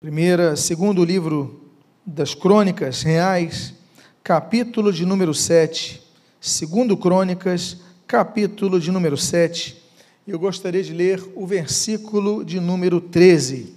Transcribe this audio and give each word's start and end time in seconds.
Primeira, 0.00 0.54
segundo 0.54 1.04
livro 1.04 1.60
das 2.06 2.32
Crônicas 2.32 3.02
Reais, 3.02 3.74
capítulo 4.22 4.92
de 4.92 5.04
número 5.04 5.34
7. 5.34 6.00
Segundo 6.40 6.96
Crônicas, 6.96 7.78
capítulo 8.06 8.78
de 8.78 8.92
número 8.92 9.16
7. 9.16 9.76
Eu 10.24 10.38
gostaria 10.38 10.84
de 10.84 10.94
ler 10.94 11.20
o 11.34 11.44
versículo 11.44 12.44
de 12.44 12.60
número 12.60 13.00
13. 13.00 13.74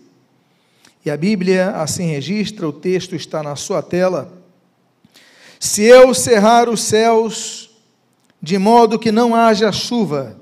E 1.04 1.10
a 1.10 1.18
Bíblia 1.18 1.72
assim 1.72 2.06
registra, 2.06 2.70
o 2.70 2.72
texto 2.72 3.16
está 3.16 3.42
na 3.42 3.56
sua 3.56 3.82
tela. 3.82 4.32
Se 5.60 5.82
eu 5.82 6.14
cerrar 6.14 6.70
os 6.70 6.82
céus, 6.82 7.72
de 8.40 8.60
modo 8.60 9.00
que 9.00 9.12
não 9.12 9.34
haja 9.34 9.72
chuva, 9.72 10.40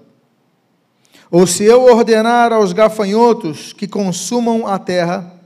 ou 1.32 1.48
se 1.48 1.64
eu 1.64 1.84
ordenar 1.84 2.52
aos 2.52 2.74
gafanhotos 2.74 3.72
que 3.72 3.88
consumam 3.88 4.68
a 4.68 4.78
terra, 4.78 5.39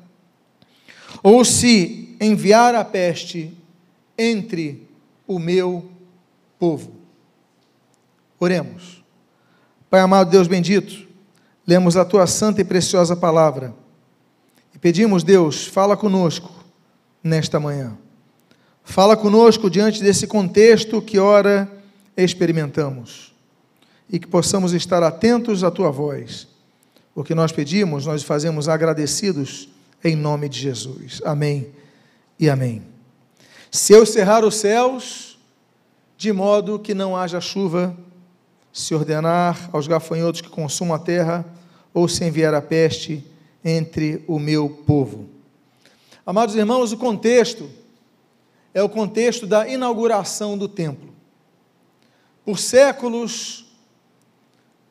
ou 1.24 1.46
se 1.46 2.16
enviar 2.20 2.76
a 2.76 2.84
peste 2.84 3.58
entre 4.18 4.88
o 5.26 5.40
meu 5.40 5.90
povo. 6.60 6.92
Oremos. 8.40 9.02
Pai 9.90 10.02
amado, 10.02 10.30
Deus 10.30 10.48
bendito, 10.48 11.08
lemos 11.66 11.96
a 11.96 12.04
tua 12.04 12.28
santa 12.28 12.60
e 12.62 12.66
preciosa 12.66 13.16
palavra 13.16 13.74
e 14.76 14.78
pedimos, 14.78 15.24
Deus, 15.24 15.66
fala 15.66 15.96
conosco 15.96 16.52
nesta 17.24 17.60
manhã. 17.60 17.98
Fala 18.84 19.16
conosco 19.16 19.70
diante 19.70 20.04
desse 20.04 20.28
contexto 20.28 21.02
que 21.02 21.18
ora 21.20 21.72
experimentamos 22.18 23.34
e 24.10 24.20
que 24.20 24.28
possamos 24.28 24.74
estar 24.74 25.02
atentos 25.02 25.64
à 25.64 25.72
tua 25.72 25.90
voz. 25.90 26.48
O 27.16 27.24
que 27.24 27.34
nós 27.34 27.52
pedimos, 27.52 28.06
nós 28.06 28.24
fazemos 28.24 28.68
agradecidos 28.68 29.70
em 30.04 30.16
nome 30.16 30.50
de 30.50 30.60
Jesus. 30.60 31.22
Amém 31.24 31.72
e 32.40 32.50
amém. 32.50 32.84
Se 33.72 33.94
eu 33.94 34.06
cerrar 34.06 34.44
os 34.44 34.56
céus, 34.56 35.40
de 36.18 36.32
modo 36.32 36.78
que 36.78 36.94
não 36.94 37.16
haja 37.16 37.40
chuva, 37.42 37.98
se 38.72 38.94
ordenar 38.94 39.70
aos 39.72 39.88
gafanhotos 39.88 40.42
que 40.42 40.50
consumam 40.50 40.96
a 40.96 41.00
terra, 41.00 41.46
ou 41.94 42.08
se 42.08 42.26
enviar 42.26 42.54
a 42.54 42.62
peste 42.62 43.24
entre 43.64 44.24
o 44.28 44.40
meu 44.40 44.70
povo. 44.70 45.30
Amados 46.26 46.56
irmãos, 46.56 46.92
o 46.92 46.98
contexto 46.98 47.70
é 48.74 48.82
o 48.82 48.90
contexto 48.90 49.46
da 49.46 49.68
inauguração 49.68 50.58
do 50.58 50.68
templo. 50.68 51.14
Por 52.44 52.58
séculos, 52.58 53.66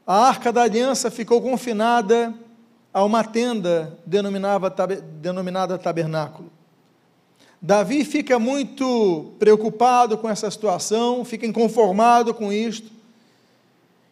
a 0.06 0.28
arca 0.28 0.52
da 0.52 0.62
aliança 0.62 1.10
ficou 1.10 1.42
confinada 1.42 2.32
a 2.92 3.04
uma 3.04 3.24
tenda 3.24 3.98
denominada 4.04 5.78
tabernáculo. 5.78 6.50
Davi 7.60 8.04
fica 8.04 8.38
muito 8.38 9.32
preocupado 9.38 10.18
com 10.18 10.28
essa 10.28 10.50
situação, 10.50 11.24
fica 11.24 11.46
inconformado 11.46 12.34
com 12.34 12.52
isto, 12.52 12.90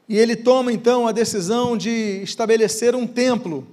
e 0.08 0.17
ele 0.17 0.36
toma 0.36 0.73
então 0.73 1.06
a 1.06 1.12
decisão 1.12 1.77
de 1.77 2.23
estabelecer 2.23 2.95
um 2.95 3.06
templo. 3.06 3.67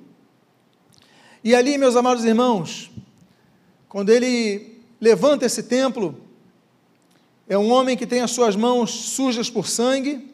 E 1.44 1.56
ali, 1.56 1.78
meus 1.78 1.96
amados 1.96 2.26
irmãos, 2.26 2.92
quando 3.88 4.10
ele 4.10 4.82
levanta 5.00 5.46
esse 5.46 5.64
templo, 5.64 6.20
é 7.48 7.58
um 7.58 7.72
homem 7.72 7.96
que 7.96 8.06
tem 8.06 8.22
as 8.22 8.32
suas 8.32 8.56
mãos 8.56 8.92
sujas 8.92 9.50
por 9.50 9.68
sangue, 9.68 10.28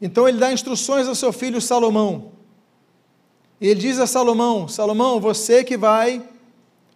então 0.00 0.28
ele 0.28 0.38
dá 0.38 0.52
instruções 0.52 1.06
ao 1.08 1.14
seu 1.14 1.32
filho 1.32 1.60
Salomão. 1.60 2.32
Ele 3.68 3.80
diz 3.80 4.00
a 4.00 4.06
Salomão: 4.08 4.66
Salomão, 4.66 5.20
você 5.20 5.62
que 5.62 5.76
vai 5.76 6.20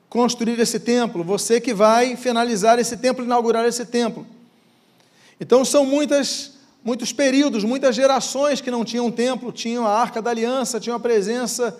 construir 0.09 0.59
esse 0.59 0.81
templo, 0.81 1.23
você 1.23 1.61
que 1.61 1.73
vai 1.73 2.17
finalizar 2.17 2.79
esse 2.79 2.97
templo, 2.97 3.25
inaugurar 3.25 3.65
esse 3.67 3.85
templo. 3.87 4.27
Então 5.41 5.65
são 5.65 5.87
muitas, 5.87 6.55
muitos 6.85 7.13
períodos, 7.13 7.63
muitas 7.63 7.95
gerações 7.95 8.61
que 8.61 8.71
não 8.71 8.85
tinham 8.85 9.11
templo, 9.13 9.53
tinham 9.53 9.87
a 9.87 9.91
Arca 9.91 10.21
da 10.21 10.31
Aliança, 10.31 10.81
tinham 10.81 10.97
a 10.97 11.01
presença 11.01 11.79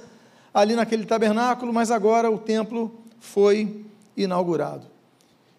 ali 0.55 0.77
naquele 0.77 1.05
tabernáculo, 1.05 1.73
mas 1.73 1.91
agora 1.91 2.31
o 2.31 2.39
templo 2.39 2.95
foi 3.19 3.85
inaugurado. 4.17 4.87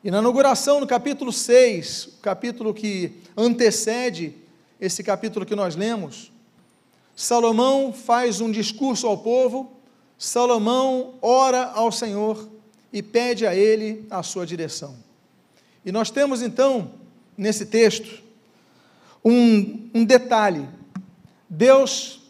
E 0.03 0.09
na 0.09 0.19
inauguração, 0.19 0.79
no 0.79 0.87
capítulo 0.87 1.33
6, 1.33 2.05
o 2.05 2.21
capítulo 2.21 2.73
que 2.73 3.11
antecede 3.35 4.33
esse 4.79 5.03
capítulo 5.03 5.45
que 5.45 5.55
nós 5.55 5.75
lemos, 5.75 6.31
Salomão 7.17 7.91
faz 7.91 8.41
um 8.41 8.51
discurso 8.51 9.07
ao 9.07 9.17
povo, 9.17 9.71
Salomão 10.19 11.15
ora 11.19 11.71
ao 11.73 11.91
Senhor 11.91 12.47
e 12.93 13.01
pede 13.01 13.47
a 13.47 13.55
ele 13.55 14.05
a 14.07 14.21
sua 14.21 14.45
direção. 14.45 14.95
E 15.83 15.91
nós 15.91 16.11
temos 16.11 16.43
então, 16.43 16.91
nesse 17.35 17.65
texto, 17.65 18.21
um, 19.25 19.89
um 19.95 20.05
detalhe. 20.05 20.69
Deus, 21.49 22.21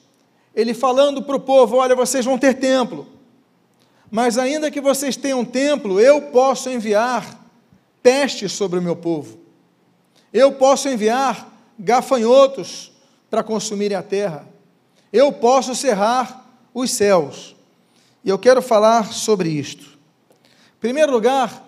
ele 0.56 0.74
falando 0.74 1.22
para 1.22 1.36
o 1.36 1.42
povo: 1.42 1.76
olha, 1.76 1.94
vocês 1.94 2.24
vão 2.24 2.38
ter 2.38 2.54
templo, 2.54 3.06
mas 4.10 4.38
ainda 4.38 4.72
que 4.72 4.80
vocês 4.80 5.18
tenham 5.18 5.44
templo, 5.44 6.00
eu 6.00 6.22
posso 6.32 6.70
enviar 6.70 7.46
peste 8.02 8.48
sobre 8.48 8.80
o 8.80 8.82
meu 8.82 8.96
povo, 8.96 9.38
eu 10.32 10.54
posso 10.54 10.88
enviar 10.88 11.54
gafanhotos 11.78 12.94
para 13.30 13.44
consumirem 13.44 13.98
a 13.98 14.02
terra 14.02 14.56
eu 15.18 15.32
posso 15.32 15.74
cerrar 15.74 16.48
os 16.74 16.92
céus. 16.92 17.56
E 18.24 18.30
eu 18.30 18.38
quero 18.38 18.62
falar 18.62 19.12
sobre 19.14 19.50
isto. 19.50 19.98
Em 20.78 20.80
primeiro 20.80 21.12
lugar, 21.12 21.66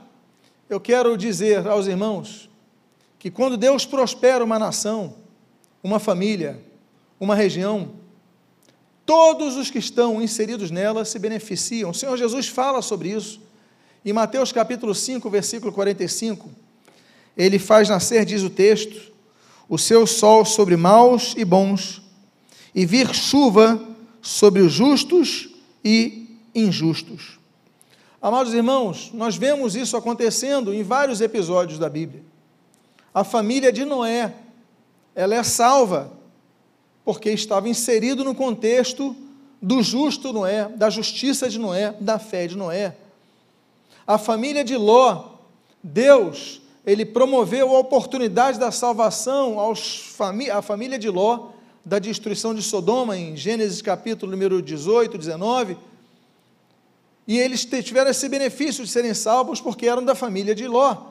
eu 0.69 0.79
quero 0.79 1.17
dizer 1.17 1.67
aos 1.67 1.88
irmãos 1.88 2.49
que 3.17 3.31
quando 3.31 3.57
Deus 3.57 3.85
prospera 3.85 4.43
uma 4.43 4.59
nação, 4.59 5.15
uma 5.83 5.99
família, 5.99 6.61
uma 7.19 7.33
região, 7.33 7.91
todos 9.05 9.57
os 9.57 9.71
que 9.71 9.79
estão 9.79 10.21
inseridos 10.21 10.69
nela 10.69 11.03
se 11.03 11.17
beneficiam. 11.17 11.89
O 11.89 11.93
Senhor 11.93 12.15
Jesus 12.17 12.47
fala 12.47 12.81
sobre 12.81 13.09
isso. 13.09 13.41
Em 14.05 14.13
Mateus 14.13 14.51
capítulo 14.51 14.93
5, 14.93 15.27
versículo 15.29 15.73
45, 15.73 16.49
ele 17.35 17.57
faz 17.57 17.89
nascer, 17.89 18.23
diz 18.25 18.43
o 18.43 18.49
texto, 18.49 19.11
o 19.67 19.77
seu 19.77 20.05
sol 20.05 20.45
sobre 20.45 20.77
maus 20.77 21.33
e 21.35 21.43
bons, 21.43 22.01
e 22.74 22.85
vir 22.85 23.13
chuva 23.13 23.80
sobre 24.22 24.62
os 24.62 24.72
justos 24.72 25.50
e 25.84 26.28
injustos. 26.53 27.40
Amados 28.22 28.53
irmãos, 28.53 29.12
nós 29.13 29.38
vemos 29.38 29.75
isso 29.75 29.96
acontecendo 29.96 30.74
em 30.74 30.84
vários 30.84 31.22
episódios 31.22 31.80
da 31.80 31.90
Bíblia. 31.90 32.22
A 33.13 33.24
família 33.24 33.72
de 33.72 33.85
Noé, 33.85 34.34
ela 35.16 35.35
é 35.35 35.44
salva 35.44 36.12
porque 37.03 37.31
estava 37.31 37.68
inserido 37.68 38.24
no 38.24 38.35
contexto 38.35 39.16
do 39.62 39.81
justo 39.81 40.31
Noé, 40.31 40.69
da 40.69 40.90
justiça 40.90 41.50
de 41.50 41.57
Noé, 41.57 41.96
da 42.00 42.19
fé 42.19 42.46
de 42.46 42.57
Noé. 42.57 42.96
A 44.06 44.18
família 44.18 44.63
de 44.63 44.75
Ló, 44.75 45.36
Deus, 45.81 46.62
ele 46.86 47.06
promoveu 47.06 47.75
a 47.75 47.80
oportunidade 47.80 48.59
da 48.59 48.72
salvação 48.72 49.59
aos 49.59 50.16
à 50.53 50.62
família 50.62 51.00
de 51.00 51.09
Ló 51.09 51.50
da 51.89 51.97
destruição 51.97 52.53
de 52.53 52.61
Sodoma, 52.61 53.17
em 53.17 53.35
Gênesis 53.35 53.81
capítulo 53.81 54.31
número 54.31 54.61
18, 54.61 55.17
19, 55.17 55.75
e 57.27 57.35
eles 57.35 57.66
tiveram 57.66 58.11
esse 58.11 58.29
benefício 58.29 58.85
de 58.85 58.91
serem 58.91 59.16
salvos 59.16 59.59
porque 59.59 59.88
eram 59.88 60.05
da 60.05 60.13
família 60.13 60.53
de 60.53 60.67
Ló. 60.67 61.07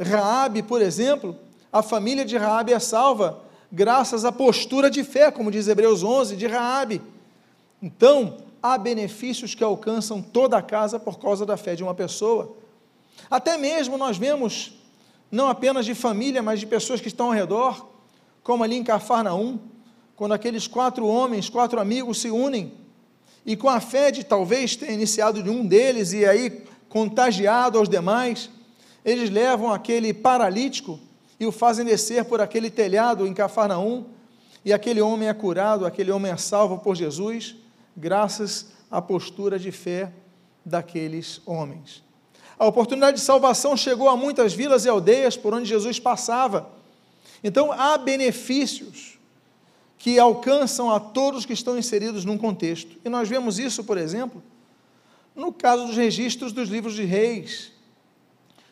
Raabe, 0.00 0.62
por 0.62 0.80
exemplo, 0.80 1.36
a 1.72 1.82
família 1.82 2.24
de 2.24 2.36
Raabe 2.36 2.72
é 2.72 2.78
salva 2.78 3.42
graças 3.72 4.24
à 4.24 4.30
postura 4.30 4.88
de 4.88 5.02
fé, 5.02 5.28
como 5.32 5.50
diz 5.50 5.66
Hebreus 5.66 6.04
11, 6.04 6.36
de 6.36 6.46
Raabe. 6.46 7.02
Então, 7.82 8.36
há 8.62 8.78
benefícios 8.78 9.56
que 9.56 9.64
alcançam 9.64 10.22
toda 10.22 10.56
a 10.56 10.62
casa 10.62 11.00
por 11.00 11.18
causa 11.18 11.44
da 11.44 11.56
fé 11.56 11.74
de 11.74 11.82
uma 11.82 11.96
pessoa. 11.96 12.56
Até 13.28 13.58
mesmo 13.58 13.98
nós 13.98 14.16
vemos, 14.16 14.72
não 15.32 15.48
apenas 15.48 15.84
de 15.84 15.96
família, 15.96 16.44
mas 16.44 16.60
de 16.60 16.66
pessoas 16.66 17.00
que 17.00 17.08
estão 17.08 17.26
ao 17.26 17.32
redor, 17.32 17.88
como 18.44 18.62
ali 18.62 18.76
em 18.76 18.84
Cafarnaum, 18.84 19.58
quando 20.16 20.32
aqueles 20.32 20.66
quatro 20.66 21.06
homens, 21.06 21.50
quatro 21.50 21.78
amigos 21.78 22.20
se 22.20 22.30
unem, 22.30 22.72
e 23.44 23.54
com 23.54 23.68
a 23.68 23.78
fé 23.78 24.10
de 24.10 24.24
talvez 24.24 24.74
ter 24.74 24.90
iniciado 24.90 25.42
de 25.42 25.50
um 25.50 25.64
deles 25.64 26.12
e 26.12 26.24
aí 26.24 26.64
contagiado 26.88 27.78
aos 27.78 27.88
demais, 27.88 28.50
eles 29.04 29.30
levam 29.30 29.72
aquele 29.72 30.12
paralítico 30.12 30.98
e 31.38 31.46
o 31.46 31.52
fazem 31.52 31.84
descer 31.84 32.24
por 32.24 32.40
aquele 32.40 32.70
telhado 32.70 33.26
em 33.26 33.34
Cafarnaum, 33.34 34.06
e 34.64 34.72
aquele 34.72 35.00
homem 35.00 35.28
é 35.28 35.34
curado, 35.34 35.86
aquele 35.86 36.10
homem 36.10 36.32
é 36.32 36.36
salvo 36.36 36.78
por 36.78 36.96
Jesus, 36.96 37.54
graças 37.96 38.72
à 38.90 39.00
postura 39.00 39.58
de 39.58 39.70
fé 39.70 40.10
daqueles 40.64 41.40
homens. 41.46 42.02
A 42.58 42.66
oportunidade 42.66 43.18
de 43.18 43.22
salvação 43.22 43.76
chegou 43.76 44.08
a 44.08 44.16
muitas 44.16 44.54
vilas 44.54 44.84
e 44.84 44.88
aldeias 44.88 45.36
por 45.36 45.52
onde 45.52 45.68
Jesus 45.68 46.00
passava. 46.00 46.70
Então 47.44 47.70
há 47.70 47.98
benefícios 47.98 49.15
que 50.06 50.20
alcançam 50.20 50.88
a 50.92 51.00
todos 51.00 51.44
que 51.44 51.52
estão 51.52 51.76
inseridos 51.76 52.24
num 52.24 52.38
contexto. 52.38 52.96
E 53.04 53.08
nós 53.08 53.28
vemos 53.28 53.58
isso, 53.58 53.82
por 53.82 53.98
exemplo, 53.98 54.40
no 55.34 55.52
caso 55.52 55.84
dos 55.84 55.96
registros 55.96 56.52
dos 56.52 56.68
livros 56.68 56.94
de 56.94 57.02
reis, 57.02 57.72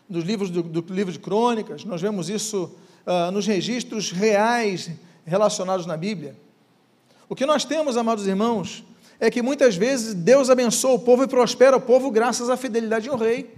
dos 0.08 0.22
livros 0.22 0.48
do, 0.48 0.62
do 0.62 0.94
livro 0.94 1.12
de 1.12 1.18
crônicas, 1.18 1.84
nós 1.84 2.00
vemos 2.00 2.30
isso 2.30 2.72
uh, 3.04 3.32
nos 3.32 3.48
registros 3.48 4.12
reais 4.12 4.88
relacionados 5.26 5.86
na 5.86 5.96
Bíblia. 5.96 6.36
O 7.28 7.34
que 7.34 7.44
nós 7.44 7.64
temos, 7.64 7.96
amados 7.96 8.28
irmãos, 8.28 8.84
é 9.18 9.28
que 9.28 9.42
muitas 9.42 9.74
vezes 9.74 10.14
Deus 10.14 10.48
abençoa 10.48 10.92
o 10.92 11.00
povo 11.00 11.24
e 11.24 11.26
prospera 11.26 11.76
o 11.76 11.80
povo 11.80 12.12
graças 12.12 12.48
à 12.48 12.56
fidelidade 12.56 13.06
de 13.06 13.10
um 13.10 13.16
rei. 13.16 13.52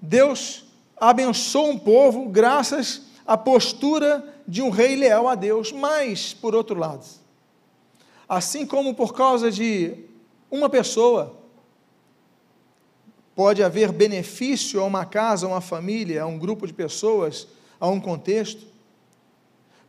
Deus 0.00 0.64
abençoa 0.96 1.68
um 1.68 1.78
povo 1.78 2.30
graças 2.30 3.02
à 3.26 3.36
postura 3.36 4.33
de 4.46 4.62
um 4.62 4.70
rei 4.70 4.96
leal 4.96 5.28
a 5.28 5.34
Deus. 5.34 5.72
Mas, 5.72 6.34
por 6.34 6.54
outro 6.54 6.78
lado, 6.78 7.04
assim 8.28 8.66
como 8.66 8.94
por 8.94 9.12
causa 9.12 9.50
de 9.50 9.94
uma 10.50 10.68
pessoa, 10.68 11.36
pode 13.34 13.62
haver 13.62 13.92
benefício 13.92 14.80
a 14.80 14.84
uma 14.84 15.04
casa, 15.04 15.46
a 15.46 15.48
uma 15.48 15.60
família, 15.60 16.22
a 16.22 16.26
um 16.26 16.38
grupo 16.38 16.66
de 16.66 16.72
pessoas, 16.72 17.48
a 17.80 17.88
um 17.88 18.00
contexto, 18.00 18.74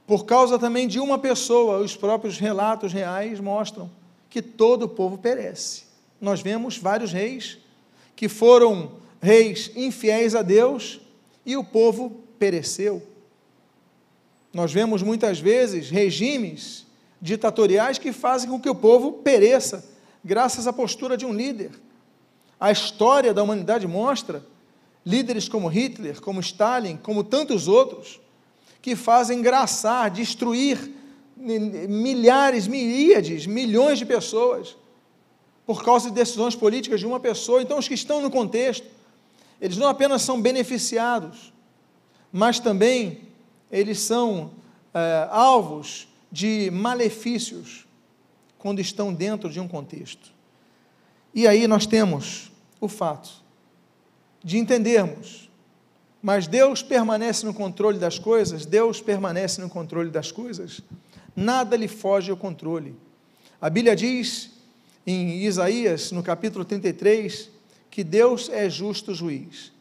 por 0.07 0.25
causa 0.25 0.59
também 0.59 0.87
de 0.87 0.99
uma 0.99 1.17
pessoa, 1.17 1.79
os 1.79 1.95
próprios 1.95 2.37
relatos 2.37 2.93
reais 2.93 3.39
mostram 3.39 3.89
que 4.29 4.41
todo 4.41 4.83
o 4.83 4.89
povo 4.89 5.17
perece. 5.17 5.83
Nós 6.21 6.41
vemos 6.41 6.77
vários 6.77 7.11
reis 7.11 7.57
que 8.15 8.29
foram 8.29 8.93
reis 9.21 9.71
infiéis 9.75 10.35
a 10.35 10.41
Deus 10.41 11.01
e 11.45 11.57
o 11.57 11.63
povo 11.63 12.21
pereceu. 12.37 13.01
Nós 14.55 14.71
vemos 14.71 15.03
muitas 15.03 15.37
vezes 15.37 15.89
regimes 15.89 16.85
ditatoriais 17.21 17.97
que 17.97 18.13
fazem 18.13 18.49
com 18.49 18.57
que 18.57 18.69
o 18.69 18.73
povo 18.73 19.11
pereça, 19.11 19.83
graças 20.23 20.65
à 20.65 20.71
postura 20.71 21.17
de 21.17 21.25
um 21.25 21.33
líder. 21.33 21.71
A 22.57 22.71
história 22.71 23.33
da 23.33 23.43
humanidade 23.43 23.85
mostra 23.85 24.45
líderes 25.05 25.49
como 25.49 25.67
Hitler, 25.67 26.21
como 26.21 26.39
Stalin, 26.39 26.95
como 26.95 27.21
tantos 27.21 27.67
outros, 27.67 28.21
que 28.81 28.95
fazem 28.95 29.39
engraçar, 29.39 30.09
destruir 30.09 30.89
milhares, 31.35 32.65
miríades, 32.65 33.45
milhões 33.45 33.99
de 33.99 34.05
pessoas 34.05 34.77
por 35.65 35.83
causa 35.83 36.07
de 36.07 36.15
decisões 36.15 36.55
políticas 36.55 37.01
de 37.01 37.05
uma 37.05 37.19
pessoa. 37.19 37.61
Então, 37.61 37.77
os 37.77 37.89
que 37.89 37.93
estão 37.93 38.21
no 38.21 38.31
contexto, 38.31 38.87
eles 39.59 39.75
não 39.75 39.89
apenas 39.89 40.21
são 40.21 40.41
beneficiados, 40.41 41.51
mas 42.31 42.57
também 42.57 43.24
eles 43.71 43.99
são 43.99 44.51
é, 44.93 45.27
alvos 45.29 46.07
de 46.31 46.69
malefícios 46.71 47.85
quando 48.57 48.79
estão 48.79 49.13
dentro 49.13 49.49
de 49.49 49.59
um 49.59 49.67
contexto. 49.67 50.33
E 51.33 51.47
aí 51.47 51.67
nós 51.67 51.85
temos 51.85 52.51
o 52.79 52.87
fato 52.87 53.29
de 54.43 54.57
entendermos, 54.57 55.49
mas 56.21 56.47
Deus 56.47 56.81
permanece 56.81 57.45
no 57.45 57.53
controle 57.53 57.99
das 57.99 58.17
coisas, 58.17 58.65
Deus 58.65 59.01
permanece 59.01 59.61
no 59.61 59.69
controle 59.69 60.09
das 60.09 60.31
coisas, 60.31 60.81
nada 61.35 61.75
lhe 61.75 61.87
foge 61.87 62.31
ao 62.31 62.37
controle. 62.37 62.95
A 63.59 63.69
Bíblia 63.69 63.95
diz 63.95 64.51
em 65.05 65.43
Isaías, 65.43 66.11
no 66.11 66.23
capítulo 66.23 66.65
33, 66.65 67.49
que 67.91 68.03
Deus 68.03 68.49
é 68.49 68.69
justo 68.69 69.13
juiz. 69.13 69.71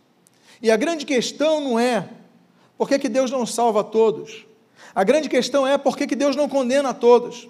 E 0.60 0.70
a 0.70 0.76
grande 0.76 1.04
questão 1.04 1.60
não 1.60 1.78
é 1.78 2.08
por 2.76 2.88
que, 2.88 2.98
que 2.98 3.08
Deus 3.08 3.30
não 3.30 3.46
salva 3.46 3.84
todos. 3.84 4.46
A 4.94 5.04
grande 5.04 5.28
questão 5.28 5.66
é 5.66 5.76
por 5.76 5.96
que, 5.96 6.06
que 6.06 6.16
Deus 6.16 6.36
não 6.36 6.48
condena 6.48 6.90
a 6.90 6.94
todos. 6.94 7.48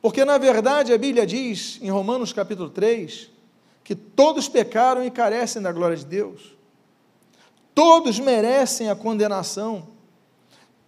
Porque, 0.00 0.24
na 0.24 0.38
verdade, 0.38 0.92
a 0.92 0.98
Bíblia 0.98 1.26
diz, 1.26 1.78
em 1.82 1.90
Romanos 1.90 2.32
capítulo 2.32 2.70
3, 2.70 3.30
que 3.84 3.94
todos 3.94 4.48
pecaram 4.48 5.04
e 5.04 5.10
carecem 5.10 5.60
da 5.60 5.72
glória 5.72 5.96
de 5.96 6.04
Deus. 6.04 6.56
Todos 7.74 8.18
merecem 8.18 8.88
a 8.88 8.96
condenação. 8.96 9.88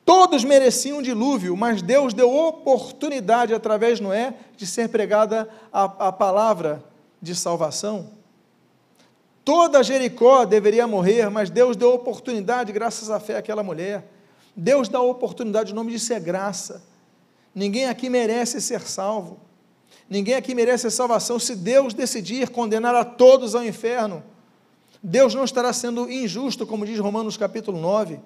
Todos 0.05 0.43
mereciam 0.45 0.99
um 0.99 1.03
dilúvio, 1.03 1.57
mas 1.57 1.81
Deus 1.81 2.13
deu 2.13 2.35
oportunidade, 2.35 3.55
através 3.55 3.99
de 3.99 4.05
Noé, 4.05 4.35
de 4.57 4.67
ser 4.67 4.89
pregada 4.89 5.49
a, 5.73 6.09
a 6.09 6.13
palavra 6.13 6.83
de 7.21 7.35
salvação. 7.35 8.11
Toda 9.45 9.83
Jericó 9.83 10.45
deveria 10.45 10.87
morrer, 10.87 11.29
mas 11.29 11.51
Deus 11.51 11.77
deu 11.77 11.93
oportunidade, 11.93 12.73
graças 12.73 13.11
à 13.11 13.19
fé, 13.19 13.37
àquela 13.37 13.63
mulher. 13.63 14.09
Deus 14.55 14.89
dá 14.89 15.01
oportunidade, 15.01 15.73
o 15.73 15.75
nome 15.75 15.91
disso 15.93 16.13
é 16.13 16.21
graça. 16.21 16.83
Ninguém 17.55 17.87
aqui 17.87 18.09
merece 18.09 18.61
ser 18.61 18.83
salvo. 18.83 19.41
Ninguém 20.09 20.35
aqui 20.35 20.55
merece 20.55 20.91
salvação. 20.91 21.39
Se 21.39 21.57
Deus 21.57 21.93
decidir 21.93 22.51
condenar 22.51 22.95
a 22.95 23.05
todos 23.05 23.55
ao 23.55 23.65
inferno, 23.65 24.23
Deus 25.03 25.35
não 25.35 25.45
estará 25.45 25.73
sendo 25.73 26.09
injusto, 26.11 26.67
como 26.67 26.87
diz 26.87 26.99
Romanos 27.01 27.37
capítulo 27.37 27.81
9. 27.81 28.21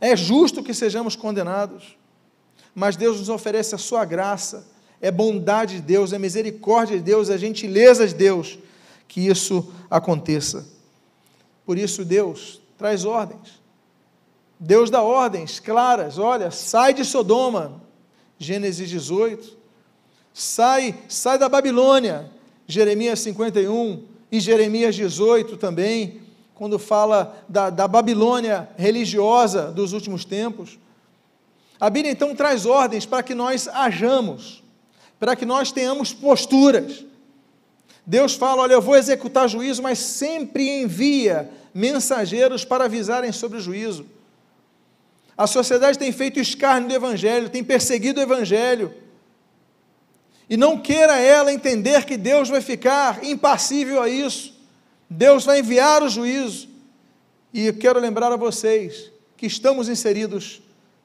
É 0.00 0.14
justo 0.14 0.62
que 0.62 0.74
sejamos 0.74 1.16
condenados, 1.16 1.96
mas 2.74 2.96
Deus 2.96 3.18
nos 3.18 3.28
oferece 3.30 3.74
a 3.74 3.78
sua 3.78 4.04
graça, 4.04 4.66
é 5.00 5.10
bondade 5.10 5.76
de 5.76 5.82
Deus, 5.82 6.12
é 6.12 6.18
misericórdia 6.18 6.98
de 6.98 7.02
Deus, 7.02 7.30
é 7.30 7.38
gentileza 7.38 8.06
de 8.06 8.14
Deus 8.14 8.58
que 9.10 9.26
isso 9.26 9.72
aconteça. 9.90 10.64
Por 11.66 11.76
isso, 11.76 12.04
Deus 12.04 12.60
traz 12.78 13.04
ordens. 13.04 13.60
Deus 14.58 14.88
dá 14.88 15.02
ordens 15.02 15.58
claras: 15.58 16.16
olha, 16.16 16.52
sai 16.52 16.94
de 16.94 17.04
Sodoma, 17.04 17.82
Gênesis 18.38 18.88
18, 18.88 19.58
sai, 20.32 20.94
sai 21.08 21.38
da 21.38 21.48
Babilônia, 21.48 22.30
Jeremias 22.68 23.18
51 23.18 24.04
e 24.30 24.38
Jeremias 24.38 24.94
18 24.94 25.56
também, 25.56 26.20
quando 26.54 26.78
fala 26.78 27.36
da, 27.48 27.68
da 27.68 27.88
Babilônia 27.88 28.68
religiosa 28.76 29.72
dos 29.72 29.92
últimos 29.92 30.24
tempos. 30.24 30.78
A 31.80 31.90
Bíblia 31.90 32.12
então 32.12 32.32
traz 32.36 32.64
ordens 32.64 33.04
para 33.06 33.24
que 33.24 33.34
nós 33.34 33.66
hajamos, 33.66 34.62
para 35.18 35.34
que 35.34 35.44
nós 35.44 35.72
tenhamos 35.72 36.12
posturas. 36.12 37.09
Deus 38.06 38.34
fala: 38.34 38.62
Olha, 38.62 38.74
eu 38.74 38.82
vou 38.82 38.96
executar 38.96 39.48
juízo, 39.48 39.82
mas 39.82 39.98
sempre 39.98 40.82
envia 40.82 41.50
mensageiros 41.72 42.64
para 42.64 42.84
avisarem 42.84 43.32
sobre 43.32 43.58
o 43.58 43.60
juízo. 43.60 44.06
A 45.36 45.46
sociedade 45.46 45.98
tem 45.98 46.12
feito 46.12 46.38
escárnio 46.38 46.88
do 46.88 46.94
Evangelho, 46.94 47.48
tem 47.48 47.64
perseguido 47.64 48.20
o 48.20 48.22
Evangelho. 48.22 48.92
E 50.48 50.56
não 50.56 50.78
queira 50.78 51.16
ela 51.18 51.52
entender 51.52 52.04
que 52.04 52.16
Deus 52.16 52.48
vai 52.48 52.60
ficar 52.60 53.24
impassível 53.24 54.02
a 54.02 54.08
isso. 54.08 54.52
Deus 55.08 55.44
vai 55.44 55.60
enviar 55.60 56.02
o 56.02 56.08
juízo. 56.08 56.68
E 57.54 57.66
eu 57.66 57.74
quero 57.74 58.00
lembrar 58.00 58.32
a 58.32 58.36
vocês 58.36 59.10
que 59.36 59.46
estamos 59.46 59.88
inseridos 59.88 60.60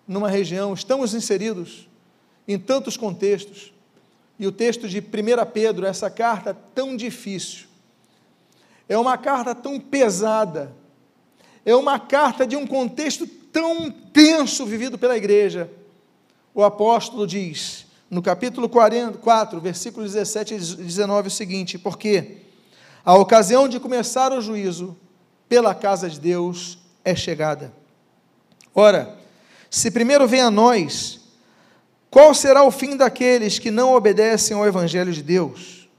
numa 0.08 0.29
região, 0.29 0.74
estamos 0.74 1.13
inseridos 1.13 1.88
em 2.48 2.60
tantos 2.60 2.98
contextos 2.98 3.72
e 4.38 4.46
o 4.46 4.51
texto 4.51 4.88
de 4.88 5.00
1 5.00 5.04
Pedro, 5.54 5.86
essa 5.86 6.10
carta 6.10 6.54
tão 6.74 6.96
difícil, 6.96 7.68
é 8.88 8.98
uma 8.98 9.18
carta 9.18 9.56
tão 9.56 9.80
pesada, 9.80 10.74
é 11.65 11.75
uma 11.75 12.00
carta 12.00 12.46
de 12.46 12.56
um 12.56 12.68
contexto 12.68 13.25
tão 13.25 13.89
tenso 13.89 14.65
vivido 14.65 14.98
pela 14.98 15.18
igreja. 15.18 15.70
O 16.54 16.63
apóstolo 16.63 17.25
diz, 17.25 17.86
no 18.10 18.22
capítulo 18.22 18.70
44, 18.70 19.60
versículos 19.60 20.13
17 20.13 20.54
e 20.54 20.58
19, 20.58 21.30
o 21.30 21.32
seguinte: 21.32 21.77
Porque 21.77 22.38
a 23.04 23.15
ocasião 23.15 23.68
de 23.68 23.80
começar 23.80 24.32
o 24.32 24.42
juízo 24.42 24.96
pela 25.50 25.74
casa 25.74 26.10
de 26.10 26.20
Deus 26.20 26.77
é 27.04 27.15
chegada. 27.15 27.74
Ora, 28.74 29.18
se 29.70 29.89
primeiro 29.89 30.27
vem 30.27 30.42
a 30.42 30.51
nós 30.51 31.20
qual 32.15 32.34
será 32.34 32.63
o 32.63 32.72
fim 32.72 32.95
daqueles 32.95 33.60
que 33.60 33.69
não 33.69 33.93
obedecem 33.93 34.55
ao 34.55 34.65
Evangelho 34.65 35.12
de 35.12 35.22
Deus? 35.22 35.89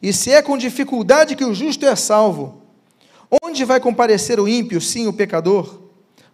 E 0.00 0.10
se 0.10 0.30
é 0.30 0.40
com 0.40 0.56
dificuldade 0.56 1.36
que 1.36 1.44
o 1.44 1.54
justo 1.54 1.84
é 1.84 1.94
salvo, 1.94 2.62
onde 3.42 3.62
vai 3.62 3.78
comparecer 3.78 4.40
o 4.40 4.48
ímpio, 4.48 4.80
sim, 4.80 5.06
o 5.06 5.12
pecador? 5.12 5.82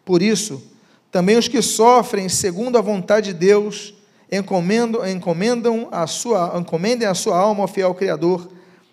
Por 0.05 0.23
isso, 0.23 0.62
também 1.11 1.37
os 1.37 1.49
que 1.49 1.61
sofrem 1.61 2.29
segundo 2.29 2.79
a 2.79 2.81
vontade 2.81 3.33
de 3.33 3.35
Deus 3.35 3.95
encomendam, 4.31 5.05
encomendam 5.05 5.88
a 5.90 6.07
sua, 6.07 6.57
encomendem 6.57 7.09
a 7.09 7.12
sua 7.12 7.37
alma 7.37 7.62
ao 7.62 7.69
fiel 7.69 7.93
Criador 7.97 8.49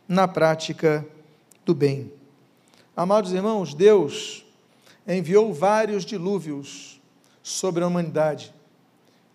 na 0.08 0.28
prática 0.28 1.06
do 1.64 1.76
bem. 1.76 2.12
Amados 2.96 3.34
irmãos, 3.34 3.76
Deus 3.76 4.44
enviou 5.08 5.54
vários 5.54 6.04
dilúvios 6.04 7.00
sobre 7.44 7.84
a 7.84 7.88
humanidade. 7.88 8.57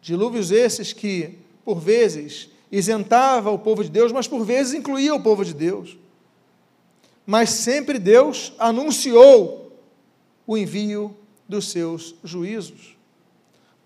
Dilúvios 0.02 0.50
esses 0.50 0.92
que, 0.92 1.38
por 1.64 1.78
vezes, 1.78 2.50
isentava 2.72 3.52
o 3.52 3.58
povo 3.58 3.84
de 3.84 3.88
Deus, 3.88 4.10
mas 4.10 4.26
por 4.26 4.44
vezes 4.44 4.74
incluía 4.74 5.14
o 5.14 5.22
povo 5.22 5.44
de 5.44 5.54
Deus. 5.54 5.96
Mas 7.24 7.50
sempre 7.50 8.00
Deus 8.00 8.52
anunciou 8.58 9.80
o 10.44 10.58
envio 10.58 11.16
dos 11.48 11.70
seus 11.70 12.16
juízos. 12.24 12.96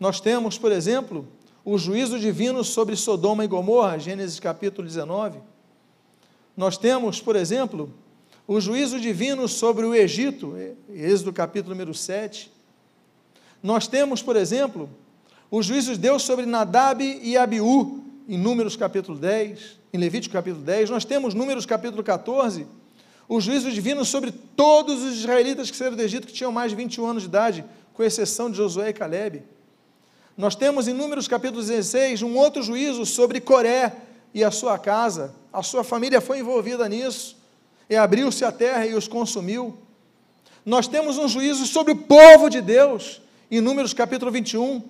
Nós 0.00 0.18
temos, 0.18 0.56
por 0.56 0.72
exemplo, 0.72 1.28
o 1.62 1.76
juízo 1.76 2.18
divino 2.18 2.64
sobre 2.64 2.96
Sodoma 2.96 3.44
e 3.44 3.48
Gomorra, 3.48 3.98
Gênesis 3.98 4.40
capítulo 4.40 4.88
19. 4.88 5.38
Nós 6.56 6.78
temos, 6.78 7.20
por 7.20 7.36
exemplo, 7.36 7.92
o 8.48 8.58
juízo 8.58 8.98
divino 8.98 9.46
sobre 9.46 9.84
o 9.84 9.94
Egito, 9.94 10.54
Êxodo 10.88 11.30
capítulo 11.30 11.74
número 11.74 11.92
7. 11.92 12.50
Nós 13.62 13.86
temos, 13.86 14.22
por 14.22 14.36
exemplo, 14.36 14.88
o 15.50 15.62
juízo 15.62 15.92
de 15.92 15.98
Deus 15.98 16.22
sobre 16.22 16.44
Nadab 16.44 17.02
e 17.02 17.36
Abiú, 17.36 18.02
em 18.28 18.36
Números 18.36 18.76
capítulo 18.76 19.16
10, 19.16 19.78
em 19.92 19.98
Levítico 19.98 20.32
capítulo 20.32 20.64
10. 20.64 20.90
Nós 20.90 21.04
temos 21.04 21.34
Números 21.34 21.64
capítulo 21.64 22.02
14, 22.02 22.66
o 23.28 23.40
juízo 23.40 23.70
divino 23.70 24.04
sobre 24.04 24.32
todos 24.32 25.02
os 25.02 25.18
israelitas 25.18 25.70
que 25.70 25.76
saíram 25.76 25.96
do 25.96 26.02
Egito 26.02 26.26
que 26.26 26.32
tinham 26.32 26.50
mais 26.50 26.70
de 26.70 26.76
21 26.76 27.06
anos 27.06 27.22
de 27.22 27.28
idade, 27.28 27.64
com 27.94 28.02
exceção 28.02 28.50
de 28.50 28.56
Josué 28.56 28.90
e 28.90 28.92
Caleb. 28.92 29.42
Nós 30.36 30.54
temos 30.54 30.86
em 30.86 30.92
Números 30.92 31.26
capítulo 31.26 31.62
16 31.62 32.22
um 32.22 32.36
outro 32.36 32.62
juízo 32.62 33.06
sobre 33.06 33.40
Coré 33.40 33.92
e 34.34 34.44
a 34.44 34.50
sua 34.50 34.78
casa. 34.78 35.34
A 35.52 35.62
sua 35.62 35.82
família 35.82 36.20
foi 36.20 36.40
envolvida 36.40 36.86
nisso. 36.88 37.36
E 37.88 37.96
abriu-se 37.96 38.44
a 38.44 38.52
terra 38.52 38.84
e 38.84 38.94
os 38.94 39.08
consumiu. 39.08 39.78
Nós 40.64 40.86
temos 40.86 41.16
um 41.16 41.26
juízo 41.26 41.64
sobre 41.66 41.92
o 41.92 41.96
povo 41.96 42.50
de 42.50 42.60
Deus, 42.60 43.22
em 43.50 43.60
Números 43.60 43.94
capítulo 43.94 44.30
21, 44.30 44.82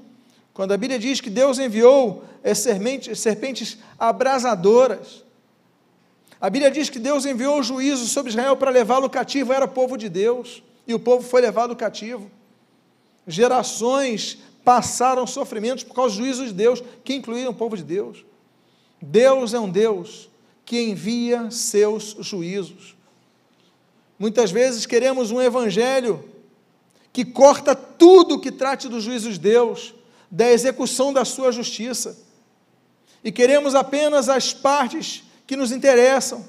quando 0.56 0.72
a 0.72 0.76
Bíblia 0.78 0.98
diz 0.98 1.20
que 1.20 1.28
Deus 1.28 1.58
enviou 1.58 2.24
é, 2.42 2.54
serpentes, 2.54 3.76
abrasadoras. 3.98 5.22
A 6.40 6.48
Bíblia 6.48 6.70
diz 6.70 6.88
que 6.88 6.98
Deus 6.98 7.26
enviou 7.26 7.60
o 7.60 7.62
juízo 7.62 8.06
sobre 8.06 8.30
Israel 8.30 8.56
para 8.56 8.70
levá-lo 8.70 9.10
cativo, 9.10 9.52
era 9.52 9.68
povo 9.68 9.98
de 9.98 10.08
Deus, 10.08 10.62
e 10.86 10.94
o 10.94 10.98
povo 10.98 11.22
foi 11.22 11.42
levado 11.42 11.76
cativo. 11.76 12.30
Gerações 13.26 14.38
passaram 14.64 15.26
sofrimentos 15.26 15.84
por 15.84 15.92
causa 15.92 16.14
do 16.14 16.22
juízo 16.22 16.46
de 16.46 16.54
Deus, 16.54 16.82
que 17.04 17.12
incluíam 17.12 17.50
o 17.50 17.54
povo 17.54 17.76
de 17.76 17.84
Deus. 17.84 18.24
Deus 18.98 19.52
é 19.52 19.60
um 19.60 19.68
Deus 19.68 20.30
que 20.64 20.80
envia 20.80 21.50
seus 21.50 22.16
juízos. 22.20 22.96
Muitas 24.18 24.50
vezes 24.50 24.86
queremos 24.86 25.30
um 25.30 25.42
evangelho 25.42 26.24
que 27.12 27.26
corta 27.26 27.74
tudo 27.74 28.40
que 28.40 28.50
trate 28.50 28.88
dos 28.88 29.04
juízos 29.04 29.34
de 29.34 29.40
Deus, 29.40 29.94
da 30.30 30.50
execução 30.50 31.12
da 31.12 31.24
sua 31.24 31.52
justiça. 31.52 32.18
E 33.22 33.32
queremos 33.32 33.74
apenas 33.74 34.28
as 34.28 34.52
partes 34.52 35.24
que 35.46 35.56
nos 35.56 35.72
interessam. 35.72 36.44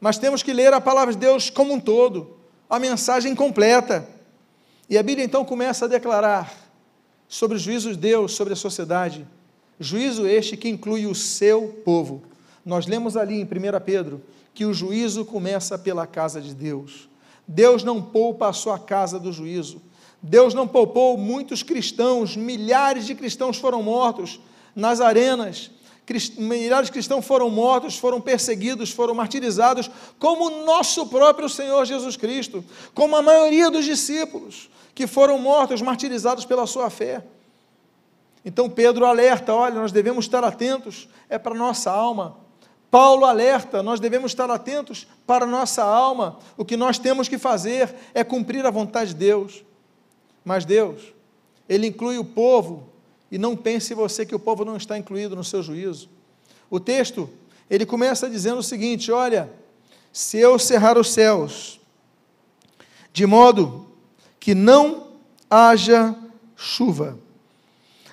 Mas 0.00 0.18
temos 0.18 0.42
que 0.42 0.52
ler 0.52 0.72
a 0.72 0.80
palavra 0.80 1.12
de 1.12 1.20
Deus 1.20 1.50
como 1.50 1.74
um 1.74 1.80
todo, 1.80 2.36
a 2.68 2.78
mensagem 2.78 3.34
completa. 3.34 4.08
E 4.88 4.96
a 4.96 5.02
Bíblia 5.02 5.24
então 5.24 5.44
começa 5.44 5.84
a 5.84 5.88
declarar 5.88 6.52
sobre 7.28 7.56
os 7.56 7.62
juízos 7.62 7.92
de 7.92 8.02
Deus 8.02 8.32
sobre 8.32 8.54
a 8.54 8.56
sociedade, 8.56 9.26
juízo 9.78 10.26
este 10.26 10.56
que 10.56 10.68
inclui 10.68 11.06
o 11.06 11.14
seu 11.14 11.80
povo. 11.84 12.22
Nós 12.64 12.86
lemos 12.86 13.16
ali 13.16 13.40
em 13.40 13.44
1 13.44 13.48
Pedro 13.84 14.22
que 14.52 14.64
o 14.64 14.74
juízo 14.74 15.24
começa 15.24 15.78
pela 15.78 16.06
casa 16.06 16.40
de 16.40 16.54
Deus. 16.54 17.08
Deus 17.46 17.84
não 17.84 18.02
poupa 18.02 18.48
a 18.48 18.52
sua 18.52 18.78
casa 18.78 19.18
do 19.18 19.32
juízo. 19.32 19.80
Deus 20.22 20.52
não 20.52 20.68
poupou 20.68 21.16
muitos 21.16 21.62
cristãos, 21.62 22.36
milhares 22.36 23.06
de 23.06 23.14
cristãos 23.14 23.56
foram 23.56 23.82
mortos 23.82 24.40
nas 24.74 25.00
arenas, 25.00 25.70
milhares 26.36 26.86
de 26.86 26.92
cristãos 26.92 27.24
foram 27.24 27.48
mortos, 27.48 27.96
foram 27.96 28.20
perseguidos, 28.20 28.90
foram 28.90 29.14
martirizados, 29.14 29.90
como 30.18 30.46
o 30.46 30.64
nosso 30.66 31.06
próprio 31.06 31.48
Senhor 31.48 31.84
Jesus 31.84 32.16
Cristo, 32.16 32.64
como 32.94 33.16
a 33.16 33.22
maioria 33.22 33.70
dos 33.70 33.84
discípulos 33.84 34.68
que 34.94 35.06
foram 35.06 35.38
mortos, 35.38 35.80
martirizados 35.80 36.44
pela 36.44 36.66
sua 36.66 36.90
fé. 36.90 37.24
Então 38.44 38.68
Pedro 38.68 39.06
alerta: 39.06 39.54
olha, 39.54 39.74
nós 39.76 39.92
devemos 39.92 40.24
estar 40.24 40.44
atentos, 40.44 41.08
é 41.28 41.38
para 41.38 41.54
nossa 41.54 41.90
alma. 41.90 42.36
Paulo 42.90 43.24
alerta: 43.24 43.82
nós 43.82 44.00
devemos 44.00 44.32
estar 44.32 44.50
atentos 44.50 45.06
para 45.26 45.46
nossa 45.46 45.82
alma. 45.82 46.38
O 46.56 46.64
que 46.64 46.76
nós 46.76 46.98
temos 46.98 47.28
que 47.28 47.38
fazer 47.38 47.94
é 48.12 48.24
cumprir 48.24 48.66
a 48.66 48.70
vontade 48.70 49.14
de 49.14 49.20
Deus. 49.20 49.64
Mas 50.44 50.64
Deus, 50.64 51.14
Ele 51.68 51.88
inclui 51.88 52.18
o 52.18 52.24
povo, 52.24 52.88
e 53.30 53.38
não 53.38 53.56
pense 53.56 53.94
você 53.94 54.26
que 54.26 54.34
o 54.34 54.40
povo 54.40 54.64
não 54.64 54.76
está 54.76 54.98
incluído 54.98 55.36
no 55.36 55.44
seu 55.44 55.62
juízo. 55.62 56.08
O 56.68 56.80
texto, 56.80 57.30
ele 57.68 57.86
começa 57.86 58.28
dizendo 58.28 58.58
o 58.58 58.62
seguinte: 58.62 59.12
olha, 59.12 59.50
se 60.12 60.38
eu 60.38 60.58
cerrar 60.58 60.98
os 60.98 61.12
céus, 61.12 61.80
de 63.12 63.26
modo 63.26 63.86
que 64.38 64.54
não 64.54 65.08
haja 65.48 66.16
chuva, 66.56 67.18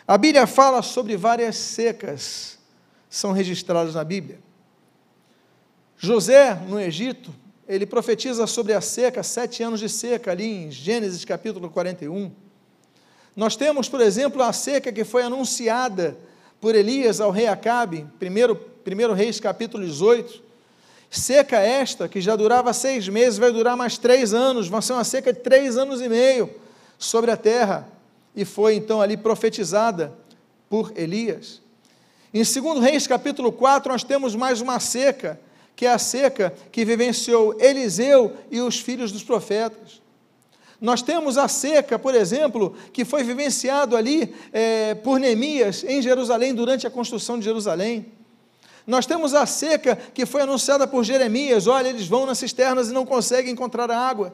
a 0.08 0.18
Bíblia 0.18 0.48
fala 0.48 0.82
sobre 0.82 1.18
várias 1.18 1.56
secas, 1.56 2.58
são 3.10 3.32
registradas 3.32 3.96
na 3.96 4.04
Bíblia. 4.04 4.40
José, 5.98 6.54
no 6.54 6.80
Egito, 6.80 7.34
ele 7.68 7.86
profetiza 7.86 8.48
sobre 8.48 8.74
a 8.74 8.80
seca, 8.80 9.22
sete 9.22 9.62
anos 9.62 9.80
de 9.80 9.90
seca, 9.90 10.32
ali 10.32 10.46
em 10.46 10.72
Gênesis 10.72 11.26
capítulo 11.26 11.70
41. 11.70 12.32
Nós 13.36 13.56
temos, 13.56 13.90
por 13.90 14.00
exemplo, 14.00 14.42
a 14.42 14.54
seca 14.54 14.92
que 14.92 15.04
foi 15.04 15.24
anunciada 15.24 16.18
por 16.62 16.76
Elias 16.76 17.20
ao 17.20 17.30
rei 17.30 17.48
Acabe, 17.48 18.08
primeiro, 18.18 18.56
primeiro 18.56 19.14
Reis 19.14 19.40
capítulo 19.40 19.86
18. 19.86 20.42
Seca 21.10 21.58
esta, 21.58 22.08
que 22.08 22.20
já 22.20 22.36
durava 22.36 22.74
seis 22.74 23.08
meses, 23.08 23.38
vai 23.38 23.52
durar 23.52 23.78
mais 23.78 23.98
três 23.98 24.34
anos, 24.34 24.68
vai 24.68 24.82
ser 24.82 24.94
uma 24.94 25.04
seca 25.04 25.32
de 25.32 25.40
três 25.40 25.78
anos 25.78 26.02
e 26.02 26.10
meio 26.10 26.50
sobre 26.98 27.32
a 27.32 27.38
terra 27.38 27.88
e 28.36 28.46
foi 28.46 28.76
então 28.76 29.02
ali 29.02 29.18
profetizada 29.18 30.14
por 30.70 30.92
Elias. 30.96 31.62
Em 32.34 32.44
2 32.44 32.80
Reis 32.82 33.08
capítulo 33.08 33.52
4, 33.52 33.92
nós 33.92 34.04
temos 34.04 34.36
mais 34.36 34.62
uma 34.62 34.80
seca, 34.80 35.40
que 35.78 35.86
é 35.86 35.92
a 35.92 36.00
seca 36.00 36.52
que 36.72 36.84
vivenciou 36.84 37.56
Eliseu 37.62 38.36
e 38.50 38.60
os 38.60 38.80
filhos 38.80 39.12
dos 39.12 39.24
profetas. 39.24 40.02
Nós 40.82 41.04
temos 41.04 41.38
a 41.38 41.48
seca, 41.48 42.00
por 42.00 42.16
exemplo, 42.16 42.76
que 42.92 43.06
foi 43.06 43.24
vivenciado 43.24 43.96
ali 43.96 44.36
é, 44.52 44.96
por 44.96 45.20
Neemias 45.20 45.84
em 45.84 46.02
Jerusalém 46.02 46.56
durante 46.56 46.88
a 46.88 46.90
construção 46.90 47.38
de 47.38 47.46
Jerusalém. 47.46 48.12
Nós 48.88 49.06
temos 49.06 49.36
a 49.36 49.46
seca 49.46 49.96
que 49.96 50.26
foi 50.26 50.42
anunciada 50.42 50.88
por 50.88 51.04
Jeremias: 51.04 51.68
olha, 51.68 51.90
eles 51.90 52.08
vão 52.08 52.26
nas 52.26 52.40
cisternas 52.40 52.90
e 52.90 52.94
não 52.94 53.06
conseguem 53.06 53.54
encontrar 53.54 53.92
água. 53.92 54.34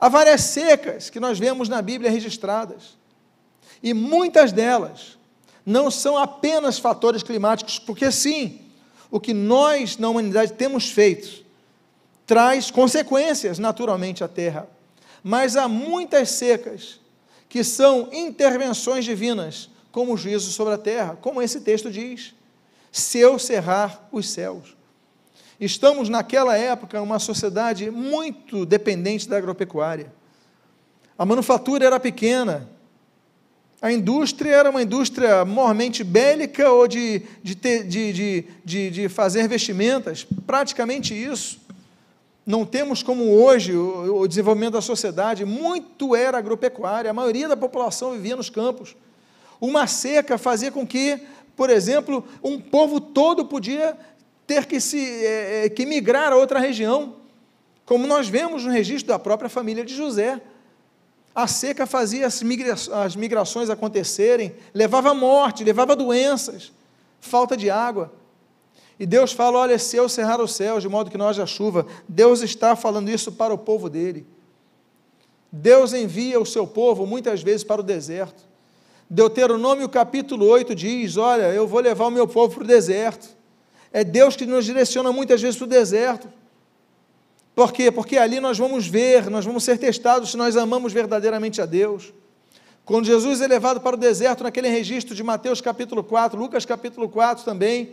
Há 0.00 0.08
várias 0.08 0.40
secas 0.40 1.10
que 1.10 1.20
nós 1.20 1.38
vemos 1.38 1.68
na 1.68 1.82
Bíblia 1.82 2.10
registradas. 2.10 2.96
E 3.82 3.92
muitas 3.92 4.50
delas 4.50 5.18
não 5.64 5.90
são 5.90 6.16
apenas 6.16 6.78
fatores 6.78 7.22
climáticos, 7.22 7.78
porque 7.78 8.10
sim, 8.10 8.61
o 9.12 9.20
que 9.20 9.34
nós 9.34 9.98
na 9.98 10.08
humanidade 10.08 10.54
temos 10.54 10.90
feito 10.90 11.44
traz 12.26 12.70
consequências 12.70 13.58
naturalmente 13.58 14.24
à 14.24 14.28
terra. 14.28 14.66
Mas 15.22 15.54
há 15.54 15.68
muitas 15.68 16.30
secas 16.30 16.98
que 17.46 17.62
são 17.62 18.08
intervenções 18.10 19.04
divinas, 19.04 19.68
como 19.92 20.14
o 20.14 20.16
juízo 20.16 20.50
sobre 20.50 20.72
a 20.72 20.78
terra, 20.78 21.18
como 21.20 21.42
esse 21.42 21.60
texto 21.60 21.90
diz: 21.90 22.34
se 22.90 23.18
eu 23.18 23.38
cerrar 23.38 24.08
os 24.10 24.30
céus. 24.30 24.74
Estamos 25.60 26.08
naquela 26.08 26.56
época 26.56 27.00
uma 27.02 27.18
sociedade 27.18 27.90
muito 27.90 28.64
dependente 28.64 29.28
da 29.28 29.36
agropecuária. 29.36 30.10
A 31.18 31.26
manufatura 31.26 31.84
era 31.84 32.00
pequena. 32.00 32.68
A 33.82 33.90
indústria 33.90 34.54
era 34.54 34.70
uma 34.70 34.80
indústria 34.80 35.44
mormente 35.44 36.04
bélica 36.04 36.70
ou 36.70 36.86
de, 36.86 37.20
de, 37.42 37.54
de, 37.56 38.46
de, 38.64 38.90
de 38.90 39.08
fazer 39.08 39.48
vestimentas, 39.48 40.24
praticamente 40.46 41.12
isso. 41.12 41.60
Não 42.46 42.64
temos 42.64 43.02
como 43.02 43.24
hoje 43.24 43.76
o, 43.76 44.20
o 44.20 44.28
desenvolvimento 44.28 44.74
da 44.74 44.80
sociedade, 44.80 45.44
muito 45.44 46.14
era 46.14 46.38
agropecuária, 46.38 47.10
a 47.10 47.14
maioria 47.14 47.48
da 47.48 47.56
população 47.56 48.12
vivia 48.12 48.36
nos 48.36 48.48
campos. 48.48 48.94
Uma 49.60 49.88
seca 49.88 50.38
fazia 50.38 50.70
com 50.70 50.86
que, 50.86 51.20
por 51.56 51.68
exemplo, 51.68 52.24
um 52.40 52.60
povo 52.60 53.00
todo 53.00 53.46
podia 53.46 53.98
ter 54.46 54.66
que, 54.66 54.78
se, 54.78 55.00
é, 55.00 55.64
é, 55.64 55.68
que 55.68 55.84
migrar 55.84 56.32
a 56.32 56.36
outra 56.36 56.60
região, 56.60 57.16
como 57.84 58.06
nós 58.06 58.28
vemos 58.28 58.64
no 58.64 58.70
registro 58.70 59.08
da 59.08 59.18
própria 59.18 59.50
família 59.50 59.84
de 59.84 59.92
José. 59.92 60.40
A 61.34 61.46
seca 61.46 61.86
fazia 61.86 62.26
as, 62.26 62.42
migra 62.42 62.74
as 62.74 63.16
migrações 63.16 63.70
acontecerem, 63.70 64.54
levava 64.74 65.14
morte, 65.14 65.64
levava 65.64 65.96
doenças, 65.96 66.72
falta 67.20 67.56
de 67.56 67.70
água. 67.70 68.12
E 68.98 69.06
Deus 69.06 69.32
fala: 69.32 69.58
olha, 69.58 69.78
se 69.78 69.96
eu 69.96 70.08
cerrar 70.08 70.40
os 70.40 70.54
céus 70.54 70.82
de 70.82 70.88
modo 70.88 71.10
que 71.10 71.16
não 71.16 71.28
haja 71.28 71.46
chuva, 71.46 71.86
Deus 72.06 72.42
está 72.42 72.76
falando 72.76 73.08
isso 73.08 73.32
para 73.32 73.52
o 73.54 73.58
povo 73.58 73.88
dele. 73.88 74.26
Deus 75.50 75.92
envia 75.92 76.40
o 76.40 76.46
seu 76.46 76.66
povo 76.66 77.06
muitas 77.06 77.42
vezes 77.42 77.64
para 77.64 77.80
o 77.80 77.84
deserto. 77.84 78.42
Deuteronômio 79.08 79.88
capítulo 79.88 80.46
8 80.46 80.74
diz: 80.74 81.16
Olha, 81.16 81.52
eu 81.52 81.66
vou 81.66 81.80
levar 81.80 82.06
o 82.06 82.10
meu 82.10 82.28
povo 82.28 82.54
para 82.54 82.64
o 82.64 82.66
deserto. 82.66 83.28
É 83.92 84.04
Deus 84.04 84.36
que 84.36 84.46
nos 84.46 84.64
direciona 84.64 85.12
muitas 85.12 85.40
vezes 85.40 85.56
para 85.56 85.64
o 85.64 85.68
deserto. 85.68 86.28
Por 87.54 87.72
quê? 87.72 87.90
Porque 87.90 88.16
ali 88.16 88.40
nós 88.40 88.56
vamos 88.56 88.86
ver, 88.86 89.28
nós 89.28 89.44
vamos 89.44 89.64
ser 89.64 89.78
testados 89.78 90.30
se 90.30 90.36
nós 90.36 90.56
amamos 90.56 90.92
verdadeiramente 90.92 91.60
a 91.60 91.66
Deus. 91.66 92.12
Quando 92.84 93.04
Jesus 93.04 93.40
é 93.40 93.46
levado 93.46 93.80
para 93.80 93.94
o 93.94 93.98
deserto, 93.98 94.42
naquele 94.42 94.68
registro 94.68 95.14
de 95.14 95.22
Mateus 95.22 95.60
capítulo 95.60 96.02
4, 96.02 96.38
Lucas 96.38 96.64
capítulo 96.64 97.08
4 97.08 97.44
também, 97.44 97.90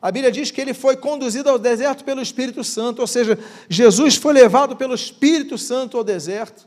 A 0.00 0.10
Bíblia 0.10 0.30
diz 0.30 0.50
que 0.50 0.60
ele 0.60 0.72
foi 0.72 0.96
conduzido 0.96 1.50
ao 1.50 1.58
deserto 1.58 2.04
pelo 2.04 2.22
Espírito 2.22 2.62
Santo, 2.62 3.00
ou 3.00 3.06
seja, 3.06 3.38
Jesus 3.68 4.16
foi 4.16 4.32
levado 4.32 4.76
pelo 4.76 4.94
Espírito 4.94 5.58
Santo 5.58 5.96
ao 5.96 6.04
deserto. 6.04 6.66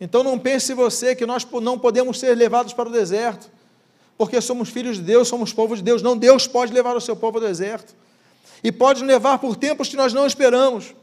Então 0.00 0.22
não 0.22 0.38
pense 0.38 0.72
você 0.72 1.14
que 1.14 1.26
nós 1.26 1.46
não 1.60 1.78
podemos 1.78 2.18
ser 2.18 2.34
levados 2.34 2.72
para 2.72 2.88
o 2.88 2.92
deserto, 2.92 3.50
porque 4.16 4.40
somos 4.40 4.68
filhos 4.68 4.96
de 4.96 5.02
Deus, 5.02 5.28
somos 5.28 5.52
povo 5.52 5.74
de 5.74 5.82
Deus. 5.82 6.02
Não, 6.02 6.16
Deus 6.16 6.46
pode 6.46 6.72
levar 6.72 6.96
o 6.96 7.00
seu 7.00 7.16
povo 7.16 7.38
ao 7.38 7.44
deserto. 7.44 7.94
E 8.62 8.70
pode 8.70 9.02
levar 9.02 9.38
por 9.38 9.56
tempos 9.56 9.88
que 9.88 9.96
nós 9.96 10.12
não 10.12 10.26
esperamos. 10.26 10.94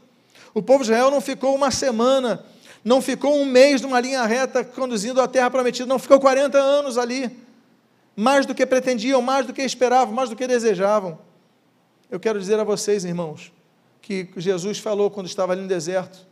O 0.54 0.62
povo 0.62 0.84
de 0.84 0.90
Israel 0.90 1.10
não 1.10 1.20
ficou 1.20 1.54
uma 1.54 1.70
semana, 1.70 2.44
não 2.84 3.02
ficou 3.02 3.36
um 3.36 3.44
mês 3.44 3.80
numa 3.80 4.00
linha 4.00 4.24
reta 4.24 4.64
conduzindo 4.64 5.20
a 5.20 5.28
terra 5.28 5.50
prometida, 5.50 5.86
não 5.86 5.98
ficou 5.98 6.18
40 6.18 6.58
anos 6.58 6.96
ali 6.96 7.36
mais 8.16 8.44
do 8.44 8.52
que 8.52 8.66
pretendiam, 8.66 9.22
mais 9.22 9.46
do 9.46 9.52
que 9.52 9.62
esperavam, 9.62 10.12
mais 10.12 10.28
do 10.28 10.34
que 10.34 10.44
desejavam. 10.46 11.18
Eu 12.10 12.18
quero 12.18 12.40
dizer 12.40 12.58
a 12.58 12.64
vocês, 12.64 13.04
irmãos, 13.04 13.52
que 14.02 14.28
Jesus 14.36 14.78
falou 14.78 15.08
quando 15.08 15.26
estava 15.26 15.52
ali 15.52 15.62
no 15.62 15.68
deserto. 15.68 16.26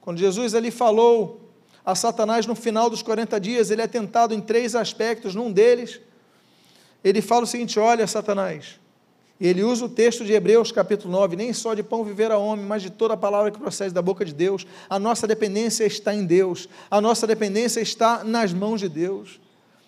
Quando 0.00 0.18
Jesus 0.18 0.54
ali 0.54 0.70
falou 0.70 1.40
a 1.84 1.94
Satanás 1.94 2.46
no 2.46 2.54
final 2.54 2.90
dos 2.90 3.00
40 3.00 3.40
dias, 3.40 3.70
ele 3.70 3.80
é 3.80 3.86
tentado 3.86 4.34
em 4.34 4.40
três 4.40 4.74
aspectos. 4.74 5.34
Num 5.34 5.50
deles, 5.50 6.00
ele 7.02 7.22
fala 7.22 7.44
o 7.44 7.46
seguinte: 7.46 7.78
Olha, 7.78 8.06
Satanás, 8.06 8.78
ele 9.40 9.62
usa 9.62 9.84
o 9.84 9.88
texto 9.88 10.24
de 10.24 10.32
Hebreus, 10.32 10.72
capítulo 10.72 11.12
9: 11.12 11.36
Nem 11.36 11.52
só 11.52 11.74
de 11.74 11.82
pão 11.82 12.02
viverá 12.02 12.38
homem, 12.38 12.64
mas 12.64 12.82
de 12.82 12.90
toda 12.90 13.14
a 13.14 13.16
palavra 13.16 13.50
que 13.50 13.58
procede 13.58 13.92
da 13.92 14.00
boca 14.00 14.24
de 14.24 14.32
Deus. 14.32 14.66
A 14.88 14.98
nossa 14.98 15.26
dependência 15.26 15.84
está 15.84 16.14
em 16.14 16.24
Deus, 16.24 16.68
a 16.90 17.00
nossa 17.00 17.26
dependência 17.26 17.80
está 17.80 18.24
nas 18.24 18.52
mãos 18.52 18.80
de 18.80 18.88
Deus. 18.88 19.38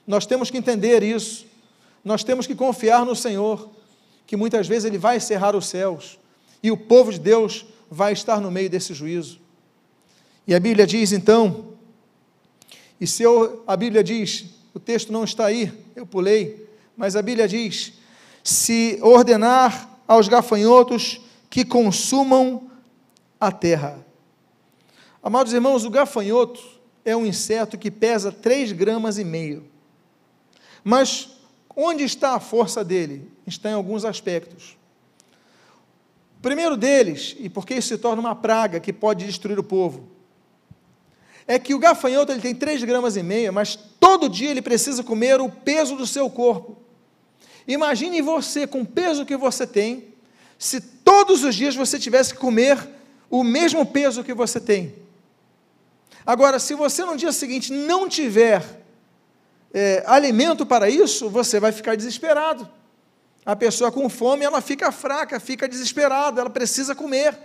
Nós 0.07 0.27
temos 0.27 0.51
que 0.51 0.59
entender 0.59 1.03
isso. 1.03 1.47
Nós 2.05 2.23
temos 2.23 2.47
que 2.47 2.55
confiar 2.55 3.05
no 3.05 3.17
Senhor, 3.17 3.71
que 4.27 4.37
muitas 4.37 4.67
vezes 4.67 4.85
Ele 4.85 4.99
vai 4.99 5.19
cerrar 5.21 5.57
os 5.57 5.67
céus 5.67 6.19
e 6.63 6.71
o 6.71 6.77
povo 6.77 7.13
de 7.13 7.19
Deus 7.19 7.67
vai 7.91 8.13
estar 8.13 8.41
no 8.41 8.51
meio 8.51 8.71
desse 8.71 8.95
juízo. 8.95 9.41
E 10.47 10.55
a 10.55 10.61
Bíblia 10.61 10.87
diz 10.87 11.13
então, 11.13 11.75
e 13.01 13.07
se 13.07 13.23
eu, 13.23 13.63
a 13.67 13.77
Bíblia 13.77 14.03
diz, 14.03 14.47
o 14.75 14.81
texto 14.81 15.13
não 15.13 15.25
está 15.25 15.47
aí, 15.47 15.73
eu 15.95 16.07
pulei, 16.07 16.67
mas 16.97 17.15
a 17.15 17.23
Bíblia 17.23 17.47
diz: 17.47 17.93
se 18.43 18.99
ordenar 19.03 19.89
aos 20.07 20.29
gafanhotos 20.29 21.21
que 21.51 21.65
consumam 21.65 22.71
a 23.41 23.53
terra. 23.53 24.05
Amados 25.23 25.53
irmãos, 25.53 25.85
o 25.85 25.91
gafanhoto 25.91 26.61
é 27.05 27.17
um 27.17 27.27
inseto 27.27 27.77
que 27.77 27.91
pesa 27.91 28.33
3 28.33 28.73
gramas 28.73 29.19
e 29.19 29.25
meio. 29.25 29.65
Mas 30.83 31.29
onde 31.75 32.05
está 32.05 32.35
a 32.35 32.41
força 32.41 32.85
dele? 32.85 33.31
Está 33.47 33.71
em 33.71 33.75
alguns 33.75 34.05
aspectos. 34.05 34.77
O 36.39 36.41
primeiro 36.41 36.77
deles, 36.77 37.37
e 37.39 37.49
porque 37.49 37.75
isso 37.75 37.89
se 37.89 37.99
torna 37.99 38.21
uma 38.21 38.35
praga 38.35 38.79
que 38.79 38.93
pode 38.93 39.27
destruir 39.27 39.59
o 39.59 39.65
povo, 39.65 40.09
é 41.47 41.59
que 41.59 41.75
o 41.75 41.79
gafanhoto 41.79 42.31
ele 42.31 42.41
tem 42.41 42.55
3 42.55 42.85
gramas 42.85 43.17
e 43.17 43.23
meia, 43.23 43.51
mas 43.51 43.75
todo 43.75 44.29
dia 44.29 44.51
ele 44.51 44.63
precisa 44.63 45.03
comer 45.03 45.41
o 45.41 45.51
peso 45.51 45.97
do 45.97 46.07
seu 46.07 46.31
corpo. 46.31 46.77
Imagine 47.69 48.23
você, 48.23 48.67
com 48.67 48.81
o 48.81 48.87
peso 48.87 49.27
que 49.27 49.37
você 49.37 49.67
tem, 49.67 50.15
se 50.59 50.81
todos 50.81 51.45
os 51.45 51.55
dias 51.55 51.77
você 51.77 51.99
tivesse 51.99 52.33
que 52.33 52.41
comer 52.41 52.79
o 53.31 53.45
mesmo 53.45 53.85
peso 53.85 54.25
que 54.25 54.33
você 54.33 54.59
tem. 54.59 54.95
Agora, 56.25 56.59
se 56.59 56.75
você 56.75 57.05
no 57.05 57.15
dia 57.15 57.31
seguinte 57.31 57.71
não 57.71 58.09
tiver 58.09 58.65
é, 59.73 60.03
alimento 60.07 60.65
para 60.65 60.89
isso, 60.89 61.29
você 61.29 61.61
vai 61.61 61.71
ficar 61.71 61.95
desesperado. 61.95 62.69
A 63.45 63.55
pessoa 63.55 63.93
com 63.93 64.09
fome, 64.09 64.45
ela 64.45 64.63
fica 64.63 64.91
fraca, 64.91 65.39
fica 65.39 65.69
desesperada, 65.69 66.41
ela 66.41 66.51
precisa 66.51 66.95
comer. 66.95 67.39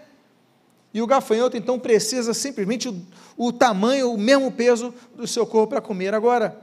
E 0.94 1.02
o 1.02 1.08
gafanhoto, 1.08 1.58
então, 1.58 1.78
precisa 1.78 2.34
simplesmente 2.34 2.88
o, 2.88 3.02
o 3.38 3.52
tamanho, 3.52 4.12
o 4.12 4.18
mesmo 4.18 4.52
peso 4.52 4.94
do 5.16 5.28
seu 5.28 5.46
corpo 5.46 5.72
para 5.72 5.82
comer. 5.82 6.14
Agora, 6.14 6.62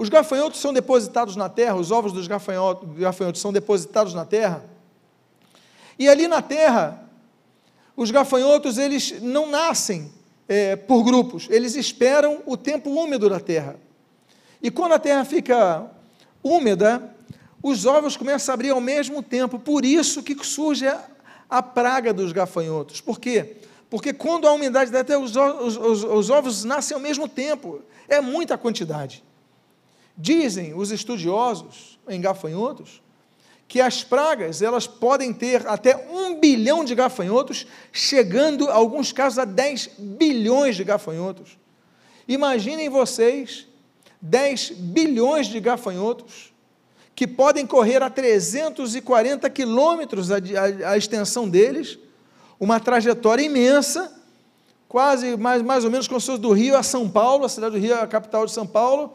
os 0.00 0.08
gafanhotos 0.08 0.58
são 0.58 0.72
depositados 0.72 1.36
na 1.36 1.50
terra, 1.50 1.74
os 1.74 1.90
ovos 1.90 2.10
dos 2.10 2.26
gafanhotos, 2.26 2.88
gafanhotos 2.96 3.38
são 3.38 3.52
depositados 3.52 4.14
na 4.14 4.24
terra. 4.24 4.64
E 5.98 6.08
ali 6.08 6.26
na 6.26 6.40
terra, 6.40 7.06
os 7.94 8.10
gafanhotos, 8.10 8.78
eles 8.78 9.20
não 9.20 9.50
nascem 9.50 10.10
é, 10.48 10.74
por 10.74 11.04
grupos, 11.04 11.48
eles 11.50 11.76
esperam 11.76 12.40
o 12.46 12.56
tempo 12.56 12.88
úmido 12.88 13.28
da 13.28 13.38
terra. 13.38 13.76
E 14.62 14.70
quando 14.70 14.92
a 14.92 14.98
terra 14.98 15.22
fica 15.22 15.84
úmida, 16.42 17.14
os 17.62 17.84
ovos 17.84 18.16
começam 18.16 18.50
a 18.50 18.54
abrir 18.54 18.70
ao 18.70 18.80
mesmo 18.80 19.22
tempo. 19.22 19.58
Por 19.58 19.84
isso 19.84 20.22
que 20.22 20.34
surge 20.42 20.88
a, 20.88 20.98
a 21.46 21.62
praga 21.62 22.10
dos 22.14 22.32
gafanhotos. 22.32 23.02
Por 23.02 23.20
quê? 23.20 23.58
Porque 23.90 24.14
quando 24.14 24.48
há 24.48 24.52
umidade 24.54 24.90
da 24.90 25.04
terra, 25.04 25.18
os, 25.18 25.36
os, 25.36 25.76
os, 25.76 26.04
os 26.04 26.30
ovos 26.30 26.64
nascem 26.64 26.94
ao 26.94 27.00
mesmo 27.02 27.28
tempo. 27.28 27.82
É 28.08 28.18
muita 28.18 28.56
quantidade. 28.56 29.22
Dizem 30.20 30.74
os 30.74 30.90
estudiosos 30.90 31.98
em 32.06 32.20
gafanhotos 32.20 33.00
que 33.66 33.80
as 33.80 34.02
pragas 34.02 34.60
elas 34.60 34.86
podem 34.86 35.32
ter 35.32 35.66
até 35.66 35.96
um 35.96 36.38
bilhão 36.38 36.84
de 36.84 36.92
gafanhotos, 36.94 37.66
chegando, 37.92 38.64
em 38.64 38.70
alguns 38.70 39.12
casos, 39.12 39.38
a 39.38 39.44
10 39.44 39.92
bilhões 39.96 40.74
de 40.76 40.82
gafanhotos. 40.82 41.56
Imaginem 42.26 42.88
vocês 42.88 43.66
10 44.20 44.72
bilhões 44.72 45.46
de 45.46 45.58
gafanhotos 45.60 46.52
que 47.14 47.26
podem 47.26 47.66
correr 47.66 48.02
a 48.02 48.10
340 48.10 49.48
quilômetros 49.48 50.30
a, 50.30 50.36
a, 50.36 50.90
a, 50.90 50.98
extensão 50.98 51.48
deles, 51.48 51.98
uma 52.58 52.78
trajetória 52.80 53.42
imensa, 53.42 54.12
quase 54.88 55.36
mais, 55.36 55.62
mais 55.62 55.84
ou 55.84 55.90
menos 55.90 56.08
como 56.08 56.20
se 56.20 56.26
fosse 56.26 56.40
do 56.40 56.52
Rio 56.52 56.76
a 56.76 56.82
São 56.82 57.08
Paulo, 57.08 57.44
a 57.44 57.48
cidade 57.48 57.76
do 57.76 57.80
Rio 57.80 57.94
a 57.94 58.06
capital 58.06 58.44
de 58.44 58.52
São 58.52 58.66
Paulo. 58.66 59.14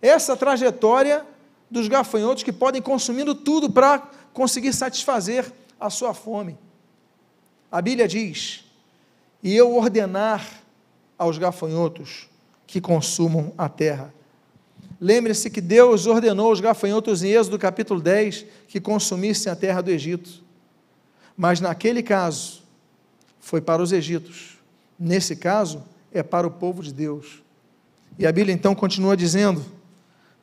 Essa 0.00 0.36
trajetória 0.36 1.24
dos 1.70 1.88
gafanhotos 1.88 2.42
que 2.42 2.52
podem 2.52 2.80
consumindo 2.80 3.34
tudo 3.34 3.70
para 3.70 3.98
conseguir 4.32 4.72
satisfazer 4.72 5.52
a 5.78 5.90
sua 5.90 6.14
fome. 6.14 6.56
A 7.70 7.82
Bíblia 7.82 8.08
diz: 8.08 8.64
e 9.42 9.54
eu 9.54 9.76
ordenar 9.76 10.46
aos 11.16 11.38
gafanhotos 11.38 12.28
que 12.66 12.80
consumam 12.80 13.52
a 13.56 13.68
terra. 13.68 14.12
Lembre-se 15.00 15.48
que 15.48 15.60
Deus 15.60 16.06
ordenou 16.06 16.52
os 16.52 16.60
gafanhotos 16.60 17.22
em 17.22 17.30
Êxodo 17.30 17.58
capítulo 17.58 18.00
10 18.00 18.46
que 18.66 18.80
consumissem 18.80 19.50
a 19.50 19.56
terra 19.56 19.80
do 19.80 19.90
Egito. 19.90 20.42
Mas 21.36 21.60
naquele 21.60 22.02
caso, 22.02 22.62
foi 23.38 23.60
para 23.60 23.80
os 23.80 23.92
egípcios. 23.92 24.58
Nesse 24.98 25.36
caso, 25.36 25.84
é 26.12 26.22
para 26.22 26.46
o 26.46 26.50
povo 26.50 26.82
de 26.82 26.92
Deus. 26.92 27.42
E 28.18 28.26
a 28.26 28.32
Bíblia 28.32 28.52
então 28.52 28.74
continua 28.74 29.16
dizendo, 29.16 29.64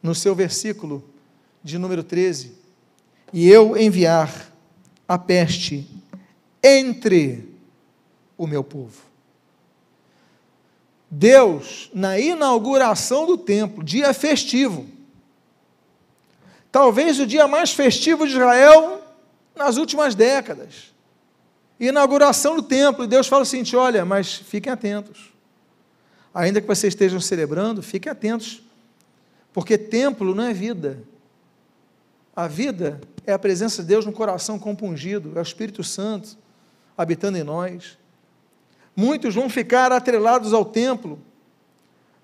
no 0.05 0.13
seu 0.13 0.35
versículo 0.35 1.03
de 1.63 1.79
número 1.79 2.03
13: 2.03 2.53
E 3.33 3.49
eu 3.49 3.75
enviar 3.75 4.51
a 5.07 5.17
peste 5.17 5.87
entre 6.63 7.49
o 8.37 8.45
meu 8.45 8.63
povo. 8.63 9.01
Deus, 11.09 11.89
na 11.93 12.19
inauguração 12.19 13.25
do 13.25 13.37
templo, 13.37 13.83
dia 13.83 14.13
festivo, 14.13 14.85
talvez 16.71 17.19
o 17.19 17.25
dia 17.25 17.47
mais 17.47 17.71
festivo 17.71 18.27
de 18.27 18.33
Israel 18.33 19.01
nas 19.55 19.77
últimas 19.77 20.13
décadas. 20.13 20.93
Inauguração 21.79 22.55
do 22.55 22.63
templo, 22.63 23.03
e 23.03 23.07
Deus 23.07 23.27
fala 23.27 23.41
o 23.41 23.45
seguinte: 23.45 23.75
olha, 23.75 24.05
mas 24.05 24.35
fiquem 24.35 24.71
atentos. 24.71 25.33
Ainda 26.33 26.61
que 26.61 26.67
vocês 26.67 26.93
estejam 26.93 27.19
celebrando, 27.19 27.81
fiquem 27.81 28.11
atentos, 28.11 28.64
porque 29.55 29.77
templo 29.77 30.35
não 30.35 30.43
é 30.43 30.53
vida. 30.53 31.01
A 32.35 32.45
vida 32.45 32.99
é 33.25 33.31
a 33.31 33.39
presença 33.39 33.81
de 33.81 33.87
Deus 33.87 34.05
no 34.05 34.11
coração 34.11 34.59
compungido, 34.59 35.31
é 35.33 35.39
o 35.39 35.41
Espírito 35.41 35.81
Santo 35.81 36.37
habitando 36.97 37.37
em 37.37 37.43
nós. 37.43 37.97
Muitos 38.93 39.33
vão 39.33 39.49
ficar 39.49 39.93
atrelados 39.93 40.51
ao 40.51 40.65
templo. 40.65 41.17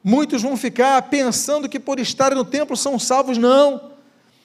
Muitos 0.04 0.42
vão 0.42 0.58
ficar 0.58 1.02
pensando 1.04 1.70
que 1.70 1.80
por 1.80 2.02
estarem 2.02 2.38
no 2.38 2.44
templo 2.44 2.76
são 2.76 3.00
salvos. 3.00 3.38
Não. 3.38 3.94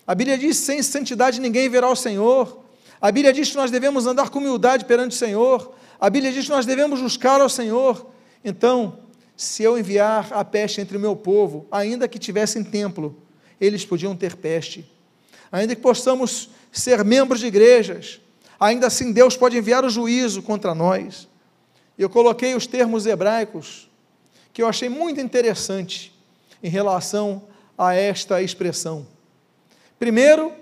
A 0.06 0.14
Bíblia 0.14 0.38
diz: 0.38 0.56
sem 0.56 0.80
santidade 0.80 1.40
ninguém 1.40 1.68
verá 1.68 1.90
o 1.90 1.96
Senhor. 1.96 2.62
A 3.00 3.10
Bíblia 3.10 3.32
diz 3.32 3.50
que 3.50 3.56
nós 3.56 3.72
devemos 3.72 4.06
andar 4.06 4.30
com 4.30 4.38
humildade 4.38 4.84
perante 4.84 5.10
o 5.10 5.18
Senhor. 5.18 5.74
A 6.00 6.08
Bíblia 6.08 6.32
diz 6.32 6.44
que 6.44 6.52
nós 6.52 6.64
devemos 6.64 7.00
buscar 7.00 7.40
ao 7.40 7.48
Senhor. 7.48 8.06
Então, 8.44 9.00
se 9.36 9.62
eu 9.62 9.78
enviar 9.78 10.32
a 10.32 10.44
peste 10.44 10.80
entre 10.80 10.96
o 10.96 11.00
meu 11.00 11.14
povo, 11.14 11.66
ainda 11.70 12.08
que 12.08 12.18
tivessem 12.18 12.64
templo, 12.64 13.16
eles 13.60 13.84
podiam 13.84 14.16
ter 14.16 14.36
peste. 14.36 14.90
Ainda 15.52 15.74
que 15.74 15.82
possamos 15.82 16.50
ser 16.72 17.04
membros 17.04 17.40
de 17.40 17.46
igrejas, 17.46 18.20
ainda 18.58 18.86
assim 18.86 19.12
Deus 19.12 19.36
pode 19.36 19.56
enviar 19.56 19.84
o 19.84 19.90
juízo 19.90 20.42
contra 20.42 20.74
nós 20.74 21.28
eu 21.98 22.10
coloquei 22.10 22.54
os 22.54 22.66
termos 22.66 23.06
hebraicos 23.06 23.88
que 24.52 24.62
eu 24.62 24.68
achei 24.68 24.88
muito 24.88 25.20
interessante 25.20 26.12
em 26.62 26.68
relação 26.68 27.44
a 27.76 27.94
esta 27.94 28.42
expressão. 28.42 29.06
Primeiro 29.98 30.52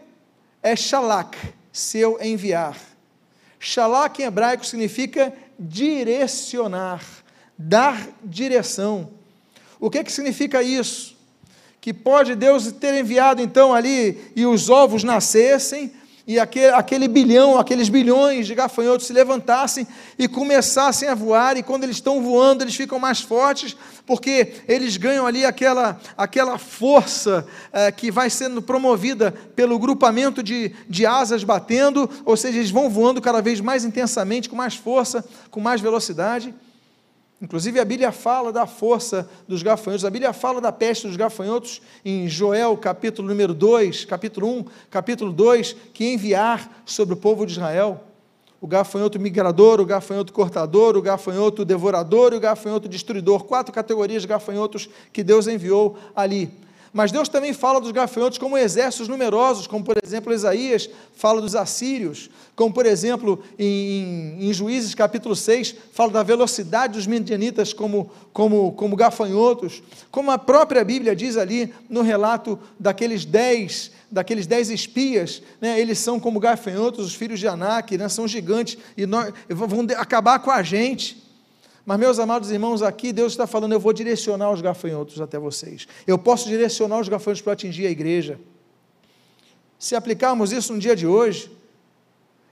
é 0.63 0.77
shalak. 0.77 1.37
se 1.73 1.99
eu 1.99 2.23
enviar. 2.23 2.79
Shalak 3.59 4.23
em 4.23 4.27
hebraico 4.27 4.65
significa 4.65 5.33
direcionar, 5.59 7.05
dar 7.59 8.09
direção. 8.23 9.11
O 9.81 9.91
que, 9.91 10.03
que 10.03 10.13
significa 10.13 10.63
isso? 10.63 11.15
Que 11.81 11.93
pode 11.93 12.35
Deus 12.35 12.73
ter 12.73 12.95
enviado 12.95 13.43
então 13.43 13.75
ali 13.75 14.33
e 14.35 14.47
os 14.47 14.71
ovos 14.71 15.05
nascessem, 15.05 15.93
e 16.27 16.41
aquele, 16.41 16.73
aquele 16.73 17.07
bilhão, 17.07 17.59
aqueles 17.59 17.91
bilhões 17.91 18.47
de 18.47 18.55
gafanhotos 18.55 19.07
se 19.07 19.13
levantassem 19.13 19.87
e 20.19 20.27
começassem 20.27 21.07
a 21.07 21.15
voar, 21.15 21.59
e 21.59 21.63
quando 21.63 21.85
eles 21.85 21.97
estão 21.97 22.23
voando, 22.23 22.65
eles 22.65 22.75
ficam 22.75 22.99
mais 22.99 23.21
fortes, 23.21 23.77
porque 24.07 24.55
eles 24.67 24.97
ganham 24.97 25.27
ali 25.27 25.45
aquela, 25.45 26.01
aquela 26.17 26.57
força 26.57 27.47
é, 27.71 27.93
que 27.93 28.11
vai 28.11 28.31
sendo 28.31 28.63
promovida 28.63 29.33
pelo 29.55 29.79
grupamento 29.79 30.43
de, 30.43 30.73
de 30.89 31.05
asas 31.05 31.45
batendo, 31.45 32.09
ou 32.25 32.39
seja, 32.39 32.57
eles 32.57 32.71
vão 32.71 32.89
voando 32.89 33.21
cada 33.21 33.43
vez 33.43 33.61
mais 33.61 33.85
intensamente, 33.85 34.49
com 34.49 34.57
mais 34.57 34.75
força, 34.75 35.23
com 35.51 35.61
mais 35.61 35.83
velocidade. 35.83 36.55
Inclusive 37.45 37.79
a 37.79 37.85
Bíblia 37.85 38.11
fala 38.11 38.51
da 38.51 38.67
força 38.67 39.29
dos 39.47 39.63
gafanhotos, 39.63 40.07
a 40.07 40.09
Bíblia 40.09 40.33
fala 40.33 40.63
da 40.63 40.73
peste 40.73 41.07
dos 41.07 41.15
gafanhotos 41.15 41.83
em 42.03 42.27
Joel, 42.27 42.75
capítulo 42.79 43.29
número 43.29 43.53
2, 43.53 44.07
capítulo 44.07 44.49
1, 44.61 44.65
capítulo 44.91 45.31
2, 45.31 45.77
que 45.93 46.15
enviar 46.15 46.83
sobre 46.87 47.13
o 47.13 47.17
povo 47.19 47.45
de 47.45 47.53
Israel 47.53 48.01
o 48.63 48.67
gafanhoto 48.67 49.21
migrador, 49.21 49.79
o 49.79 49.85
gafanhoto 49.85 50.33
cortador, 50.33 50.97
o 50.97 51.03
gafanhoto 51.03 51.67
devorador 51.67 52.33
e 52.33 52.37
o 52.37 52.41
gafanhoto 52.41 52.89
destruidor, 52.89 53.45
quatro 53.45 53.75
categorias 53.75 54.23
de 54.23 54.29
gafanhotos 54.29 54.89
que 55.13 55.23
Deus 55.23 55.47
enviou 55.47 55.99
ali. 56.17 56.51
Mas 56.95 57.11
Deus 57.11 57.29
também 57.29 57.53
fala 57.53 57.81
dos 57.81 57.91
gafanhotos 57.91 58.39
como 58.39 58.57
exércitos 58.57 59.09
numerosos, 59.09 59.67
como 59.67 59.83
por 59.83 59.97
exemplo 60.01 60.33
Isaías 60.33 60.89
fala 61.17 61.41
dos 61.41 61.57
assírios, 61.57 62.31
como 62.55 62.73
por 62.73 62.87
exemplo 62.87 63.43
em, 63.59 64.37
em 64.39 64.53
Juízes 64.53 64.95
capítulo 64.95 65.35
6 65.35 65.75
fala 65.93 66.13
da 66.13 66.23
velocidade 66.23 66.93
dos 66.93 67.05
midianitas 67.09 67.73
como, 67.73 68.13
como, 68.33 68.71
como 68.75 68.95
gafanhotos, 68.95 69.83
como 70.09 70.31
a 70.31 70.39
própria 70.39 70.85
Bíblia 70.85 71.17
diz 71.17 71.37
ali 71.37 71.75
no 71.91 72.01
relato 72.01 72.57
daqueles 72.79 73.25
dez 73.25 73.91
daqueles 74.09 74.47
dez 74.47 74.71
espias, 74.71 75.43
né, 75.61 75.81
eles 75.81 75.99
são 75.99 76.21
como 76.21 76.39
gafanhotos, 76.39 77.05
os 77.07 77.15
filhos 77.17 77.41
de 77.41 77.49
Anak, 77.49 77.99
né, 77.99 78.09
são 78.09 78.29
gigantes 78.29 78.79
e 78.97 79.05
nós, 79.05 79.35
vão 79.49 79.85
acabar 79.97 80.39
com 80.39 80.53
a 80.53 80.63
gente. 80.63 81.24
Mas, 81.87 81.99
meus 81.99 82.19
amados 82.19 82.51
irmãos, 82.51 82.83
aqui 82.83 83.13
Deus 83.13 83.33
está 83.33 83.47
falando: 83.47 83.73
eu 83.73 83.81
vou 83.81 83.93
direcionar 83.93 84.51
os 84.51 84.61
gafanhotos 84.61 85.21
até 85.21 85.39
vocês. 85.39 85.87
Eu 86.07 86.19
posso 86.19 86.49
direcionar 86.49 86.99
os 86.99 87.09
gafanhotos 87.09 87.43
para 87.43 87.53
atingir 87.53 87.87
a 87.87 87.91
igreja. 87.91 88.39
Se 89.79 89.95
aplicarmos 89.95 90.51
isso 90.51 90.73
no 90.73 90.79
dia 90.79 90.97
de 90.97 91.07
hoje, 91.07 91.51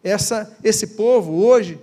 essa, 0.04 0.54
esse 0.62 0.88
povo 0.88 1.44
hoje, 1.44 1.80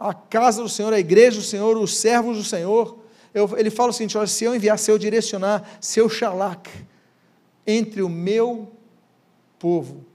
a 0.00 0.14
casa 0.14 0.62
do 0.62 0.68
Senhor, 0.68 0.92
a 0.92 0.98
igreja 0.98 1.38
do 1.38 1.44
Senhor, 1.44 1.76
os 1.76 1.98
servos 1.98 2.38
do 2.38 2.44
Senhor, 2.44 2.98
eu, 3.34 3.50
ele 3.58 3.70
fala 3.70 3.90
o 3.90 3.92
seguinte: 3.92 4.16
olha, 4.16 4.26
se 4.26 4.44
eu 4.44 4.54
enviar, 4.54 4.78
se 4.78 4.90
eu 4.90 4.96
direcionar, 4.96 5.78
se 5.80 6.00
eu 6.00 6.08
xalac 6.08 6.70
entre 7.66 8.00
o 8.00 8.08
meu 8.08 8.72
povo. 9.58 10.07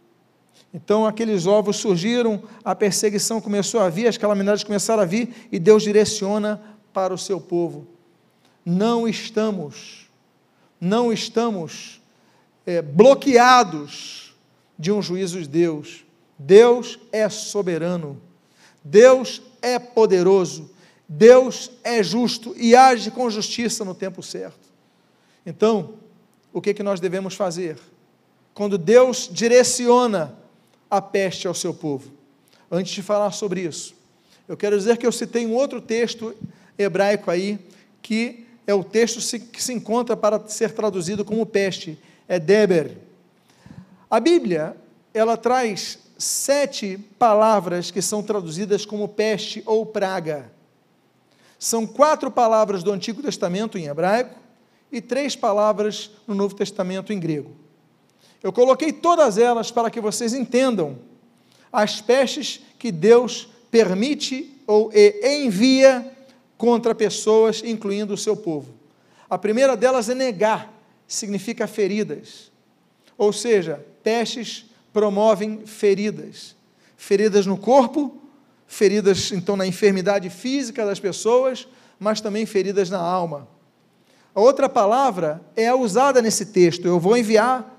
Então 0.73 1.05
aqueles 1.05 1.45
ovos 1.45 1.77
surgiram, 1.77 2.41
a 2.63 2.73
perseguição 2.73 3.39
começou 3.39 3.79
a 3.79 3.89
vir, 3.89 4.07
as 4.07 4.17
calamidades 4.17 4.63
começaram 4.63 5.03
a 5.03 5.05
vir 5.05 5.47
e 5.51 5.59
Deus 5.59 5.83
direciona 5.83 6.59
para 6.91 7.13
o 7.13 7.17
seu 7.17 7.39
povo. 7.39 7.87
Não 8.65 9.07
estamos, 9.07 10.09
não 10.81 11.13
estamos 11.13 12.01
é, 12.65 12.81
bloqueados 12.81 14.33
de 14.79 14.91
um 14.91 15.01
juízo 15.01 15.39
de 15.41 15.47
Deus. 15.47 16.03
Deus 16.39 16.99
é 17.11 17.29
soberano, 17.29 18.19
Deus 18.83 19.41
é 19.61 19.77
poderoso, 19.77 20.71
Deus 21.07 21.71
é 21.83 22.01
justo 22.01 22.55
e 22.57 22.75
age 22.75 23.11
com 23.11 23.29
justiça 23.29 23.85
no 23.85 23.93
tempo 23.93 24.23
certo. 24.23 24.73
Então, 25.45 25.93
o 26.51 26.59
que, 26.59 26.73
que 26.73 26.81
nós 26.81 26.99
devemos 26.99 27.35
fazer? 27.35 27.77
Quando 28.53 28.77
Deus 28.77 29.29
direciona 29.31 30.42
a 30.93 31.01
peste 31.01 31.47
ao 31.47 31.55
seu 31.55 31.73
povo. 31.73 32.11
Antes 32.71 32.93
de 32.93 33.01
falar 33.01 33.31
sobre 33.31 33.61
isso, 33.61 33.95
eu 34.47 34.55
quero 34.55 34.77
dizer 34.77 34.95
que 34.97 35.07
eu 35.07 35.11
citei 35.11 35.43
um 35.43 35.55
outro 35.55 35.81
texto 35.81 36.35
hebraico 36.77 37.31
aí, 37.31 37.57
que 37.99 38.45
é 38.67 38.75
o 38.75 38.83
texto 38.83 39.19
que 39.39 39.61
se 39.61 39.73
encontra 39.73 40.15
para 40.15 40.47
ser 40.47 40.71
traduzido 40.71 41.25
como 41.25 41.47
peste, 41.47 41.97
é 42.27 42.37
Deber. 42.37 42.95
A 44.07 44.19
Bíblia, 44.19 44.77
ela 45.15 45.35
traz 45.35 45.97
sete 46.15 46.99
palavras 47.17 47.89
que 47.89 48.01
são 48.01 48.21
traduzidas 48.21 48.85
como 48.85 49.07
peste 49.07 49.63
ou 49.65 49.87
praga. 49.87 50.51
São 51.57 51.87
quatro 51.87 52.29
palavras 52.29 52.83
do 52.83 52.91
Antigo 52.91 53.23
Testamento 53.23 53.79
em 53.79 53.87
hebraico 53.87 54.39
e 54.91 55.01
três 55.01 55.35
palavras 55.35 56.11
no 56.27 56.35
Novo 56.35 56.53
Testamento 56.53 57.11
em 57.11 57.19
grego. 57.19 57.62
Eu 58.43 58.51
coloquei 58.51 58.91
todas 58.91 59.37
elas 59.37 59.71
para 59.71 59.89
que 59.89 60.01
vocês 60.01 60.33
entendam 60.33 60.99
as 61.71 62.01
pestes 62.01 62.59
que 62.77 62.91
Deus 62.91 63.47
permite 63.71 64.61
ou 64.67 64.91
envia 64.93 66.05
contra 66.57 66.93
pessoas, 66.93 67.63
incluindo 67.63 68.13
o 68.13 68.17
seu 68.17 68.35
povo. 68.35 68.73
A 69.29 69.37
primeira 69.37 69.75
delas 69.75 70.09
é 70.09 70.13
negar, 70.13 70.71
significa 71.07 71.65
feridas. 71.67 72.51
Ou 73.17 73.31
seja, 73.31 73.83
pestes 74.03 74.65
promovem 74.91 75.65
feridas. 75.65 76.55
Feridas 76.97 77.45
no 77.45 77.57
corpo, 77.57 78.21
feridas 78.67 79.31
então 79.31 79.55
na 79.55 79.65
enfermidade 79.65 80.29
física 80.29 80.85
das 80.85 80.99
pessoas, 80.99 81.67
mas 81.99 82.21
também 82.21 82.45
feridas 82.45 82.89
na 82.89 82.99
alma. 82.99 83.47
A 84.35 84.41
outra 84.41 84.67
palavra 84.67 85.41
é 85.55 85.73
usada 85.73 86.21
nesse 86.21 86.47
texto. 86.47 86.85
Eu 86.85 86.99
vou 86.99 87.15
enviar 87.15 87.72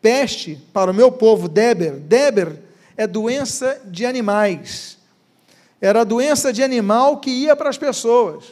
peste 0.00 0.60
para 0.72 0.90
o 0.90 0.94
meu 0.94 1.12
povo, 1.12 1.48
Deber. 1.48 1.94
Deber 1.94 2.58
é 2.96 3.06
doença 3.06 3.80
de 3.86 4.04
animais. 4.04 4.98
Era 5.80 6.02
a 6.02 6.04
doença 6.04 6.52
de 6.52 6.62
animal 6.62 7.18
que 7.18 7.30
ia 7.30 7.56
para 7.56 7.70
as 7.70 7.78
pessoas. 7.78 8.44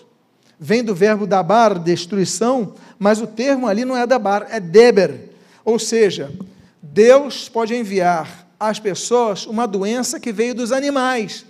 Vem 0.58 0.82
do 0.82 0.94
verbo 0.94 1.26
dabar, 1.26 1.78
destruição, 1.78 2.74
mas 2.98 3.20
o 3.20 3.26
termo 3.26 3.68
ali 3.68 3.84
não 3.84 3.96
é 3.96 4.06
dabar, 4.06 4.46
é 4.50 4.58
Deber. 4.58 5.28
Ou 5.64 5.78
seja, 5.78 6.32
Deus 6.82 7.48
pode 7.48 7.74
enviar 7.74 8.48
às 8.58 8.80
pessoas 8.80 9.46
uma 9.46 9.66
doença 9.66 10.18
que 10.18 10.32
veio 10.32 10.54
dos 10.54 10.72
animais. 10.72 11.44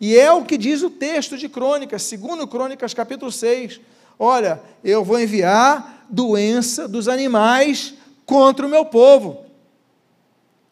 E 0.00 0.16
é 0.16 0.30
o 0.32 0.44
que 0.44 0.56
diz 0.56 0.82
o 0.82 0.90
texto 0.90 1.36
de 1.36 1.48
Crônicas, 1.48 2.02
segundo 2.02 2.46
Crônicas 2.46 2.94
capítulo 2.94 3.32
6. 3.32 3.80
Olha, 4.18 4.60
eu 4.84 5.04
vou 5.04 5.18
enviar 5.18 6.06
doença 6.08 6.86
dos 6.86 7.08
animais 7.08 7.94
contra 8.26 8.66
o 8.66 8.68
meu 8.68 8.84
povo. 8.84 9.46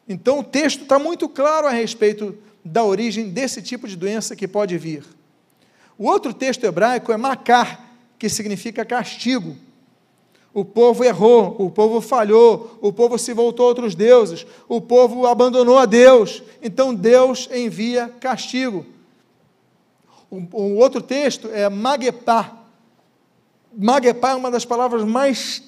Então 0.07 0.41
o 0.41 0.45
texto 0.45 0.83
está 0.83 0.99
muito 0.99 1.29
claro 1.29 1.67
a 1.67 1.71
respeito 1.71 2.37
da 2.65 2.85
origem 2.85 3.31
desse 3.31 3.63
tipo 3.63 3.89
de 3.89 3.97
doença 3.97 4.37
que 4.37 4.47
pode 4.49 4.77
vir. 4.77 5.05
O 5.97 6.07
outro 6.07 6.35
texto 6.35 6.65
hebraico 6.65 7.13
é 7.13 7.17
macar, 7.17 7.97
que 8.19 8.29
significa 8.29 8.85
castigo. 8.85 9.57
O 10.53 10.65
povo 10.65 11.03
errou, 11.03 11.57
o 11.59 11.71
povo 11.71 12.01
falhou, 12.01 12.79
o 12.81 12.93
povo 12.93 13.19
se 13.19 13.33
voltou 13.33 13.67
a 13.67 13.69
outros 13.69 13.95
deuses, 13.95 14.47
o 14.69 14.81
povo 14.81 15.27
abandonou 15.27 15.79
a 15.79 15.85
Deus, 15.85 16.43
então 16.63 16.95
Deus 16.95 17.49
envia 17.53 18.09
castigo. 18.21 18.87
O, 20.31 20.77
outro 20.77 21.01
texto 21.01 21.49
é 21.53 21.69
magepá. 21.69 22.57
Magepá 23.77 24.31
é 24.31 24.35
uma 24.35 24.51
das 24.51 24.65
palavras 24.65 25.05
mais 25.05 25.63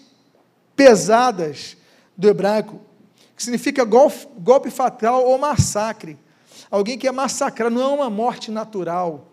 pesadas 0.77 1.77
do 2.17 2.29
hebraico, 2.29 2.81
que 3.35 3.43
significa 3.43 3.85
golpe, 3.85 4.71
fatal 4.71 5.25
ou 5.25 5.39
massacre. 5.39 6.19
Alguém 6.71 6.99
que 6.99 7.09
é 7.09 7.13
massacrado, 7.13 7.75
não 7.75 7.83
é 7.83 7.95
uma 7.95 8.11
morte 8.11 8.51
natural. 8.51 9.33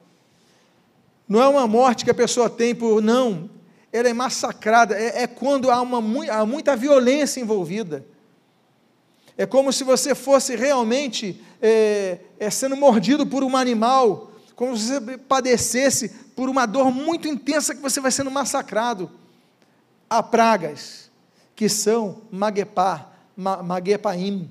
Não 1.27 1.41
é 1.41 1.47
uma 1.47 1.67
morte 1.67 2.03
que 2.03 2.12
a 2.12 2.15
pessoa 2.15 2.49
tem 2.49 2.73
por. 2.73 3.01
Não. 3.01 3.49
Ela 3.91 4.10
é 4.10 4.13
massacrada. 4.13 4.95
É, 4.95 5.23
é 5.23 5.27
quando 5.27 5.69
há, 5.69 5.82
uma, 5.82 5.99
há 6.32 6.45
muita 6.45 6.75
violência 6.75 7.39
envolvida. 7.39 8.06
É 9.38 9.45
como 9.45 9.71
se 9.71 9.84
você 9.84 10.13
fosse 10.13 10.56
realmente 10.56 11.41
é, 11.62 12.19
é, 12.39 12.49
sendo 12.49 12.75
mordido 12.75 13.25
por 13.25 13.43
um 13.43 13.56
animal, 13.58 14.32
como 14.56 14.77
se 14.77 14.99
você 14.99 15.17
padecesse 15.17 16.10
por 16.36 16.49
uma 16.49 16.65
dor 16.65 16.91
muito 16.91 17.27
intensa 17.27 17.73
que 17.73 17.82
você 17.82 17.99
vai 17.99 18.12
sendo 18.12 18.29
massacrado. 18.29 19.10
Há 20.10 20.21
pragas 20.21 21.03
que 21.56 21.70
são 21.70 22.22
magepá, 22.32 23.12
magepaim. 23.36 24.50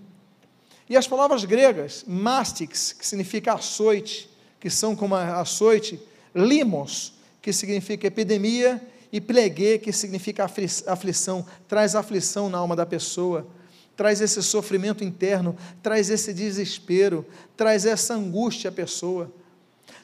E 0.89 0.97
as 0.97 1.07
palavras 1.07 1.45
gregas, 1.45 2.05
mastix, 2.07 2.93
que 2.93 3.07
significa 3.07 3.55
açoite, 3.55 4.29
que 4.61 4.69
são 4.71 4.95
como 4.95 5.15
açoite, 5.15 6.01
limos, 6.35 7.15
que 7.41 7.53
significa 7.53 8.07
epidemia, 8.07 8.81
e 9.13 9.21
plegue, 9.21 9.79
que 9.79 9.93
significa 9.93 10.49
aflição, 10.87 11.45
traz 11.69 11.95
aflição 11.95 12.49
na 12.49 12.57
alma 12.57 12.75
da 12.75 12.87
pessoa, 12.87 13.47
traz 13.95 14.23
esse 14.23 14.43
sofrimento 14.43 15.05
interno, 15.05 15.55
traz 15.83 16.09
esse 16.09 16.33
desespero, 16.33 17.27
traz 17.55 17.85
essa 17.85 18.15
angústia 18.15 18.71
à 18.71 18.73
pessoa. 18.73 19.31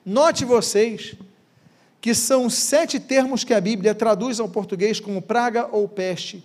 Note 0.04 0.44
vocês 0.44 1.14
que 2.00 2.14
são 2.14 2.48
sete 2.50 3.00
termos 3.00 3.44
que 3.44 3.54
a 3.54 3.60
Bíblia 3.60 3.94
traduz 3.94 4.38
ao 4.38 4.48
português 4.48 5.00
como 5.00 5.22
praga 5.22 5.68
ou 5.72 5.88
peste. 5.88 6.44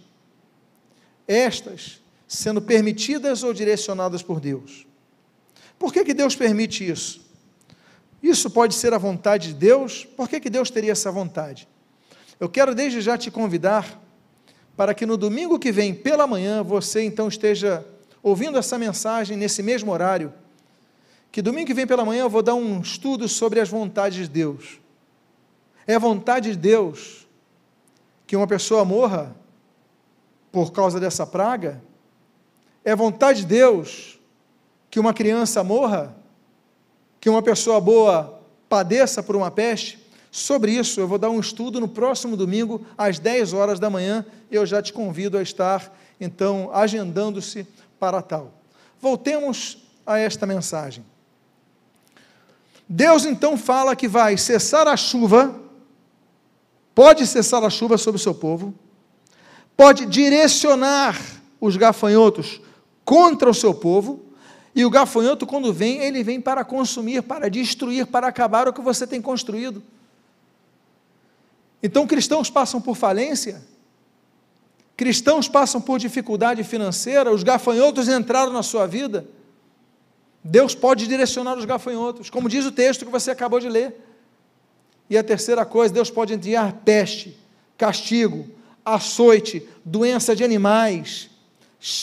Estas 1.27 2.01
sendo 2.27 2.61
permitidas 2.61 3.43
ou 3.43 3.53
direcionadas 3.53 4.23
por 4.23 4.39
Deus. 4.39 4.87
Por 5.77 5.93
que, 5.93 6.03
que 6.03 6.13
Deus 6.13 6.35
permite 6.35 6.89
isso? 6.89 7.21
Isso 8.21 8.49
pode 8.49 8.73
ser 8.73 8.93
a 8.93 8.97
vontade 8.97 9.49
de 9.49 9.53
Deus? 9.53 10.05
Por 10.05 10.27
que, 10.27 10.39
que 10.39 10.49
Deus 10.49 10.71
teria 10.71 10.93
essa 10.93 11.11
vontade? 11.11 11.67
Eu 12.39 12.49
quero 12.49 12.73
desde 12.73 13.01
já 13.01 13.17
te 13.17 13.29
convidar 13.29 14.01
para 14.75 14.93
que 14.93 15.05
no 15.05 15.17
domingo 15.17 15.59
que 15.59 15.71
vem, 15.71 15.93
pela 15.93 16.25
manhã, 16.25 16.63
você 16.63 17.03
então 17.03 17.27
esteja 17.27 17.85
ouvindo 18.23 18.57
essa 18.57 18.79
mensagem 18.79 19.37
nesse 19.37 19.61
mesmo 19.61 19.91
horário. 19.91 20.33
Que 21.31 21.41
domingo 21.41 21.67
que 21.67 21.73
vem 21.73 21.85
pela 21.85 22.05
manhã 22.05 22.21
eu 22.21 22.29
vou 22.29 22.41
dar 22.41 22.55
um 22.55 22.81
estudo 22.81 23.27
sobre 23.27 23.59
as 23.59 23.69
vontades 23.69 24.17
de 24.17 24.29
Deus. 24.29 24.79
É 25.85 25.99
vontade 25.99 26.51
de 26.51 26.57
Deus 26.57 27.27
que 28.25 28.35
uma 28.35 28.47
pessoa 28.47 28.85
morra 28.85 29.35
por 30.53 30.71
causa 30.71 30.99
dessa 30.99 31.25
praga? 31.25 31.81
É 32.85 32.95
vontade 32.95 33.39
de 33.39 33.47
Deus 33.47 34.19
que 34.91 34.99
uma 34.99 35.11
criança 35.11 35.63
morra? 35.63 36.15
Que 37.19 37.27
uma 37.27 37.41
pessoa 37.41 37.81
boa 37.81 38.39
padeça 38.69 39.23
por 39.23 39.35
uma 39.35 39.49
peste? 39.49 39.99
Sobre 40.31 40.71
isso, 40.71 40.99
eu 40.99 41.07
vou 41.07 41.17
dar 41.17 41.31
um 41.31 41.39
estudo 41.39 41.79
no 41.79 41.87
próximo 41.87 42.37
domingo, 42.37 42.85
às 42.95 43.17
10 43.17 43.53
horas 43.53 43.79
da 43.79 43.89
manhã, 43.89 44.23
eu 44.51 44.63
já 44.63 44.79
te 44.79 44.93
convido 44.93 45.39
a 45.39 45.41
estar, 45.41 45.91
então, 46.21 46.69
agendando-se 46.71 47.67
para 47.99 48.21
tal. 48.21 48.53
Voltemos 49.01 49.79
a 50.05 50.19
esta 50.19 50.45
mensagem. 50.45 51.03
Deus 52.87 53.25
então 53.25 53.57
fala 53.57 53.95
que 53.95 54.07
vai 54.07 54.37
cessar 54.37 54.87
a 54.87 54.97
chuva, 54.97 55.59
pode 56.93 57.25
cessar 57.25 57.63
a 57.63 57.69
chuva 57.71 57.97
sobre 57.97 58.19
o 58.19 58.23
seu 58.23 58.35
povo, 58.35 58.73
pode 59.75 60.05
direcionar 60.05 61.19
os 61.59 61.77
gafanhotos 61.77 62.61
contra 63.05 63.49
o 63.49 63.53
seu 63.53 63.73
povo, 63.73 64.21
e 64.75 64.83
o 64.85 64.89
gafanhoto, 64.89 65.45
quando 65.45 65.71
vem, 65.71 65.99
ele 65.99 66.23
vem 66.23 66.41
para 66.41 66.63
consumir, 66.65 67.21
para 67.21 67.49
destruir, 67.49 68.07
para 68.07 68.27
acabar 68.27 68.67
o 68.67 68.73
que 68.73 68.81
você 68.81 69.05
tem 69.05 69.21
construído. 69.21 69.83
Então, 71.81 72.07
cristãos 72.07 72.49
passam 72.49 72.81
por 72.81 72.95
falência, 72.95 73.61
cristãos 74.97 75.47
passam 75.47 75.79
por 75.79 75.99
dificuldade 75.99 76.63
financeira, 76.63 77.31
os 77.31 77.43
gafanhotos 77.43 78.07
entraram 78.07 78.51
na 78.51 78.63
sua 78.63 78.87
vida. 78.87 79.27
Deus 80.43 80.73
pode 80.73 81.07
direcionar 81.07 81.57
os 81.57 81.65
gafanhotos, 81.65 82.29
como 82.29 82.49
diz 82.49 82.65
o 82.65 82.71
texto 82.71 83.05
que 83.05 83.11
você 83.11 83.31
acabou 83.31 83.59
de 83.59 83.69
ler. 83.69 83.95
E 85.09 85.17
a 85.17 85.23
terceira 85.23 85.65
coisa, 85.65 85.93
Deus 85.93 86.09
pode 86.09 86.33
enviar 86.33 86.73
peste, 86.83 87.37
castigo, 87.77 88.47
açoite, 88.85 89.67
doença 89.83 90.35
de 90.35 90.43
animais, 90.43 91.29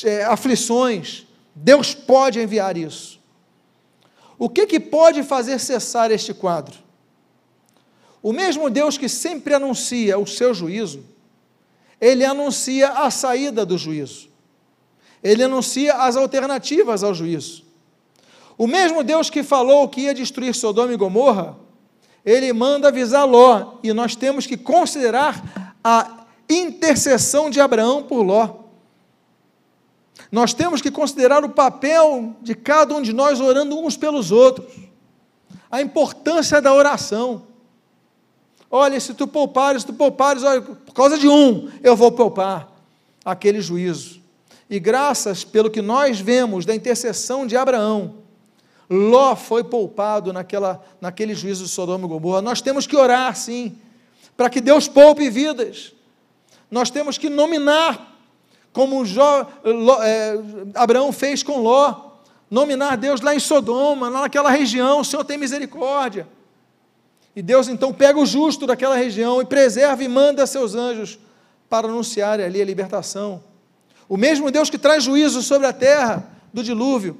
é, 0.04 0.24
aflições. 0.24 1.26
Deus 1.54 1.94
pode 1.94 2.40
enviar 2.40 2.76
isso. 2.76 3.20
O 4.38 4.48
que, 4.48 4.66
que 4.66 4.80
pode 4.80 5.22
fazer 5.22 5.58
cessar 5.58 6.10
este 6.10 6.32
quadro? 6.32 6.78
O 8.22 8.32
mesmo 8.32 8.70
Deus 8.70 8.96
que 8.96 9.08
sempre 9.08 9.54
anuncia 9.54 10.18
o 10.18 10.26
seu 10.26 10.54
juízo, 10.54 11.04
ele 12.00 12.24
anuncia 12.24 12.90
a 12.90 13.10
saída 13.10 13.64
do 13.66 13.76
juízo. 13.76 14.28
Ele 15.22 15.42
anuncia 15.42 15.94
as 15.94 16.16
alternativas 16.16 17.02
ao 17.02 17.14
juízo. 17.14 17.64
O 18.56 18.66
mesmo 18.66 19.02
Deus 19.02 19.28
que 19.28 19.42
falou 19.42 19.88
que 19.88 20.02
ia 20.02 20.14
destruir 20.14 20.54
Sodoma 20.54 20.92
e 20.92 20.96
Gomorra, 20.96 21.56
ele 22.24 22.52
manda 22.52 22.88
avisar 22.88 23.26
Ló, 23.26 23.78
e 23.82 23.92
nós 23.92 24.14
temos 24.14 24.46
que 24.46 24.56
considerar 24.56 25.76
a 25.82 26.19
intercessão 26.50 27.48
de 27.48 27.60
Abraão 27.60 28.02
por 28.02 28.22
Ló. 28.22 28.60
Nós 30.30 30.52
temos 30.52 30.80
que 30.80 30.90
considerar 30.90 31.44
o 31.44 31.48
papel 31.48 32.36
de 32.42 32.54
cada 32.54 32.94
um 32.94 33.02
de 33.02 33.12
nós 33.12 33.40
orando 33.40 33.78
uns 33.78 33.96
pelos 33.96 34.30
outros, 34.30 34.74
a 35.70 35.80
importância 35.80 36.60
da 36.60 36.72
oração. 36.72 37.42
Olha, 38.70 39.00
se 39.00 39.14
tu 39.14 39.26
poupares, 39.26 39.82
se 39.82 39.86
tu 39.86 39.94
poupares, 39.94 40.44
olha, 40.44 40.62
por 40.62 40.94
causa 40.94 41.18
de 41.18 41.28
um, 41.28 41.68
eu 41.82 41.96
vou 41.96 42.12
poupar 42.12 42.70
aquele 43.24 43.60
juízo. 43.60 44.20
E 44.68 44.78
graças 44.78 45.42
pelo 45.42 45.70
que 45.70 45.82
nós 45.82 46.20
vemos 46.20 46.64
da 46.64 46.74
intercessão 46.74 47.46
de 47.46 47.56
Abraão, 47.56 48.14
Ló 48.88 49.36
foi 49.36 49.62
poupado 49.62 50.32
naquela, 50.32 50.84
naquele 51.00 51.34
juízo 51.34 51.64
de 51.64 51.70
Sodoma 51.70 52.06
e 52.06 52.08
Gomorra. 52.08 52.42
Nós 52.42 52.60
temos 52.60 52.86
que 52.86 52.96
orar, 52.96 53.36
sim, 53.36 53.76
para 54.36 54.50
que 54.50 54.60
Deus 54.60 54.88
poupe 54.88 55.30
vidas. 55.30 55.92
Nós 56.70 56.90
temos 56.90 57.18
que 57.18 57.28
nominar, 57.28 58.16
como 58.72 59.04
Jó, 59.04 59.46
Ló, 59.64 60.02
é, 60.02 60.38
Abraão 60.74 61.10
fez 61.12 61.42
com 61.42 61.58
Ló, 61.58 62.10
nominar 62.50 62.96
Deus 62.96 63.20
lá 63.20 63.34
em 63.34 63.40
Sodoma, 63.40 64.08
lá 64.08 64.22
naquela 64.22 64.50
região, 64.50 65.00
o 65.00 65.04
Senhor 65.04 65.24
tem 65.24 65.38
misericórdia. 65.38 66.28
E 67.34 67.42
Deus 67.42 67.68
então 67.68 67.92
pega 67.92 68.18
o 68.18 68.26
justo 68.26 68.66
daquela 68.66 68.96
região 68.96 69.40
e 69.40 69.44
preserva 69.44 70.02
e 70.02 70.08
manda 70.08 70.46
seus 70.46 70.74
anjos 70.74 71.18
para 71.68 71.88
anunciar 71.88 72.40
ali 72.40 72.60
a 72.60 72.64
libertação. 72.64 73.42
O 74.08 74.16
mesmo 74.16 74.50
Deus 74.50 74.68
que 74.68 74.78
traz 74.78 75.04
juízo 75.04 75.40
sobre 75.42 75.66
a 75.66 75.72
terra 75.72 76.28
do 76.52 76.62
dilúvio, 76.64 77.16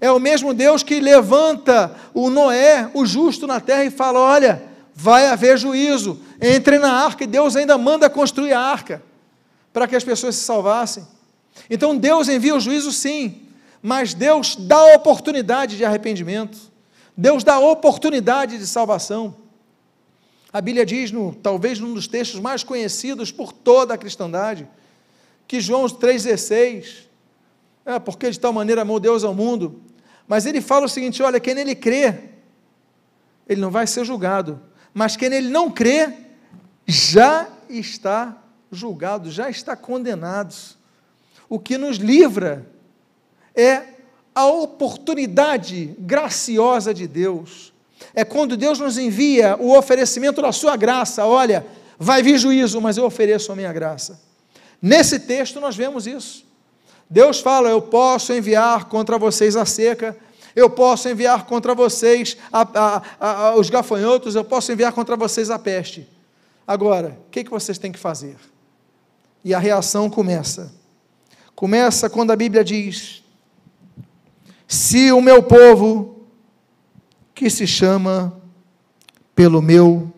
é 0.00 0.10
o 0.10 0.18
mesmo 0.18 0.54
Deus 0.54 0.82
que 0.82 1.00
levanta 1.00 1.94
o 2.14 2.30
Noé, 2.30 2.90
o 2.94 3.04
justo 3.04 3.46
na 3.46 3.60
terra, 3.60 3.84
e 3.84 3.90
fala: 3.90 4.20
Olha, 4.20 4.62
vai 5.00 5.28
haver 5.28 5.56
juízo, 5.56 6.18
entre 6.42 6.76
na 6.76 6.90
arca, 6.90 7.22
e 7.22 7.26
Deus 7.26 7.54
ainda 7.54 7.78
manda 7.78 8.10
construir 8.10 8.52
a 8.52 8.60
arca, 8.60 9.00
para 9.72 9.86
que 9.86 9.94
as 9.94 10.02
pessoas 10.02 10.34
se 10.34 10.42
salvassem. 10.42 11.06
Então 11.70 11.96
Deus 11.96 12.28
envia 12.28 12.56
o 12.56 12.58
juízo, 12.58 12.90
sim, 12.90 13.42
mas 13.80 14.12
Deus 14.12 14.56
dá 14.56 14.96
oportunidade 14.96 15.76
de 15.76 15.84
arrependimento. 15.84 16.58
Deus 17.16 17.44
dá 17.44 17.60
oportunidade 17.60 18.58
de 18.58 18.66
salvação. 18.66 19.36
A 20.52 20.60
Bíblia 20.60 20.84
diz, 20.84 21.12
no, 21.12 21.32
talvez 21.32 21.78
num 21.78 21.94
dos 21.94 22.08
textos 22.08 22.40
mais 22.40 22.64
conhecidos 22.64 23.30
por 23.30 23.52
toda 23.52 23.94
a 23.94 23.98
cristandade, 23.98 24.66
que 25.46 25.60
João 25.60 25.86
3,16, 25.86 27.04
é, 27.86 28.00
porque 28.00 28.28
de 28.32 28.40
tal 28.40 28.52
maneira 28.52 28.82
amou 28.82 28.98
Deus 28.98 29.22
ao 29.22 29.32
mundo, 29.32 29.80
mas 30.26 30.44
ele 30.44 30.60
fala 30.60 30.86
o 30.86 30.88
seguinte: 30.88 31.22
olha, 31.22 31.38
quem 31.38 31.54
nele 31.54 31.76
crê, 31.76 32.14
ele 33.48 33.60
não 33.60 33.70
vai 33.70 33.86
ser 33.86 34.04
julgado, 34.04 34.60
mas 34.98 35.14
quem 35.14 35.30
nele 35.30 35.48
não 35.48 35.70
crê, 35.70 36.12
já 36.84 37.46
está 37.70 38.36
julgado, 38.72 39.30
já 39.30 39.48
está 39.48 39.76
condenado. 39.76 40.52
O 41.48 41.56
que 41.56 41.78
nos 41.78 41.98
livra 41.98 42.66
é 43.54 43.84
a 44.34 44.46
oportunidade 44.46 45.94
graciosa 46.00 46.92
de 46.92 47.06
Deus. 47.06 47.72
É 48.12 48.24
quando 48.24 48.56
Deus 48.56 48.80
nos 48.80 48.98
envia 48.98 49.56
o 49.60 49.78
oferecimento 49.78 50.42
da 50.42 50.50
sua 50.50 50.76
graça. 50.76 51.24
Olha, 51.24 51.64
vai 51.96 52.20
vir 52.20 52.36
juízo, 52.36 52.80
mas 52.80 52.96
eu 52.96 53.04
ofereço 53.04 53.52
a 53.52 53.54
minha 53.54 53.72
graça. 53.72 54.20
Nesse 54.82 55.20
texto 55.20 55.60
nós 55.60 55.76
vemos 55.76 56.08
isso. 56.08 56.44
Deus 57.08 57.38
fala: 57.38 57.68
Eu 57.68 57.82
posso 57.82 58.32
enviar 58.32 58.86
contra 58.86 59.16
vocês 59.16 59.54
a 59.54 59.64
seca, 59.64 60.16
eu 60.58 60.68
posso 60.68 61.08
enviar 61.08 61.46
contra 61.46 61.72
vocês 61.72 62.36
a, 62.52 62.62
a, 62.74 63.02
a, 63.20 63.56
os 63.56 63.70
gafanhotos, 63.70 64.34
eu 64.34 64.44
posso 64.44 64.72
enviar 64.72 64.92
contra 64.92 65.16
vocês 65.16 65.50
a 65.50 65.58
peste. 65.58 66.08
Agora, 66.66 67.16
o 67.26 67.30
que, 67.30 67.44
que 67.44 67.50
vocês 67.50 67.78
têm 67.78 67.92
que 67.92 67.98
fazer? 67.98 68.36
E 69.44 69.54
a 69.54 69.58
reação 69.60 70.10
começa. 70.10 70.74
Começa 71.54 72.10
quando 72.10 72.32
a 72.32 72.36
Bíblia 72.36 72.64
diz: 72.64 73.22
se 74.66 75.12
o 75.12 75.20
meu 75.20 75.44
povo, 75.44 76.26
que 77.32 77.48
se 77.48 77.66
chama 77.66 78.36
pelo 79.36 79.62
meu 79.62 80.12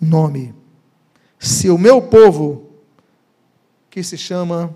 nome, 0.00 0.54
se 1.40 1.68
o 1.70 1.76
meu 1.76 2.00
povo, 2.00 2.70
que 3.90 4.00
se 4.04 4.16
chama 4.16 4.72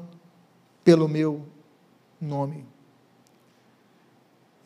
pelo 0.82 1.08
meu 1.08 1.46
nome. 2.20 2.66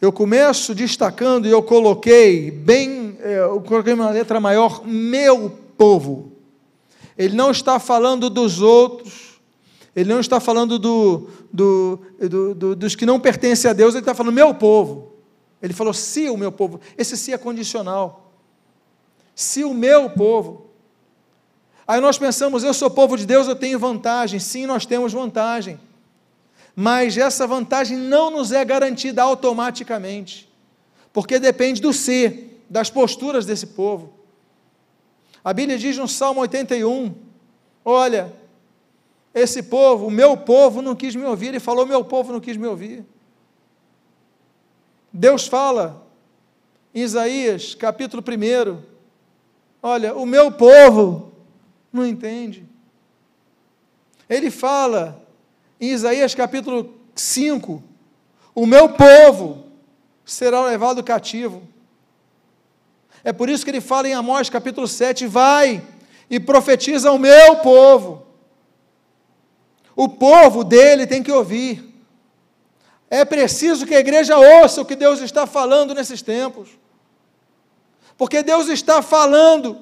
Eu 0.00 0.10
começo 0.10 0.74
destacando 0.74 1.46
e 1.46 1.50
eu 1.50 1.62
coloquei 1.62 2.50
bem, 2.50 3.18
é, 3.20 3.40
eu 3.40 3.60
coloquei 3.60 3.92
uma 3.92 4.10
letra 4.10 4.40
maior, 4.40 4.82
meu 4.86 5.50
povo. 5.76 6.32
Ele 7.18 7.36
não 7.36 7.50
está 7.50 7.78
falando 7.78 8.30
dos 8.30 8.62
outros, 8.62 9.40
ele 9.94 10.08
não 10.08 10.20
está 10.20 10.40
falando 10.40 10.78
do, 10.78 11.28
do, 11.52 12.00
do, 12.18 12.54
do, 12.54 12.76
dos 12.76 12.94
que 12.94 13.04
não 13.04 13.20
pertencem 13.20 13.70
a 13.70 13.74
Deus, 13.74 13.94
ele 13.94 14.00
está 14.00 14.14
falando 14.14 14.32
meu 14.32 14.54
povo. 14.54 15.12
Ele 15.62 15.74
falou 15.74 15.92
se 15.92 16.30
o 16.30 16.36
meu 16.36 16.50
povo. 16.50 16.80
Esse 16.96 17.16
se 17.16 17.34
é 17.34 17.36
condicional. 17.38 18.32
Se 19.34 19.64
o 19.64 19.74
meu 19.74 20.08
povo. 20.08 20.70
Aí 21.86 22.00
nós 22.00 22.18
pensamos, 22.18 22.64
eu 22.64 22.72
sou 22.72 22.88
povo 22.88 23.18
de 23.18 23.26
Deus, 23.26 23.48
eu 23.48 23.56
tenho 23.56 23.78
vantagem. 23.78 24.40
Sim, 24.40 24.64
nós 24.64 24.86
temos 24.86 25.12
vantagem. 25.12 25.78
Mas 26.74 27.16
essa 27.16 27.46
vantagem 27.46 27.96
não 27.96 28.30
nos 28.30 28.52
é 28.52 28.64
garantida 28.64 29.22
automaticamente, 29.22 30.48
porque 31.12 31.38
depende 31.38 31.80
do 31.80 31.92
ser, 31.92 32.64
das 32.68 32.88
posturas 32.88 33.44
desse 33.44 33.68
povo. 33.68 34.12
A 35.42 35.52
Bíblia 35.52 35.78
diz 35.78 35.96
no 35.96 36.06
Salmo 36.06 36.40
81: 36.40 37.14
Olha, 37.84 38.32
esse 39.34 39.62
povo, 39.62 40.06
o 40.06 40.10
meu 40.10 40.36
povo 40.36 40.82
não 40.82 40.94
quis 40.94 41.14
me 41.14 41.24
ouvir, 41.24 41.48
ele 41.48 41.60
falou: 41.60 41.86
meu 41.86 42.04
povo 42.04 42.32
não 42.32 42.40
quis 42.40 42.56
me 42.56 42.66
ouvir. 42.66 43.04
Deus 45.12 45.46
fala 45.46 46.06
em 46.94 47.02
Isaías, 47.02 47.74
capítulo 47.74 48.22
1, 48.22 48.82
olha, 49.82 50.14
o 50.14 50.26
meu 50.26 50.52
povo 50.52 51.32
não 51.92 52.06
entende. 52.06 52.64
Ele 54.28 54.50
fala 54.50 55.20
em 55.80 55.88
Isaías 55.88 56.34
capítulo 56.34 56.94
5, 57.14 57.82
o 58.54 58.66
meu 58.66 58.90
povo 58.90 59.64
será 60.24 60.64
levado 60.66 61.02
cativo. 61.02 61.66
É 63.24 63.32
por 63.32 63.48
isso 63.48 63.64
que 63.64 63.70
ele 63.70 63.80
fala 63.80 64.08
em 64.08 64.12
Amós 64.12 64.50
capítulo 64.50 64.86
7, 64.86 65.26
vai 65.26 65.82
e 66.28 66.38
profetiza 66.38 67.08
ao 67.08 67.18
meu 67.18 67.56
povo. 67.56 68.26
O 69.96 70.08
povo 70.08 70.62
dele 70.62 71.06
tem 71.06 71.22
que 71.22 71.32
ouvir. 71.32 71.84
É 73.08 73.24
preciso 73.24 73.86
que 73.86 73.94
a 73.94 74.00
igreja 74.00 74.38
ouça 74.38 74.80
o 74.80 74.84
que 74.84 74.94
Deus 74.94 75.20
está 75.20 75.46
falando 75.46 75.94
nesses 75.94 76.22
tempos. 76.22 76.68
Porque 78.16 78.42
Deus 78.42 78.68
está 78.68 79.02
falando, 79.02 79.78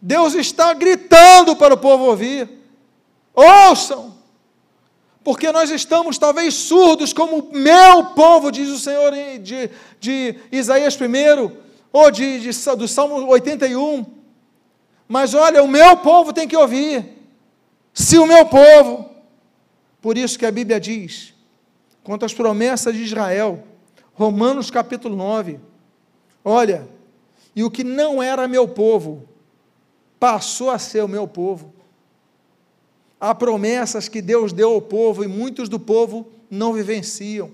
Deus 0.00 0.34
está 0.34 0.72
gritando 0.74 1.56
para 1.56 1.74
o 1.74 1.78
povo 1.78 2.04
ouvir. 2.04 2.48
Ouçam! 3.34 4.19
Porque 5.22 5.52
nós 5.52 5.70
estamos 5.70 6.16
talvez 6.16 6.54
surdos, 6.54 7.12
como 7.12 7.50
meu 7.52 8.06
povo, 8.06 8.50
diz 8.50 8.68
o 8.70 8.78
Senhor 8.78 9.12
de, 9.40 9.70
de 9.98 10.34
Isaías 10.50 10.96
1, 10.98 11.52
ou 11.92 12.10
de, 12.10 12.40
de, 12.40 12.76
do 12.76 12.88
Salmo 12.88 13.26
81. 13.28 14.06
Mas 15.06 15.34
olha, 15.34 15.62
o 15.62 15.68
meu 15.68 15.96
povo 15.98 16.32
tem 16.32 16.48
que 16.48 16.56
ouvir. 16.56 17.04
Se 17.92 18.18
o 18.18 18.26
meu 18.26 18.46
povo. 18.46 19.10
Por 20.00 20.16
isso 20.16 20.38
que 20.38 20.46
a 20.46 20.52
Bíblia 20.52 20.80
diz 20.80 21.34
quanto 22.02 22.24
às 22.24 22.32
promessas 22.32 22.94
de 22.94 23.02
Israel. 23.02 23.64
Romanos 24.14 24.70
capítulo 24.70 25.14
9. 25.14 25.60
Olha, 26.44 26.88
e 27.54 27.62
o 27.62 27.70
que 27.70 27.84
não 27.84 28.22
era 28.22 28.48
meu 28.48 28.66
povo, 28.68 29.28
passou 30.18 30.70
a 30.70 30.78
ser 30.78 31.02
o 31.02 31.08
meu 31.08 31.26
povo. 31.26 31.72
Há 33.20 33.34
promessas 33.34 34.08
que 34.08 34.22
Deus 34.22 34.52
deu 34.52 34.72
ao 34.72 34.80
povo 34.80 35.22
e 35.22 35.28
muitos 35.28 35.68
do 35.68 35.78
povo 35.78 36.26
não 36.50 36.72
vivenciam. 36.72 37.50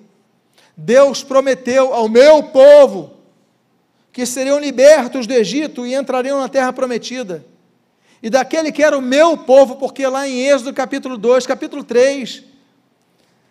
Deus 0.77 1.25
prometeu 1.25 1.93
ao 1.93 2.09
meu 2.09 2.45
povo 2.45 3.15
que 4.13 4.25
seriam 4.25 4.61
libertos 4.61 5.27
do 5.27 5.35
Egito 5.35 5.85
e 5.85 5.95
entrariam 5.95 6.39
na 6.39 6.49
terra 6.49 6.73
prometida. 6.73 7.45
E 8.23 8.31
daquele 8.31 8.73
que 8.73 8.83
era 8.83 8.97
o 8.97 9.03
meu 9.03 9.37
povo, 9.37 9.77
porque 9.77 10.07
lá 10.07 10.27
em 10.27 10.47
Êxodo 10.47 10.73
capítulo 10.73 11.19
2, 11.19 11.47
capítulo 11.47 11.85
3, 11.85 12.45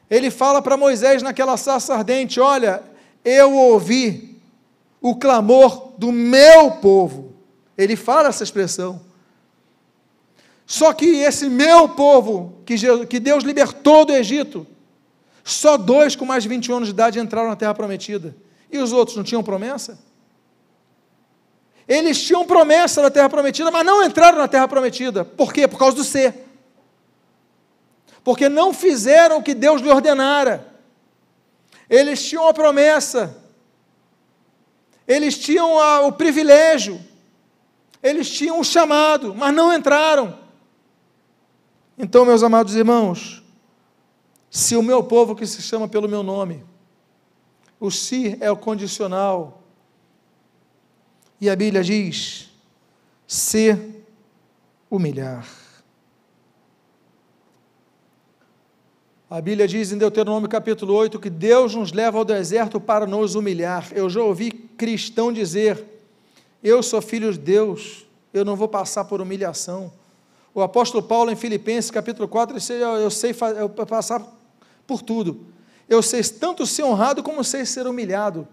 ele 0.09 0.31
fala 0.31 0.61
para 0.61 0.77
Moisés 0.77 1.21
naquela 1.21 1.57
sarça 1.57 1.93
ardente: 1.93 2.39
Olha, 2.39 2.81
eu 3.23 3.53
ouvi 3.53 4.39
o 5.01 5.15
clamor 5.15 5.93
do 5.97 6.11
meu 6.11 6.71
povo. 6.71 7.33
Ele 7.77 7.95
fala 7.95 8.29
essa 8.29 8.43
expressão. 8.43 9.01
Só 10.65 10.93
que 10.93 11.05
esse 11.05 11.49
meu 11.49 11.89
povo, 11.89 12.61
que 12.65 13.19
Deus 13.19 13.43
libertou 13.43 14.05
do 14.05 14.13
Egito, 14.13 14.65
só 15.43 15.77
dois 15.77 16.15
com 16.15 16.25
mais 16.25 16.43
de 16.43 16.49
21 16.49 16.75
anos 16.77 16.87
de 16.87 16.93
idade 16.93 17.19
entraram 17.19 17.49
na 17.49 17.55
terra 17.55 17.73
prometida. 17.73 18.35
E 18.71 18.77
os 18.77 18.91
outros 18.91 19.15
não 19.15 19.23
tinham 19.23 19.43
promessa? 19.43 19.99
Eles 21.87 22.21
tinham 22.21 22.45
promessa 22.45 23.01
na 23.01 23.11
terra 23.11 23.29
prometida, 23.29 23.69
mas 23.69 23.85
não 23.85 24.03
entraram 24.03 24.39
na 24.39 24.47
terra 24.47 24.67
prometida. 24.67 25.23
Por 25.23 25.53
quê? 25.53 25.67
Por 25.67 25.77
causa 25.77 25.95
do 25.95 26.03
ser 26.03 26.45
porque 28.25 28.49
não 28.49 28.73
fizeram 28.73 29.37
o 29.37 29.43
que 29.43 29.53
Deus 29.53 29.81
lhe 29.81 29.89
ordenara. 29.89 30.73
Eles 31.87 32.27
tinham 32.27 32.47
a 32.47 32.53
promessa, 32.55 33.37
eles 35.07 35.37
tinham 35.37 35.79
a, 35.79 36.01
o 36.01 36.11
privilégio, 36.11 36.99
eles 38.01 38.27
tinham 38.27 38.59
o 38.59 38.63
chamado, 38.63 39.35
mas 39.35 39.53
não 39.53 39.71
entraram. 39.71 40.39
Então, 41.97 42.25
meus 42.25 42.43
amados 42.43 42.75
irmãos, 42.75 43.43
se 44.49 44.75
o 44.75 44.83
meu 44.83 45.03
povo 45.03 45.35
que 45.35 45.45
se 45.45 45.61
chama 45.61 45.87
pelo 45.87 46.09
meu 46.09 46.23
nome, 46.23 46.63
o 47.79 47.89
se 47.89 48.37
é 48.41 48.51
o 48.51 48.57
condicional, 48.57 49.63
e 51.39 51.49
a 51.49 51.55
Bíblia 51.55 51.83
diz: 51.83 52.49
se 53.27 54.03
humilhar. 54.89 55.47
A 59.29 59.41
Bíblia 59.41 59.67
diz 59.67 59.91
em 59.91 59.97
Deuteronômio 59.97 60.47
capítulo 60.47 60.93
8 60.93 61.19
que 61.19 61.29
Deus 61.29 61.75
nos 61.75 61.91
leva 61.91 62.17
ao 62.17 62.23
deserto 62.25 62.79
para 62.79 63.05
nos 63.05 63.35
humilhar. 63.35 63.89
Eu 63.93 64.09
já 64.09 64.21
ouvi 64.21 64.51
cristão 64.51 65.31
dizer: 65.33 65.83
Eu 66.63 66.83
sou 66.83 67.01
filho 67.01 67.31
de 67.31 67.39
Deus, 67.39 68.05
eu 68.33 68.45
não 68.45 68.55
vou 68.55 68.67
passar 68.67 69.05
por 69.05 69.21
humilhação. 69.21 69.91
O 70.55 70.61
apóstolo 70.61 71.03
Paulo 71.03 71.29
em 71.29 71.35
Filipenses 71.35 71.91
capítulo 71.91 72.29
4, 72.29 72.55
eu 72.79 73.11
sei 73.11 73.35
eu 73.59 73.69
passar 73.69 74.25
por 74.87 75.01
tudo. 75.01 75.47
Eu 75.89 76.01
sei 76.01 76.23
tanto 76.23 76.65
ser 76.65 76.83
honrado 76.83 77.21
como 77.21 77.43
sei 77.43 77.65
ser 77.65 77.85
humilhado. 77.85 78.47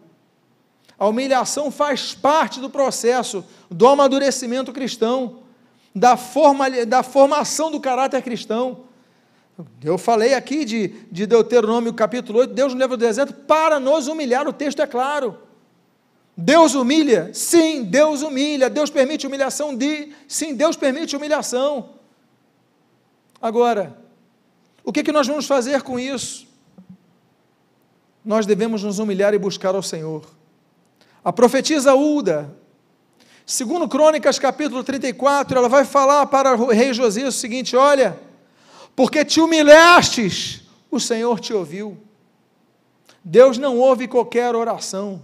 A 0.98 1.06
humilhação 1.06 1.70
faz 1.70 2.12
parte 2.12 2.58
do 2.58 2.68
processo 2.68 3.44
do 3.70 3.86
amadurecimento 3.86 4.72
cristão, 4.72 5.42
da, 5.94 6.16
forma, 6.16 6.68
da 6.84 7.04
formação 7.04 7.70
do 7.70 7.78
caráter 7.78 8.20
cristão. 8.20 8.80
Eu 9.80 9.96
falei 9.96 10.34
aqui 10.34 10.64
de, 10.64 10.88
de 11.08 11.24
Deuteronômio 11.24 11.94
capítulo 11.94 12.40
8, 12.40 12.52
Deus 12.52 12.72
nos 12.72 12.80
leva 12.80 12.94
ao 12.94 12.98
deserto 12.98 13.32
para 13.32 13.78
nos 13.78 14.08
humilhar, 14.08 14.48
o 14.48 14.52
texto 14.52 14.82
é 14.82 14.88
claro. 14.88 15.38
Deus 16.36 16.74
humilha? 16.74 17.30
Sim, 17.32 17.84
Deus 17.84 18.22
humilha. 18.22 18.70
Deus 18.70 18.90
permite 18.90 19.26
humilhação? 19.26 19.76
De... 19.76 20.12
Sim, 20.26 20.54
Deus 20.54 20.76
permite 20.76 21.14
humilhação. 21.16 21.90
Agora, 23.40 23.96
o 24.84 24.92
que, 24.92 25.02
que 25.02 25.12
nós 25.12 25.26
vamos 25.26 25.46
fazer 25.46 25.82
com 25.82 25.98
isso? 25.98 26.46
Nós 28.24 28.46
devemos 28.46 28.82
nos 28.82 28.98
humilhar 28.98 29.34
e 29.34 29.38
buscar 29.38 29.74
ao 29.74 29.82
Senhor. 29.82 30.24
A 31.24 31.32
profetisa 31.32 31.94
Uda, 31.94 32.56
segundo 33.44 33.88
Crônicas 33.88 34.38
capítulo 34.38 34.82
34, 34.82 35.58
ela 35.58 35.68
vai 35.68 35.84
falar 35.84 36.26
para 36.26 36.54
o 36.54 36.66
rei 36.70 36.94
Josias 36.94 37.34
o 37.34 37.38
seguinte: 37.38 37.76
olha 37.76 38.18
porque 38.94 39.24
te 39.24 39.40
humilhastes, 39.40 40.62
o 40.90 41.00
Senhor 41.00 41.40
te 41.40 41.52
ouviu. 41.52 41.96
Deus 43.24 43.56
não 43.56 43.78
ouve 43.78 44.06
qualquer 44.06 44.54
oração. 44.54 45.22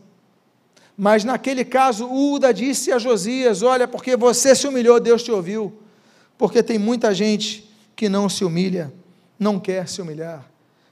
Mas 1.00 1.22
naquele 1.22 1.64
caso, 1.64 2.12
Uda 2.12 2.52
disse 2.52 2.90
a 2.90 2.98
Josias: 2.98 3.62
Olha, 3.62 3.86
porque 3.86 4.16
você 4.16 4.52
se 4.52 4.66
humilhou, 4.66 4.98
Deus 4.98 5.22
te 5.22 5.30
ouviu. 5.30 5.72
Porque 6.36 6.60
tem 6.60 6.76
muita 6.76 7.14
gente 7.14 7.70
que 7.94 8.08
não 8.08 8.28
se 8.28 8.44
humilha, 8.44 8.92
não 9.38 9.60
quer 9.60 9.86
se 9.86 10.02
humilhar. 10.02 10.44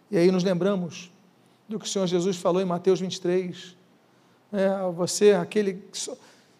E 0.09 0.17
aí 0.17 0.31
nos 0.31 0.45
lembramos 0.45 1.11
do 1.69 1.77
que 1.77 1.87
o 1.87 1.89
Senhor 1.89 2.07
Jesus 2.07 2.37
falou 2.37 2.63
em 2.63 2.65
Mateus 2.65 3.01
23. 3.01 3.77
É, 4.53 4.69
você, 4.93 5.33
aquele 5.33 5.83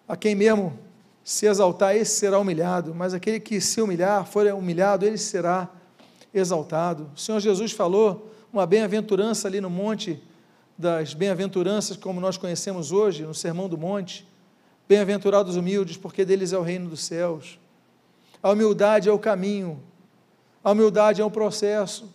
a 0.09 0.17
quem 0.17 0.35
mesmo 0.35 0.77
se 1.23 1.47
exaltar, 1.47 1.95
esse 1.95 2.19
será 2.19 2.41
humilhado, 2.41 2.93
mas 2.95 3.15
aquele 3.15 3.39
que 3.39 3.61
se 3.61 3.81
humilhar, 3.81 4.27
for 4.27 4.47
humilhado, 4.53 5.07
ele 5.07 5.19
será 5.19 5.69
exaltado. 6.35 7.11
O 7.15 7.19
Senhor 7.19 7.39
Jesus 7.39 7.71
falou 7.71 8.29
uma 8.53 8.67
bem-aventurança 8.67 9.47
ali 9.47 9.61
no 9.61 9.71
monte 9.71 10.21
das 10.79 11.15
bem-aventuranças, 11.15 11.97
como 11.97 12.21
nós 12.21 12.37
conhecemos 12.37 12.93
hoje, 12.93 13.23
no 13.23 13.35
Sermão 13.35 13.69
do 13.69 13.79
Monte. 13.79 14.27
Bem-aventurados 14.89 15.57
humildes, 15.57 15.97
porque 15.97 16.25
deles 16.25 16.53
é 16.53 16.59
o 16.59 16.63
reino 16.63 16.89
dos 16.89 17.05
céus. 17.05 17.59
A 18.43 18.51
humildade 18.51 19.09
é 19.09 19.13
o 19.13 19.19
caminho, 19.19 19.83
a 20.63 20.71
humildade 20.71 21.21
é 21.21 21.25
o 21.25 21.31
processo, 21.31 22.13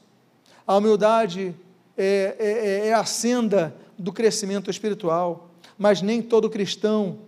a 0.65 0.77
humildade 0.77 1.55
é, 1.97 2.35
é, 2.39 2.47
é, 2.47 2.87
é 2.87 2.93
a 2.93 3.03
senda 3.03 3.75
do 3.97 4.13
crescimento 4.13 4.69
espiritual. 4.69 5.49
Mas 5.77 6.01
nem 6.01 6.21
todo 6.21 6.49
cristão 6.49 7.19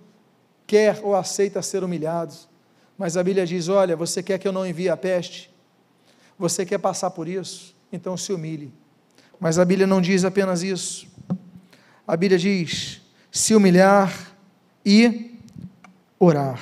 quer 0.67 0.99
ou 1.03 1.15
aceita 1.15 1.61
ser 1.61 1.83
humilhado. 1.83 2.33
Mas 2.97 3.17
a 3.17 3.23
Bíblia 3.23 3.45
diz: 3.45 3.67
olha, 3.67 3.95
você 3.95 4.21
quer 4.21 4.37
que 4.37 4.47
eu 4.47 4.51
não 4.51 4.65
envie 4.65 4.89
a 4.89 4.95
peste? 4.95 5.51
Você 6.37 6.65
quer 6.65 6.77
passar 6.77 7.09
por 7.09 7.27
isso? 7.27 7.75
Então 7.91 8.15
se 8.15 8.31
humilhe. 8.31 8.71
Mas 9.39 9.59
a 9.59 9.65
Bíblia 9.65 9.87
não 9.87 9.99
diz 9.99 10.23
apenas 10.23 10.63
isso. 10.63 11.07
A 12.05 12.17
Bíblia 12.17 12.37
diz: 12.37 13.01
se 13.31 13.55
humilhar 13.55 14.35
e 14.85 15.39
orar. 16.19 16.61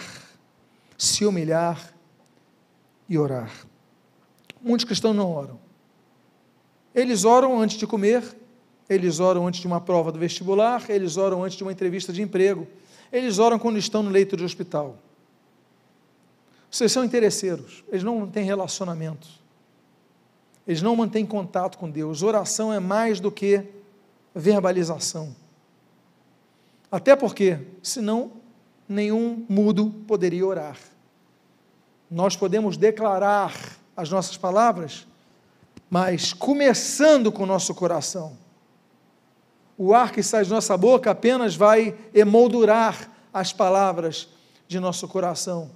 Se 0.97 1.25
humilhar 1.25 1.93
e 3.09 3.17
orar. 3.17 3.51
Muitos 4.61 4.85
cristãos 4.85 5.15
não 5.15 5.31
oram. 5.31 5.59
Eles 6.93 7.25
oram 7.25 7.59
antes 7.59 7.77
de 7.77 7.87
comer, 7.87 8.23
eles 8.87 9.19
oram 9.19 9.47
antes 9.47 9.59
de 9.61 9.67
uma 9.67 9.81
prova 9.81 10.11
do 10.11 10.19
vestibular, 10.19 10.83
eles 10.89 11.17
oram 11.17 11.43
antes 11.43 11.57
de 11.57 11.63
uma 11.63 11.71
entrevista 11.71 12.13
de 12.13 12.21
emprego, 12.21 12.67
eles 13.11 13.39
oram 13.39 13.57
quando 13.57 13.77
estão 13.77 14.03
no 14.03 14.09
leito 14.09 14.37
de 14.37 14.43
hospital. 14.43 14.97
Vocês 16.69 16.91
são 16.91 17.03
interesseiros, 17.03 17.83
eles 17.89 18.03
não 18.03 18.27
têm 18.27 18.45
relacionamento, 18.45 19.27
eles 20.67 20.81
não 20.81 20.95
mantêm 20.95 21.25
contato 21.25 21.77
com 21.77 21.89
Deus. 21.89 22.21
Oração 22.21 22.71
é 22.71 22.79
mais 22.79 23.19
do 23.19 23.31
que 23.31 23.65
verbalização. 24.33 25.35
Até 26.91 27.15
porque, 27.15 27.59
senão, 27.81 28.31
nenhum 28.87 29.45
mudo 29.47 29.89
poderia 30.07 30.45
orar. 30.45 30.77
Nós 32.09 32.35
podemos 32.35 32.75
declarar 32.75 33.55
as 33.95 34.09
nossas 34.09 34.35
palavras, 34.35 35.07
mas 35.89 36.33
começando 36.33 37.31
com 37.31 37.43
o 37.43 37.45
nosso 37.45 37.73
coração. 37.73 38.37
O 39.77 39.93
ar 39.93 40.11
que 40.11 40.21
sai 40.21 40.43
de 40.43 40.49
nossa 40.49 40.75
boca 40.75 41.11
apenas 41.11 41.55
vai 41.55 41.97
emoldurar 42.13 43.09
as 43.33 43.53
palavras 43.53 44.27
de 44.67 44.79
nosso 44.79 45.07
coração. 45.07 45.71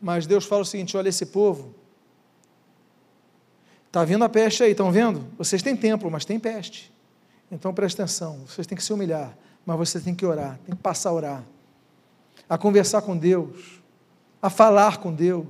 Mas 0.00 0.26
Deus 0.26 0.44
fala 0.44 0.62
o 0.62 0.66
seguinte: 0.66 0.96
olha 0.96 1.10
esse 1.10 1.26
povo, 1.26 1.74
está 3.86 4.04
vindo 4.04 4.24
a 4.24 4.28
peste 4.28 4.62
aí, 4.62 4.70
estão 4.70 4.90
vendo? 4.90 5.26
Vocês 5.36 5.62
têm 5.62 5.76
templo, 5.76 6.10
mas 6.10 6.24
tem 6.24 6.38
peste. 6.38 6.93
Então 7.54 7.72
preste 7.72 8.02
atenção, 8.02 8.40
vocês 8.46 8.66
têm 8.66 8.76
que 8.76 8.82
se 8.82 8.92
humilhar, 8.92 9.38
mas 9.64 9.78
vocês 9.78 10.02
têm 10.02 10.12
que 10.12 10.26
orar, 10.26 10.58
tem 10.66 10.74
que 10.74 10.82
passar 10.82 11.10
a 11.10 11.12
orar, 11.12 11.44
a 12.48 12.58
conversar 12.58 13.00
com 13.02 13.16
Deus, 13.16 13.80
a 14.42 14.50
falar 14.50 14.96
com 14.98 15.12
Deus. 15.14 15.46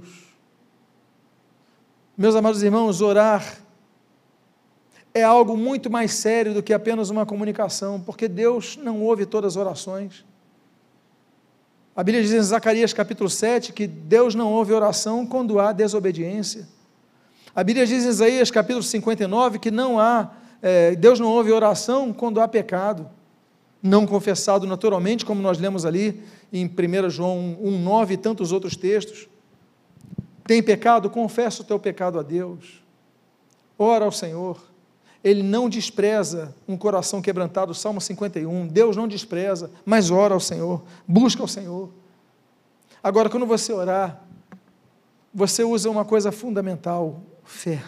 Meus 2.15 2.37
amados 2.37 2.63
irmãos, 2.63 3.01
orar 3.01 3.59
é 5.15 5.23
algo 5.23 5.57
muito 5.57 5.89
mais 5.91 6.13
sério 6.13 6.53
do 6.53 6.63
que 6.63 6.75
apenas 6.75 7.09
uma 7.09 7.25
comunicação, 7.25 7.99
porque 7.99 8.29
Deus 8.29 8.77
não 8.77 9.01
ouve 9.01 9.25
todas 9.25 9.55
as 9.55 9.57
orações. 9.57 10.27
A 11.97 12.03
Bíblia 12.03 12.23
diz 12.23 12.33
em 12.33 12.43
Zacarias 12.43 12.93
capítulo 12.93 13.31
7 13.31 13.73
que 13.73 13.87
Deus 13.87 14.35
não 14.35 14.53
ouve 14.53 14.75
oração 14.75 15.27
quando 15.27 15.59
há 15.59 15.73
desobediência. 15.73 16.69
A 17.57 17.65
Bíblia 17.65 17.87
diz 17.87 18.05
em 18.05 18.09
Isaías 18.09 18.51
capítulo 18.51 18.83
59 18.83 19.59
que 19.59 19.71
não 19.71 19.99
há, 19.99 20.44
é, 20.67 20.97
Deus 20.97 21.21
não 21.21 21.31
ouve 21.31 21.53
oração 21.53 22.11
quando 22.11 22.41
há 22.41 22.49
pecado, 22.49 23.07
não 23.83 24.07
confessado 24.07 24.67
naturalmente, 24.67 25.23
como 25.23 25.43
nós 25.43 25.59
lemos 25.59 25.85
ali 25.85 26.25
em 26.51 26.65
1 26.65 27.11
João 27.11 27.59
1,9 27.63 28.13
e 28.13 28.17
tantos 28.17 28.51
outros 28.51 28.75
textos. 28.75 29.29
Tem 30.47 30.63
pecado? 30.63 31.11
Confessa 31.11 31.61
o 31.61 31.67
teu 31.67 31.79
pecado 31.79 32.19
a 32.19 32.23
Deus. 32.23 32.83
Ora 33.79 34.07
ao 34.07 34.11
Senhor. 34.11 34.59
Ele 35.23 35.43
não 35.43 35.69
despreza 35.69 36.55
um 36.67 36.79
coração 36.79 37.21
quebrantado, 37.21 37.75
Salmo 37.75 38.01
51. 38.01 38.67
Deus 38.67 38.97
não 38.97 39.07
despreza, 39.07 39.71
mas 39.85 40.11
ora 40.11 40.33
ao 40.33 40.41
Senhor, 40.41 40.83
busca 41.07 41.43
ao 41.43 41.49
Senhor. 41.49 41.91
Agora, 43.03 43.29
quando 43.29 43.45
você 43.45 43.71
orar, 43.71 44.23
você 45.33 45.63
usa 45.63 45.91
uma 45.91 46.07
coisa 46.07 46.33
fundamental: 46.33 47.21
fé. 47.45 47.83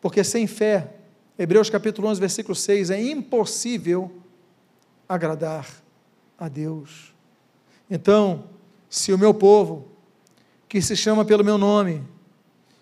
Porque 0.00 0.24
sem 0.24 0.48
fé, 0.48 0.96
Hebreus 1.38 1.70
capítulo 1.70 2.08
11, 2.08 2.20
versículo 2.20 2.54
6, 2.54 2.90
é 2.90 3.02
impossível 3.02 4.12
agradar 5.08 5.66
a 6.38 6.48
Deus. 6.48 7.12
Então, 7.90 8.44
se 8.88 9.12
o 9.12 9.18
meu 9.18 9.32
povo, 9.32 9.88
que 10.68 10.80
se 10.80 10.96
chama 10.96 11.24
pelo 11.24 11.44
meu 11.44 11.58
nome, 11.58 12.02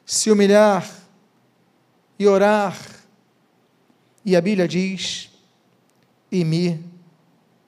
se 0.05 0.31
humilhar, 0.31 1.01
e 2.21 2.27
orar. 2.27 2.79
E 4.23 4.37
a 4.37 4.41
Bíblia 4.43 4.69
diz: 4.69 5.31
e 6.31 6.45
me 6.45 6.85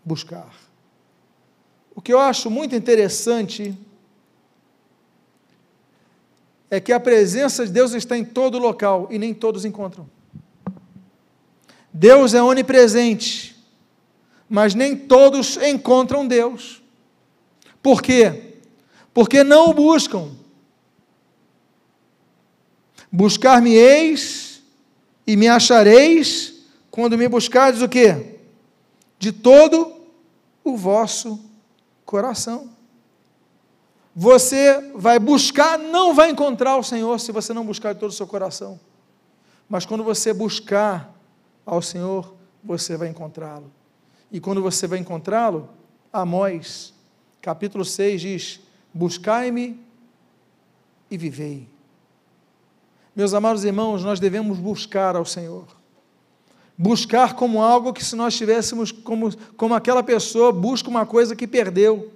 buscar. 0.05 0.55
O 1.95 2.03
que 2.03 2.13
eu 2.13 2.19
acho 2.19 2.51
muito 2.51 2.77
interessante 2.77 3.75
é 6.71 6.79
que 6.81 6.93
a 6.93 7.01
presença 7.01 7.65
de 7.67 7.73
Deus 7.73 7.93
está 7.95 8.17
em 8.17 8.25
todo 8.25 8.59
local 8.59 9.09
e 9.11 9.19
nem 9.19 9.33
todos 9.33 9.65
encontram. 9.65 10.09
Deus 11.93 12.33
é 12.33 12.43
onipresente, 12.43 13.57
mas 14.49 14.75
nem 14.75 14.97
todos 14.97 15.57
encontram 15.59 16.27
Deus. 16.27 16.83
Por 17.83 18.01
quê? 18.01 18.55
Porque 19.13 19.45
não 19.45 19.71
o 19.71 19.75
buscam. 19.75 20.31
Buscar-me-eis 23.11 24.63
e 25.27 25.37
me 25.37 25.49
achareis 25.49 26.65
quando 26.91 27.19
me 27.19 27.29
buscardes 27.29 27.83
o 27.83 27.89
quê? 27.89 28.39
De 29.19 29.33
todo 29.33 29.95
o 30.65 30.77
vosso 30.77 31.39
coração. 32.07 32.71
Você 34.15 34.93
vai 34.95 35.19
buscar, 35.19 35.79
não 35.79 36.15
vai 36.15 36.31
encontrar 36.31 36.77
o 36.77 36.83
Senhor 36.83 37.19
se 37.19 37.33
você 37.33 37.53
não 37.53 37.65
buscar 37.65 37.95
de 37.95 38.01
todo 38.01 38.11
o 38.11 38.15
seu 38.15 38.27
coração. 38.27 38.79
Mas 39.69 39.87
quando 39.87 40.05
você 40.05 40.33
buscar 40.33 41.15
ao 41.65 41.81
Senhor, 41.83 42.35
você 42.63 42.97
vai 42.97 43.09
encontrá-lo. 43.09 43.71
E 44.31 44.41
quando 44.41 44.63
você 44.63 44.87
vai 44.87 44.99
encontrá-lo, 44.99 45.69
Amós, 46.13 46.95
capítulo 47.41 47.85
6 47.85 48.21
diz: 48.21 48.61
Buscai-me 48.93 49.81
e 51.11 51.17
vivei. 51.17 51.69
Meus 53.15 53.35
amados 53.35 53.65
irmãos, 53.65 54.03
nós 54.03 54.19
devemos 54.19 54.59
buscar 54.59 55.17
ao 55.17 55.25
Senhor. 55.25 55.67
Buscar 56.77 57.35
como 57.35 57.63
algo 57.63 57.93
que, 57.93 58.03
se 58.03 58.17
nós 58.17 58.35
tivéssemos 58.35 58.91
como, 58.91 59.37
como 59.57 59.75
aquela 59.75 60.03
pessoa, 60.03 60.51
busca 60.51 60.89
uma 60.89 61.05
coisa 61.05 61.37
que 61.37 61.47
perdeu. 61.47 62.11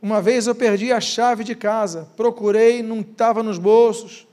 Uma 0.00 0.20
vez 0.20 0.46
eu 0.46 0.54
perdi 0.54 0.90
a 0.90 1.00
chave 1.00 1.44
de 1.44 1.54
casa, 1.54 2.08
procurei, 2.16 2.82
não 2.82 3.00
estava 3.00 3.42
nos 3.42 3.58
bolsos. 3.58 4.26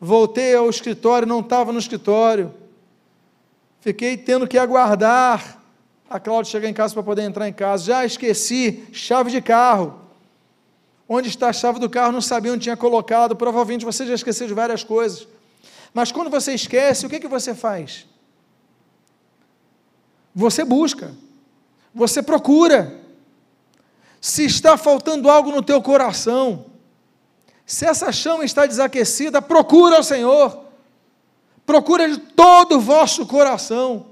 Voltei 0.00 0.54
ao 0.54 0.68
escritório, 0.68 1.26
não 1.26 1.40
estava 1.40 1.72
no 1.72 1.78
escritório. 1.78 2.54
Fiquei 3.80 4.16
tendo 4.16 4.46
que 4.46 4.58
aguardar 4.58 5.62
a 6.08 6.20
Cláudia 6.20 6.50
chegar 6.50 6.68
em 6.68 6.74
casa 6.74 6.94
para 6.94 7.02
poder 7.02 7.22
entrar 7.22 7.48
em 7.48 7.52
casa. 7.52 7.84
Já 7.84 8.04
esqueci 8.04 8.84
chave 8.92 9.30
de 9.30 9.40
carro. 9.40 10.00
Onde 11.08 11.28
está 11.28 11.48
a 11.48 11.52
chave 11.52 11.78
do 11.78 11.88
carro? 11.88 12.12
Não 12.12 12.20
sabia 12.20 12.52
onde 12.52 12.64
tinha 12.64 12.76
colocado. 12.76 13.36
Provavelmente 13.36 13.84
você 13.84 14.04
já 14.06 14.14
esqueceu 14.14 14.46
de 14.46 14.54
várias 14.54 14.82
coisas. 14.82 15.26
Mas 15.94 16.12
quando 16.12 16.30
você 16.30 16.52
esquece, 16.52 17.06
o 17.06 17.08
que, 17.08 17.20
que 17.20 17.28
você 17.28 17.54
faz? 17.54 18.06
Você 20.34 20.64
busca, 20.64 21.14
você 21.94 22.22
procura. 22.22 23.00
Se 24.20 24.44
está 24.44 24.76
faltando 24.76 25.30
algo 25.30 25.50
no 25.50 25.62
teu 25.62 25.80
coração, 25.80 26.66
se 27.66 27.84
essa 27.84 28.12
chama 28.12 28.44
está 28.44 28.64
desaquecida, 28.64 29.42
procura 29.42 29.98
o 29.98 30.04
Senhor. 30.04 30.64
Procura 31.66 32.08
de 32.08 32.18
todo 32.18 32.76
o 32.76 32.80
vosso 32.80 33.26
coração. 33.26 34.06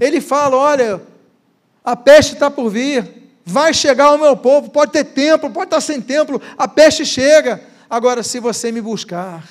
Ele 0.00 0.18
fala: 0.18 0.56
olha, 0.56 1.02
a 1.84 1.94
peste 1.94 2.32
está 2.32 2.50
por 2.50 2.70
vir, 2.70 3.36
vai 3.44 3.74
chegar 3.74 4.06
ao 4.06 4.18
meu 4.18 4.34
povo, 4.34 4.70
pode 4.70 4.92
ter 4.92 5.04
templo, 5.04 5.50
pode 5.50 5.66
estar 5.66 5.82
sem 5.82 6.00
templo, 6.00 6.40
a 6.56 6.66
peste 6.66 7.04
chega. 7.04 7.62
Agora, 7.88 8.22
se 8.22 8.40
você 8.40 8.72
me 8.72 8.80
buscar, 8.80 9.46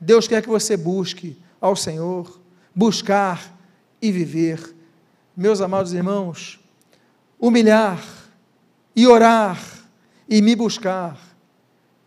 Deus 0.00 0.26
quer 0.26 0.40
que 0.40 0.48
você 0.48 0.78
busque 0.78 1.36
ao 1.60 1.76
Senhor, 1.76 2.40
buscar 2.74 3.54
e 4.00 4.10
viver. 4.10 4.74
Meus 5.36 5.60
amados 5.60 5.92
irmãos, 5.92 6.58
humilhar 7.38 8.02
e 8.96 9.06
orar 9.06 9.60
e 10.26 10.40
me 10.40 10.56
buscar, 10.56 11.18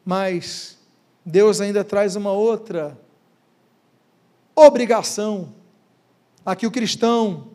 mas 0.05 0.77
Deus 1.25 1.61
ainda 1.61 1.83
traz 1.83 2.15
uma 2.15 2.31
outra 2.31 2.97
obrigação 4.55 5.53
a 6.45 6.55
que 6.55 6.67
o 6.67 6.71
cristão, 6.71 7.51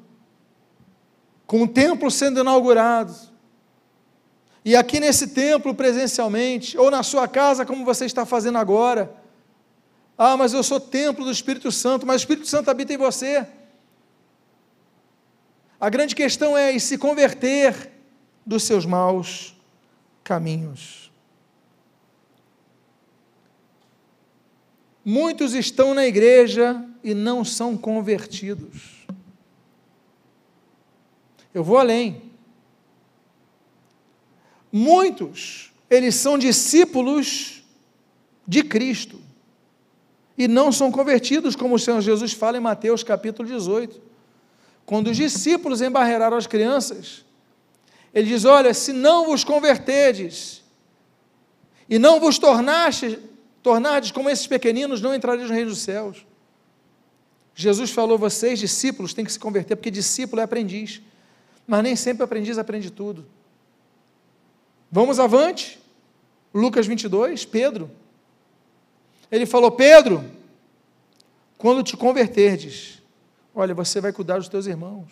com 1.47 1.63
o 1.63 1.69
templo 1.69 2.11
sendo 2.11 2.41
inaugurado, 2.41 3.15
e 4.65 4.75
aqui 4.77 5.01
nesse 5.01 5.29
templo 5.29 5.75
presencialmente, 5.75 6.77
ou 6.77 6.91
na 6.91 7.03
sua 7.03 7.29
casa, 7.29 7.65
como 7.65 7.85
você 7.85 8.05
está 8.05 8.27
fazendo 8.27 8.59
agora. 8.59 9.15
Ah, 10.17 10.37
mas 10.37 10.53
eu 10.53 10.63
sou 10.63 10.81
templo 10.81 11.25
do 11.25 11.31
Espírito 11.31 11.71
Santo, 11.71 12.07
mas 12.07 12.17
o 12.17 12.25
Espírito 12.25 12.47
Santo 12.47 12.71
habita 12.71 12.93
em 12.93 12.99
você. 12.99 13.47
A 15.81 15.89
grande 15.89 16.15
questão 16.15 16.57
é 16.57 16.77
se 16.79 16.99
converter 16.99 17.93
dos 18.45 18.65
seus 18.65 18.85
maus 18.85 19.57
caminhos. 20.25 21.08
Muitos 25.11 25.55
estão 25.55 25.95
na 25.95 26.07
igreja 26.07 26.85
e 27.03 27.15
não 27.15 27.43
são 27.43 27.79
convertidos. 27.79 29.07
Eu 31.55 31.65
vou 31.65 31.79
além. 31.79 32.21
Muitos, 34.71 35.73
eles 35.89 36.15
são 36.15 36.37
discípulos 36.37 37.65
de 38.47 38.63
Cristo, 38.63 39.19
e 40.37 40.47
não 40.47 40.71
são 40.71 40.93
convertidos, 40.93 41.57
como 41.57 41.77
o 41.77 41.79
Senhor 41.79 42.03
Jesus 42.03 42.35
fala 42.35 42.59
em 42.59 42.61
Mateus 42.61 43.03
capítulo 43.03 43.49
18. 43.49 44.03
Quando 44.85 45.09
os 45.09 45.17
discípulos 45.17 45.81
embarreiraram 45.81 46.37
as 46.37 46.47
crianças, 46.47 47.25
ele 48.13 48.29
diz: 48.29 48.45
Olha, 48.45 48.75
se 48.75 48.93
não 48.93 49.25
vos 49.25 49.43
convertedes 49.43 50.63
e 51.89 51.99
não 51.99 52.21
vos 52.21 52.39
tornastes, 52.39 53.17
tornardes 53.63 54.11
como 54.11 54.31
esses 54.31 54.47
pequeninos, 54.47 55.01
não 55.01 55.15
entrareis 55.15 55.49
no 55.49 55.55
reino 55.55 55.71
dos 55.71 55.81
céus. 55.81 56.27
Jesus 57.55 57.91
falou: 57.91 58.17
vocês, 58.17 58.59
discípulos, 58.59 59.13
têm 59.13 59.25
que 59.25 59.33
se 59.33 59.39
converter, 59.39 59.77
porque 59.77 59.91
discípulo 59.91 60.41
é 60.41 60.45
aprendiz. 60.45 61.03
Mas 61.67 61.83
nem 61.83 61.97
sempre 61.97 62.23
aprendiz 62.23 62.57
aprende 62.57 62.91
tudo. 62.91 63.27
Vamos 64.91 65.19
avante. 65.19 65.79
Lucas 66.55 66.87
22, 66.87 67.45
Pedro. 67.45 67.91
Ele 69.31 69.45
falou: 69.45 69.71
Pedro, 69.71 70.25
quando 71.59 71.83
te 71.83 71.97
converterdes, 71.97 73.03
olha, 73.55 73.75
você 73.75 74.01
vai 74.01 74.13
cuidar 74.13 74.39
dos 74.39 74.49
teus 74.49 74.67
irmãos. 74.67 75.11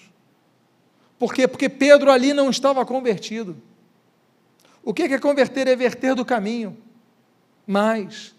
Por 1.19 1.35
quê? 1.35 1.49
Porque 1.49 1.69
Pedro 1.69 2.11
ali 2.11 2.33
não 2.33 2.49
estava 2.49 2.87
convertido. 2.87 3.61
O 4.85 4.95
que 4.95 5.03
é 5.03 5.19
converter? 5.19 5.67
É 5.67 5.75
verter 5.75 6.15
do 6.15 6.25
caminho. 6.25 6.79
Mas, 7.67 8.36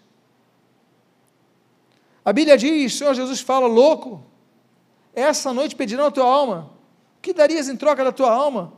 a 2.28 2.32
Bíblia 2.34 2.58
diz, 2.58 2.92
Senhor 2.92 3.14
Jesus 3.14 3.40
fala, 3.40 3.66
louco, 3.66 4.22
essa 5.14 5.50
noite 5.50 5.74
pedirão 5.74 6.04
a 6.04 6.10
tua 6.10 6.26
alma. 6.26 6.70
O 7.16 7.22
que 7.22 7.32
darias 7.32 7.70
em 7.70 7.74
troca 7.74 8.04
da 8.04 8.12
tua 8.12 8.30
alma? 8.30 8.74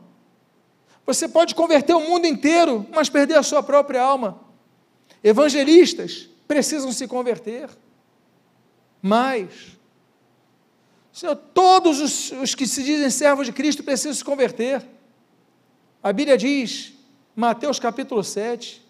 Você 1.05 1.27
pode 1.27 1.53
converter 1.53 1.93
o 1.93 1.99
mundo 1.99 2.25
inteiro, 2.25 2.87
mas 2.95 3.09
perder 3.09 3.37
a 3.37 3.43
sua 3.43 3.61
própria 3.61 4.01
alma. 4.01 4.39
Evangelistas 5.21 6.29
precisam 6.47 6.93
se 6.93 7.05
converter. 7.09 7.69
Mas, 9.01 9.77
Senhor, 11.11 11.35
todos 11.35 11.99
os, 11.99 12.31
os 12.31 12.55
que 12.55 12.65
se 12.65 12.81
dizem 12.81 13.09
servos 13.09 13.47
de 13.47 13.51
Cristo 13.51 13.83
precisam 13.83 14.13
se 14.13 14.23
converter. 14.23 14.81
A 16.01 16.13
Bíblia 16.13 16.37
diz, 16.37 16.93
Mateus 17.35 17.81
capítulo 17.81 18.23
7, 18.23 18.81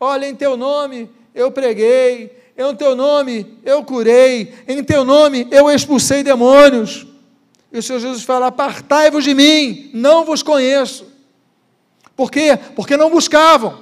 olha, 0.00 0.26
em 0.26 0.34
teu 0.34 0.56
nome 0.56 1.08
eu 1.32 1.52
preguei, 1.52 2.37
em 2.58 2.74
teu 2.74 2.96
nome 2.96 3.58
eu 3.64 3.84
curei, 3.84 4.52
em 4.66 4.82
teu 4.82 5.04
nome 5.04 5.46
eu 5.52 5.70
expulsei 5.70 6.24
demônios. 6.24 7.06
E 7.72 7.78
o 7.78 7.82
Senhor 7.82 8.00
Jesus 8.00 8.24
fala: 8.24 8.48
Apartai-vos 8.48 9.22
de 9.22 9.32
mim, 9.32 9.90
não 9.94 10.24
vos 10.24 10.42
conheço. 10.42 11.06
Por 12.16 12.32
quê? 12.32 12.58
Porque 12.74 12.96
não 12.96 13.10
buscavam. 13.10 13.78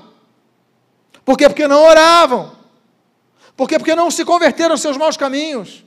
Por 1.25 1.39
quê? 1.39 1.49
Porque 1.49 1.67
não 1.67 1.83
oravam. 1.83 2.53
Por 3.57 3.67
quê? 3.67 3.79
Porque 3.79 3.95
não 3.95 4.11
se 4.11 4.25
converteram 4.25 4.73
aos 4.73 4.83
seus 4.83 4.99
maus 4.99 5.17
caminhos. 5.17 5.83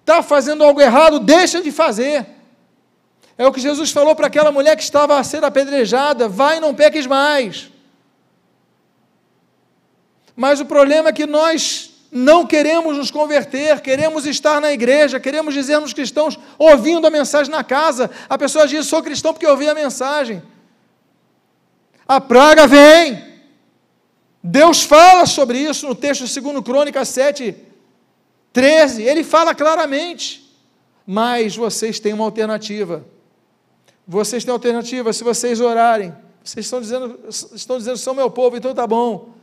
Está 0.00 0.22
fazendo 0.22 0.62
algo 0.62 0.80
errado, 0.80 1.18
deixa 1.18 1.60
de 1.60 1.72
fazer. 1.72 2.24
É 3.36 3.46
o 3.46 3.52
que 3.52 3.60
Jesus 3.60 3.90
falou 3.90 4.14
para 4.14 4.28
aquela 4.28 4.52
mulher 4.52 4.76
que 4.76 4.82
estava 4.82 5.18
a 5.18 5.24
ser 5.24 5.44
apedrejada: 5.44 6.28
vai 6.28 6.60
não 6.60 6.72
peques 6.72 7.06
mais. 7.06 7.70
Mas 10.38 10.60
o 10.60 10.64
problema 10.64 11.08
é 11.08 11.12
que 11.12 11.26
nós 11.26 11.90
não 12.12 12.46
queremos 12.46 12.96
nos 12.96 13.10
converter, 13.10 13.80
queremos 13.80 14.24
estar 14.24 14.60
na 14.60 14.70
igreja, 14.70 15.18
queremos 15.18 15.52
dizermos 15.52 15.92
cristãos 15.92 16.38
ouvindo 16.56 17.04
a 17.08 17.10
mensagem 17.10 17.50
na 17.50 17.64
casa. 17.64 18.08
A 18.28 18.38
pessoa 18.38 18.64
diz: 18.68 18.86
sou 18.86 19.02
cristão 19.02 19.32
porque 19.32 19.48
ouvi 19.48 19.68
a 19.68 19.74
mensagem. 19.74 20.40
A 22.06 22.20
praga 22.20 22.68
vem. 22.68 23.20
Deus 24.40 24.84
fala 24.84 25.26
sobre 25.26 25.58
isso 25.58 25.88
no 25.88 25.94
texto 25.96 26.24
de 26.24 26.40
2 26.40 26.62
Crônicas 26.64 27.08
7, 27.08 27.56
13. 28.52 29.02
Ele 29.02 29.24
fala 29.24 29.56
claramente. 29.56 30.48
Mas 31.04 31.56
vocês 31.56 31.98
têm 31.98 32.12
uma 32.12 32.24
alternativa. 32.24 33.04
Vocês 34.06 34.44
têm 34.44 34.52
alternativa 34.52 35.12
se 35.12 35.24
vocês 35.24 35.58
orarem. 35.58 36.14
Vocês 36.44 36.64
estão 36.64 36.80
dizendo, 36.80 37.18
estão 37.28 37.76
dizendo, 37.76 37.98
são 37.98 38.14
meu 38.14 38.30
povo, 38.30 38.56
então 38.56 38.72
tá 38.72 38.86
bom. 38.86 39.36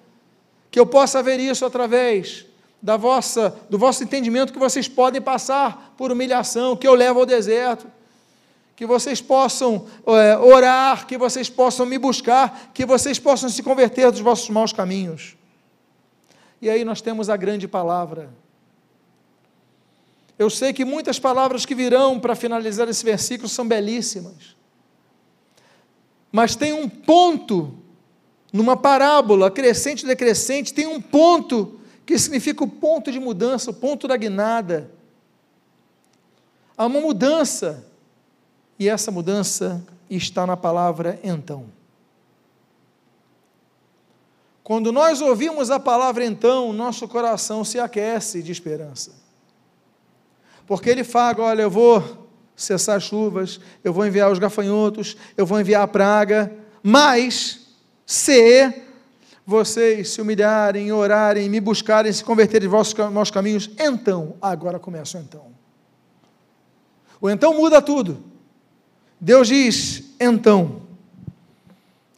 Que 0.76 0.80
eu 0.82 0.86
possa 0.86 1.23
ver 1.23 1.39
isso 1.39 1.65
através 1.65 2.45
da 2.82 2.97
vossa, 2.97 3.57
do 3.69 3.78
vosso 3.78 4.03
entendimento 4.03 4.51
que 4.51 4.59
vocês 4.59 4.89
podem 4.89 5.21
passar 5.21 5.93
por 5.95 6.11
humilhação, 6.11 6.76
que 6.76 6.86
eu 6.86 6.93
levo 6.93 7.21
ao 7.21 7.26
deserto, 7.26 7.89
que 8.76 8.86
vocês 8.86 9.21
possam 9.21 9.88
é, 10.05 10.38
orar, 10.38 11.07
que 11.07 11.17
vocês 11.17 11.49
possam 11.49 11.86
me 11.86 11.97
buscar, 11.97 12.71
que 12.73 12.86
vocês 12.86 13.17
possam 13.17 13.47
se 13.47 13.63
converter 13.63 14.11
dos 14.11 14.19
vossos 14.19 14.49
maus 14.49 14.73
caminhos. 14.73 15.38
E 16.61 16.69
aí 16.69 16.84
nós 16.84 16.99
temos 16.99 17.30
a 17.30 17.38
grande 17.38 17.69
palavra. 17.69 18.30
Eu 20.38 20.49
sei 20.49 20.73
que 20.73 20.84
muitas 20.84 21.17
palavras 21.17 21.65
que 21.65 21.73
virão 21.73 22.19
para 22.19 22.36
finalizar 22.36 22.89
esse 22.89 23.05
versículo 23.05 23.47
são 23.47 23.65
belíssimas. 23.65 24.57
Mas 26.34 26.53
tem 26.53 26.73
um 26.73 26.89
ponto, 26.89 27.73
numa 28.56 28.78
parábola 28.78 29.51
crescente 29.51 30.03
e 30.03 30.08
decrescente, 30.08 30.74
tem 30.74 30.88
um 30.88 31.01
ponto 31.01 31.78
que 32.06 32.18
significa 32.18 32.64
o 32.64 32.70
ponto 32.70 33.12
de 33.12 33.20
mudança, 33.20 33.70
o 33.72 33.74
ponto 33.74 34.08
da 34.08 34.16
guinada. 34.16 34.89
Há 36.78 36.86
uma 36.86 37.01
mudança, 37.01 37.86
e 38.80 38.88
essa 38.88 39.12
mudança 39.12 39.86
está 40.10 40.47
na 40.47 40.56
palavra 40.56 41.20
então. 41.22 41.66
Quando 44.64 44.89
nós 44.89 45.20
ouvimos 45.20 45.70
a 45.70 45.78
palavra 45.78 46.24
então, 46.24 46.72
nosso 46.72 47.10
coração 47.10 47.66
se 47.66 47.78
aquece 47.78 48.41
de 48.41 48.53
esperança. 48.53 49.12
Porque 50.66 50.89
ele 50.89 51.03
fala: 51.03 51.41
olha, 51.41 51.64
eu 51.64 51.70
vou 51.70 52.30
cessar 52.56 53.01
chuvas, 53.01 53.60
eu 53.84 53.91
vou 53.91 54.08
enviar 54.08 54.32
os 54.32 54.39
gafanhotos, 54.39 55.18
eu 55.36 55.45
vou 55.45 55.60
enviar 55.60 55.84
a 55.84 55.88
praga, 55.89 56.56
mas 56.82 57.64
se 58.06 58.74
vocês 59.45 60.10
se 60.10 60.22
humilharem, 60.22 60.91
orarem, 60.91 61.49
me 61.49 61.60
buscarem, 61.60 62.12
se 62.12 62.24
converterem 62.24 62.68
em 62.68 62.72
vossos 62.72 62.93
maus 63.12 63.30
caminhos, 63.30 63.70
então, 63.80 64.36
agora 64.41 64.80
começa 64.80 65.18
o 65.18 65.22
então. 65.22 65.45
O 67.22 67.30
então 67.30 67.53
muda 67.53 67.82
tudo. 67.82 68.24
Deus 69.20 69.47
diz, 69.47 70.03
então. 70.20 70.82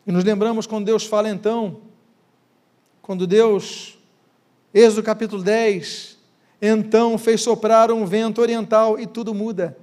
E 0.05 0.11
nos 0.11 0.23
lembramos 0.23 0.65
quando 0.65 0.85
Deus 0.85 1.05
fala 1.05 1.29
então, 1.29 1.81
quando 3.01 3.27
Deus, 3.27 3.97
Êxodo 4.73 5.03
capítulo 5.03 5.43
10, 5.43 6.17
então 6.61 7.17
fez 7.17 7.41
soprar 7.41 7.91
um 7.91 8.05
vento 8.05 8.41
oriental 8.41 8.99
e 8.99 9.05
tudo 9.05 9.33
muda. 9.33 9.77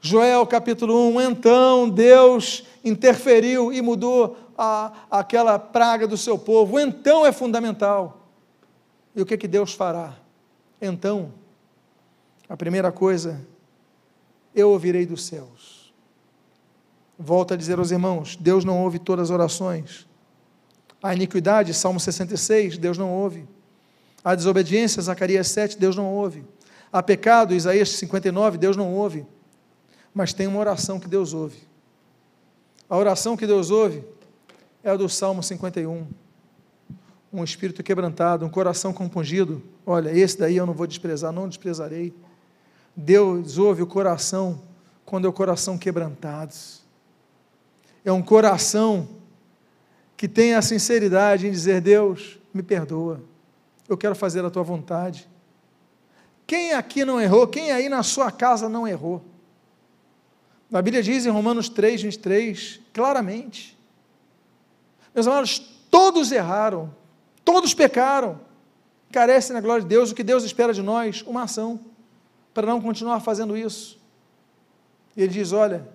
Joel 0.00 0.46
capítulo 0.46 1.08
1, 1.16 1.20
então 1.22 1.88
Deus 1.88 2.64
interferiu 2.84 3.72
e 3.72 3.80
mudou 3.80 4.36
a, 4.56 4.92
aquela 5.10 5.58
praga 5.58 6.06
do 6.06 6.16
seu 6.16 6.38
povo. 6.38 6.78
Então 6.78 7.26
é 7.26 7.32
fundamental. 7.32 8.28
E 9.14 9.22
o 9.22 9.26
que, 9.26 9.36
que 9.36 9.48
Deus 9.48 9.72
fará? 9.72 10.14
Então, 10.80 11.32
a 12.48 12.56
primeira 12.56 12.90
coisa, 12.90 13.40
eu 14.54 14.70
ouvirei 14.70 15.06
dos 15.06 15.24
céus. 15.24 15.92
Volto 17.18 17.54
a 17.54 17.56
dizer 17.56 17.78
aos 17.78 17.90
irmãos: 17.90 18.36
Deus 18.36 18.64
não 18.64 18.82
ouve 18.82 18.98
todas 18.98 19.30
as 19.30 19.30
orações. 19.30 20.06
A 21.02 21.14
iniquidade, 21.14 21.74
Salmo 21.74 22.00
66, 22.00 22.78
Deus 22.78 22.96
não 22.96 23.12
ouve. 23.12 23.46
A 24.24 24.34
desobediência, 24.34 25.02
Zacarias 25.02 25.48
7, 25.48 25.78
Deus 25.78 25.96
não 25.96 26.12
ouve. 26.12 26.44
A 26.90 27.02
pecado, 27.02 27.54
Isaías 27.54 27.90
59, 27.90 28.56
Deus 28.56 28.76
não 28.76 28.92
ouve. 28.94 29.26
Mas 30.14 30.32
tem 30.32 30.46
uma 30.46 30.58
oração 30.58 30.98
que 30.98 31.08
Deus 31.08 31.34
ouve. 31.34 31.58
A 32.88 32.96
oração 32.96 33.36
que 33.36 33.46
Deus 33.46 33.70
ouve 33.70 34.02
é 34.84 34.90
a 34.90 34.96
do 34.96 35.08
Salmo 35.08 35.42
51. 35.42 36.06
Um 37.32 37.42
espírito 37.42 37.82
quebrantado, 37.82 38.44
um 38.44 38.50
coração 38.50 38.92
compungido. 38.92 39.62
Olha, 39.84 40.16
esse 40.16 40.38
daí 40.38 40.56
eu 40.56 40.66
não 40.66 40.74
vou 40.74 40.86
desprezar, 40.86 41.32
não 41.32 41.48
desprezarei. 41.48 42.14
Deus 42.94 43.56
ouve 43.56 43.82
o 43.82 43.86
coração 43.86 44.60
quando 45.06 45.24
é 45.24 45.28
o 45.28 45.32
coração 45.32 45.78
quebrantado. 45.78 46.54
É 48.04 48.12
um 48.12 48.22
coração 48.22 49.08
que 50.18 50.28
tem 50.28 50.54
a 50.54 50.60
sinceridade 50.60 51.46
em 51.46 51.50
dizer: 51.50 51.80
Deus, 51.80 52.38
me 52.52 52.62
perdoa, 52.62 53.22
eu 53.88 53.96
quero 53.96 54.14
fazer 54.14 54.44
a 54.44 54.50
tua 54.50 54.62
vontade. 54.62 55.26
Quem 56.46 56.74
aqui 56.74 57.06
não 57.06 57.18
errou? 57.18 57.46
Quem 57.48 57.72
aí 57.72 57.88
na 57.88 58.02
sua 58.02 58.30
casa 58.30 58.68
não 58.68 58.86
errou? 58.86 59.24
A 60.70 60.82
Bíblia 60.82 61.02
diz 61.02 61.24
em 61.24 61.30
Romanos 61.30 61.70
3, 61.70 62.02
23, 62.02 62.80
claramente: 62.92 63.73
meus 65.14 65.26
amados, 65.26 65.58
todos 65.90 66.32
erraram, 66.32 66.94
todos 67.44 67.72
pecaram, 67.72 68.40
carecem 69.12 69.54
na 69.54 69.60
glória 69.60 69.82
de 69.82 69.88
Deus. 69.88 70.10
O 70.10 70.14
que 70.14 70.22
Deus 70.22 70.44
espera 70.44 70.72
de 70.72 70.82
nós? 70.82 71.22
Uma 71.22 71.44
ação, 71.44 71.80
para 72.52 72.66
não 72.66 72.80
continuar 72.80 73.20
fazendo 73.20 73.56
isso. 73.56 74.00
E 75.16 75.22
ele 75.22 75.32
diz: 75.32 75.52
Olha, 75.52 75.88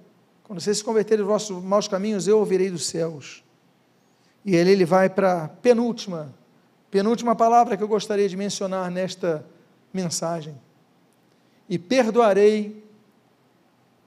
quando 0.44 0.62
vocês 0.62 0.78
se 0.78 0.84
converterem 0.84 1.24
dos 1.24 1.28
vossos 1.28 1.64
maus 1.64 1.88
caminhos, 1.88 2.28
eu 2.28 2.40
ouvirei 2.40 2.70
dos 2.70 2.86
céus. 2.88 3.44
E 4.46 4.56
ele, 4.56 4.72
ele 4.72 4.86
vai 4.86 5.10
para 5.10 5.44
a 5.44 5.48
penúltima 5.48 6.34
Penúltima 6.92 7.36
palavra 7.36 7.78
que 7.78 7.84
eu 7.84 7.88
gostaria 7.88 8.28
de 8.28 8.36
mencionar 8.36 8.90
nesta 8.90 9.46
mensagem. 9.94 10.60
E 11.68 11.78
perdoarei 11.78 12.84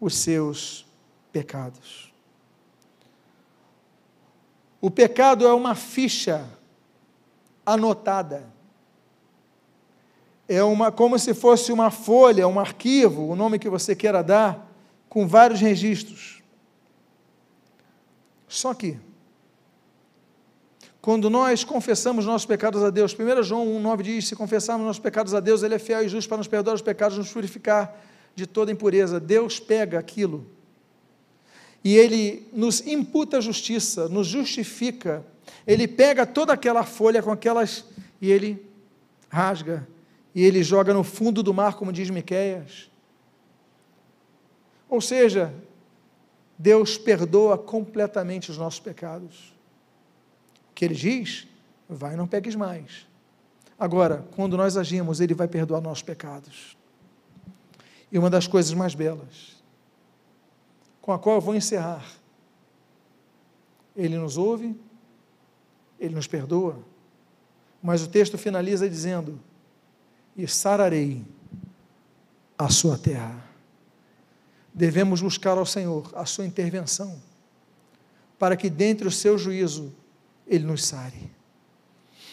os 0.01 0.17
seus 0.17 0.85
pecados. 1.33 2.12
O 4.83 4.91
pecado 4.91 5.47
é 5.47 5.55
uma 5.55 5.77
ficha 5.77 6.45
anotada. 7.65 8.53
É 10.49 10.61
uma 10.65 10.91
como 10.91 11.17
se 11.21 11.33
fosse 11.33 11.71
uma 11.71 11.89
folha, 11.89 12.49
um 12.49 12.59
arquivo, 12.59 13.29
o 13.29 13.37
nome 13.37 13.61
que 13.61 13.69
você 13.69 13.95
queira 13.95 14.25
dar, 14.25 14.69
com 15.09 15.25
vários 15.25 15.61
registros. 15.61 16.43
Só 18.49 18.75
que 18.75 18.99
quando 21.01 21.31
nós 21.31 21.63
confessamos 21.63 22.27
nossos 22.27 22.45
pecados 22.45 22.83
a 22.83 22.91
Deus, 22.91 23.15
1 23.15 23.43
João 23.45 23.65
1,9 23.65 24.03
diz: 24.03 24.27
se 24.27 24.35
confessarmos 24.35 24.85
nossos 24.85 25.01
pecados 25.01 25.33
a 25.33 25.39
Deus, 25.39 25.63
Ele 25.63 25.77
é 25.77 25.79
fiel 25.79 26.03
e 26.03 26.09
justo 26.09 26.29
para 26.29 26.39
nos 26.39 26.49
perdoar 26.49 26.75
os 26.75 26.83
pecados, 26.83 27.17
nos 27.17 27.33
purificar 27.33 27.97
de 28.35 28.49
toda 28.49 28.73
impureza. 28.73 29.21
Deus 29.21 29.61
pega 29.61 29.97
aquilo 29.97 30.45
e 31.85 31.97
Ele 31.97 32.49
nos 32.53 32.87
imputa 32.87 33.41
justiça, 33.41 34.09
nos 34.09 34.27
justifica. 34.27 35.25
Ele 35.67 35.89
pega 35.89 36.27
toda 36.27 36.53
aquela 36.53 36.85
folha 36.85 37.23
com 37.23 37.31
aquelas 37.31 37.85
e 38.21 38.31
Ele 38.31 38.65
rasga 39.29 39.87
e 40.35 40.45
Ele 40.45 40.63
joga 40.63 40.95
no 40.95 41.03
fundo 41.03 41.43
do 41.43 41.53
mar, 41.53 41.75
como 41.75 41.93
diz 41.93 42.09
Miqueias. 42.11 42.91
Ou 44.89 45.01
seja, 45.01 45.53
Deus 46.59 46.97
perdoa 46.99 47.57
completamente 47.59 48.51
os 48.51 48.59
nossos 48.59 48.81
pecados 48.81 49.53
que 50.75 50.85
ele 50.85 50.95
diz: 50.95 51.47
vai, 51.89 52.17
não 52.17 52.27
pegues 52.27 52.55
mais. 52.55 53.07
Agora, 53.79 54.27
quando 54.37 54.57
nós 54.57 54.77
agimos, 54.77 55.21
ele 55.21 55.35
vai 55.35 55.49
perdoar 55.49 55.81
nossos 55.81 56.03
pecados. 56.03 56.77
E 58.11 58.19
uma 58.19 58.29
das 58.29 58.47
coisas 58.47 58.73
mais 58.75 58.95
belas, 58.95 59.52
com 61.03 61.13
a 61.13 61.19
qual 61.19 61.35
eu 61.35 61.41
vou 61.41 61.55
encerrar, 61.55 62.07
ele 63.95 64.17
nos 64.17 64.39
ouve, 64.39 64.75
ele 66.01 66.15
nos 66.15 66.27
perdoa, 66.27 66.79
mas 67.83 68.03
o 68.03 68.09
texto 68.09 68.39
finaliza 68.39 68.89
dizendo: 68.89 69.39
e 70.37 70.47
sararei 70.47 71.25
a 72.57 72.69
sua 72.71 72.97
terra. 72.97 73.45
Devemos 74.73 75.21
buscar 75.21 75.59
ao 75.59 75.67
Senhor 75.67 76.11
a 76.15 76.25
sua 76.25 76.47
intervenção, 76.47 77.21
para 78.39 78.57
que 78.57 78.71
dentre 78.71 79.07
o 79.07 79.11
seu 79.11 79.37
juízo 79.37 79.93
ele 80.47 80.65
nos 80.65 80.87
sare. 80.87 81.31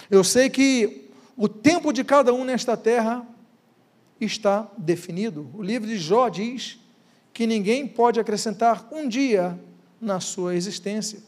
Eu 0.09 0.23
sei 0.23 0.49
que 0.49 1.09
o 1.35 1.49
tempo 1.49 1.91
de 1.91 2.03
cada 2.03 2.33
um 2.33 2.43
nesta 2.43 2.77
terra 2.77 3.27
está 4.21 4.69
definido. 4.77 5.49
O 5.53 5.61
livro 5.61 5.87
de 5.87 5.97
Jó 5.97 6.29
diz 6.29 6.79
que 7.39 7.47
ninguém 7.47 7.87
pode 7.87 8.19
acrescentar 8.19 8.85
um 8.91 9.07
dia 9.07 9.57
na 10.01 10.19
sua 10.19 10.57
existência. 10.57 11.19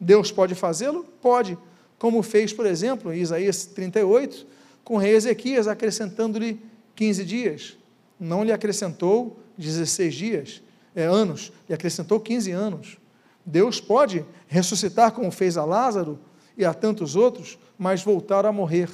Deus 0.00 0.32
pode 0.32 0.54
fazê-lo? 0.54 1.04
Pode, 1.20 1.58
como 1.98 2.22
fez, 2.22 2.54
por 2.54 2.64
exemplo, 2.64 3.12
em 3.12 3.20
Isaías 3.20 3.66
38, 3.66 4.46
com 4.82 4.94
o 4.94 4.96
rei 4.96 5.14
Ezequias, 5.14 5.68
acrescentando-lhe 5.68 6.58
15 6.96 7.22
dias. 7.22 7.76
Não 8.18 8.42
lhe 8.42 8.50
acrescentou 8.50 9.38
16 9.58 10.14
dias, 10.14 10.62
é, 10.96 11.04
anos, 11.04 11.52
lhe 11.68 11.74
acrescentou 11.74 12.18
15 12.18 12.50
anos. 12.50 12.96
Deus 13.44 13.78
pode 13.78 14.24
ressuscitar, 14.46 15.12
como 15.12 15.30
fez 15.30 15.58
a 15.58 15.66
Lázaro, 15.66 16.18
e 16.56 16.64
a 16.64 16.72
tantos 16.72 17.14
outros, 17.14 17.58
mas 17.76 18.02
voltaram 18.02 18.48
a 18.48 18.52
morrer. 18.52 18.88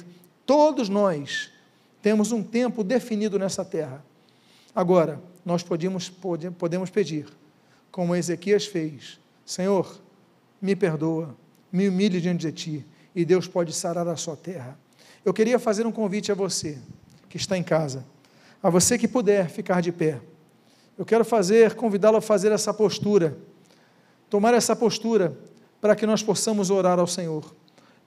Todos 0.45 0.89
nós 0.89 1.51
temos 2.01 2.33
um 2.33 2.43
tempo 2.43 2.83
definido 2.83 3.39
nessa 3.39 3.63
terra. 3.63 4.03
Agora, 4.75 5.21
nós 5.45 5.61
podemos, 5.61 6.09
podemos 6.09 6.89
pedir, 6.89 7.27
como 7.91 8.15
Ezequias 8.15 8.65
fez: 8.65 9.19
Senhor, 9.45 10.01
me 10.59 10.75
perdoa, 10.75 11.35
me 11.71 11.87
humilhe 11.87 12.19
diante 12.19 12.47
de 12.47 12.51
ti, 12.51 12.85
e 13.13 13.23
Deus 13.23 13.47
pode 13.47 13.71
sarar 13.71 14.07
a 14.07 14.17
sua 14.17 14.35
terra. 14.35 14.77
Eu 15.23 15.33
queria 15.33 15.59
fazer 15.59 15.85
um 15.85 15.91
convite 15.91 16.31
a 16.31 16.35
você 16.35 16.79
que 17.29 17.37
está 17.37 17.57
em 17.57 17.63
casa, 17.63 18.03
a 18.61 18.69
você 18.69 18.97
que 18.97 19.07
puder 19.07 19.49
ficar 19.49 19.81
de 19.81 19.91
pé. 19.91 20.19
Eu 20.97 21.05
quero 21.05 21.23
fazer, 21.23 21.75
convidá-lo 21.75 22.17
a 22.17 22.21
fazer 22.21 22.51
essa 22.51 22.73
postura, 22.73 23.37
tomar 24.29 24.53
essa 24.53 24.75
postura 24.75 25.37
para 25.79 25.95
que 25.95 26.05
nós 26.05 26.23
possamos 26.23 26.69
orar 26.69 26.97
ao 26.97 27.07
Senhor, 27.07 27.55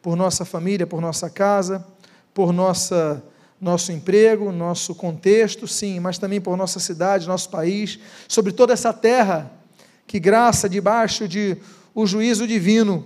por 0.02 0.16
nossa 0.16 0.44
família, 0.44 0.86
por 0.86 1.00
nossa 1.00 1.30
casa, 1.30 1.86
por 2.32 2.52
nossa 2.52 3.22
nosso 3.60 3.90
emprego, 3.90 4.52
nosso 4.52 4.94
contexto, 4.94 5.66
sim, 5.66 5.98
mas 6.00 6.18
também 6.18 6.40
por 6.40 6.56
nossa 6.56 6.78
cidade, 6.78 7.26
nosso 7.26 7.50
país, 7.50 7.98
sobre 8.28 8.52
toda 8.52 8.72
essa 8.72 8.92
terra 8.92 9.50
que 10.06 10.18
graça 10.20 10.68
debaixo 10.68 11.28
de 11.28 11.56
o 11.94 12.06
juízo 12.06 12.46
divino, 12.46 13.04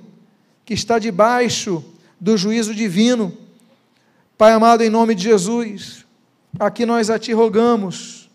que 0.64 0.74
está 0.74 0.98
debaixo 0.98 1.84
do 2.20 2.36
juízo 2.36 2.74
divino. 2.74 3.36
Pai 4.36 4.52
amado, 4.52 4.82
em 4.82 4.90
nome 4.90 5.14
de 5.14 5.24
Jesus, 5.24 6.04
aqui 6.58 6.84
nós 6.84 7.10
a 7.10 7.18
ti 7.18 7.32
rogamos. 7.32 8.30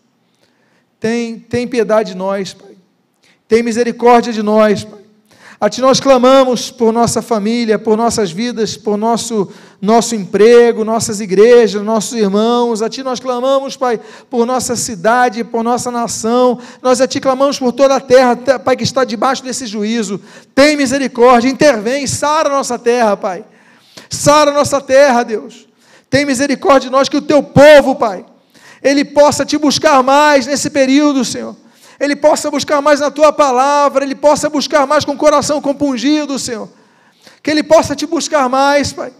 Tem, 1.00 1.38
tem 1.38 1.66
piedade 1.66 2.12
de 2.12 2.16
nós, 2.16 2.52
Pai. 2.52 2.76
Tem 3.46 3.62
misericórdia 3.62 4.32
de 4.32 4.42
nós, 4.42 4.84
Pai. 4.84 4.97
A 5.60 5.68
Ti 5.68 5.80
nós 5.80 5.98
clamamos 5.98 6.70
por 6.70 6.92
nossa 6.92 7.20
família, 7.20 7.80
por 7.80 7.96
nossas 7.96 8.30
vidas, 8.30 8.76
por 8.76 8.96
nosso, 8.96 9.50
nosso 9.82 10.14
emprego, 10.14 10.84
nossas 10.84 11.20
igrejas, 11.20 11.82
nossos 11.82 12.12
irmãos. 12.12 12.80
A 12.80 12.88
Ti 12.88 13.02
nós 13.02 13.18
clamamos, 13.18 13.76
Pai, 13.76 13.98
por 14.30 14.46
nossa 14.46 14.76
cidade, 14.76 15.42
por 15.42 15.64
nossa 15.64 15.90
nação. 15.90 16.60
Nós 16.80 17.00
a 17.00 17.08
Ti 17.08 17.18
clamamos 17.18 17.58
por 17.58 17.72
toda 17.72 17.96
a 17.96 18.00
terra, 18.00 18.36
Pai, 18.36 18.76
que 18.76 18.84
está 18.84 19.02
debaixo 19.02 19.42
desse 19.42 19.66
juízo. 19.66 20.20
Tem 20.54 20.76
misericórdia, 20.76 21.48
intervém, 21.48 22.06
sara 22.06 22.48
a 22.48 22.52
nossa 22.52 22.78
terra, 22.78 23.16
Pai. 23.16 23.44
Sara 24.08 24.52
a 24.52 24.54
nossa 24.54 24.80
terra, 24.80 25.24
Deus. 25.24 25.66
Tem 26.08 26.24
misericórdia 26.24 26.88
de 26.88 26.90
nós, 26.90 27.08
que 27.08 27.16
o 27.16 27.22
Teu 27.22 27.42
povo, 27.42 27.96
Pai, 27.96 28.24
ele 28.80 29.04
possa 29.04 29.44
Te 29.44 29.58
buscar 29.58 30.04
mais 30.04 30.46
nesse 30.46 30.70
período, 30.70 31.24
Senhor 31.24 31.56
ele 32.00 32.14
possa 32.14 32.50
buscar 32.50 32.80
mais 32.80 33.00
na 33.00 33.10
tua 33.10 33.32
palavra, 33.32 34.04
ele 34.04 34.14
possa 34.14 34.48
buscar 34.48 34.86
mais 34.86 35.04
com 35.04 35.12
o 35.12 35.16
coração 35.16 35.60
compungido, 35.60 36.38
Senhor. 36.38 36.68
Que 37.42 37.50
ele 37.50 37.62
possa 37.62 37.96
te 37.96 38.06
buscar 38.06 38.48
mais, 38.48 38.92
Pai. 38.92 39.12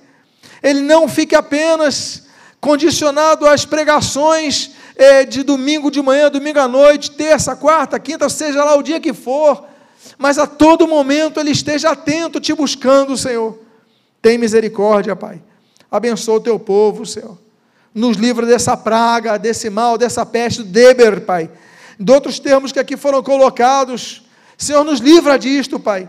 Ele 0.63 0.81
não 0.81 1.09
fique 1.09 1.35
apenas 1.35 2.27
condicionado 2.61 3.47
às 3.47 3.65
pregações 3.65 4.73
eh, 4.97 5.25
de 5.25 5.43
domingo 5.43 5.91
de 5.91 6.01
manhã, 6.01 6.31
domingo 6.31 6.59
à 6.59 6.69
noite, 6.69 7.11
terça, 7.13 7.57
quarta, 7.57 7.99
quinta, 7.99 8.29
seja 8.29 8.65
lá 8.65 8.77
o 8.77 8.83
dia 8.83 9.01
que 9.01 9.13
for, 9.13 9.65
mas 10.17 10.39
a 10.39 10.47
todo 10.47 10.89
momento 10.89 11.39
ele 11.39 11.51
esteja 11.51 11.91
atento, 11.91 12.41
te 12.41 12.53
buscando, 12.53 13.17
Senhor. 13.17 13.59
Tem 14.21 14.39
misericórdia, 14.39 15.15
Pai. 15.15 15.41
Abençoa 15.91 16.37
o 16.37 16.41
teu 16.41 16.59
povo, 16.59 17.07
Senhor. 17.07 17.39
Nos 17.95 18.17
livra 18.17 18.45
dessa 18.47 18.77
praga, 18.77 19.39
desse 19.39 19.71
mal, 19.71 19.97
dessa 19.97 20.27
peste, 20.27 20.63
Deber, 20.63 21.23
Pai 21.23 21.49
de 21.99 22.13
outros 22.13 22.39
termos 22.39 22.71
que 22.71 22.79
aqui 22.79 22.97
foram 22.97 23.23
colocados. 23.23 24.23
Senhor, 24.57 24.85
nos 24.85 25.01
livra 25.01 25.39
disto, 25.39 25.81
Pai. 25.81 26.09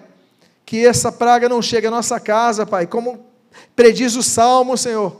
Que 0.66 0.86
essa 0.86 1.12
praga 1.12 1.50
não 1.50 1.62
chegue 1.62 1.88
à 1.88 1.92
nossa 1.92 2.20
casa, 2.20 2.66
Pai, 2.66 2.86
como 2.86 3.26
prediz 3.76 4.16
o 4.16 4.22
Salmo, 4.22 4.78
Senhor. 4.78 5.20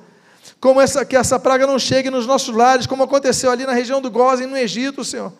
Como 0.59 0.80
essa, 0.80 1.03
que 1.03 1.15
essa 1.15 1.39
praga 1.39 1.65
não 1.65 1.80
chegue 1.80 2.11
nos 2.11 2.28
nossos 2.28 2.55
lares, 2.55 2.86
como 2.86 3.03
aconteceu 3.03 3.49
ali 3.49 3.65
na 3.65 3.74
região 3.74 4.01
do 4.01 4.11
Gozen, 4.11 4.45
no 4.45 4.57
Egito, 4.57 5.03
Senhor. 5.03 5.34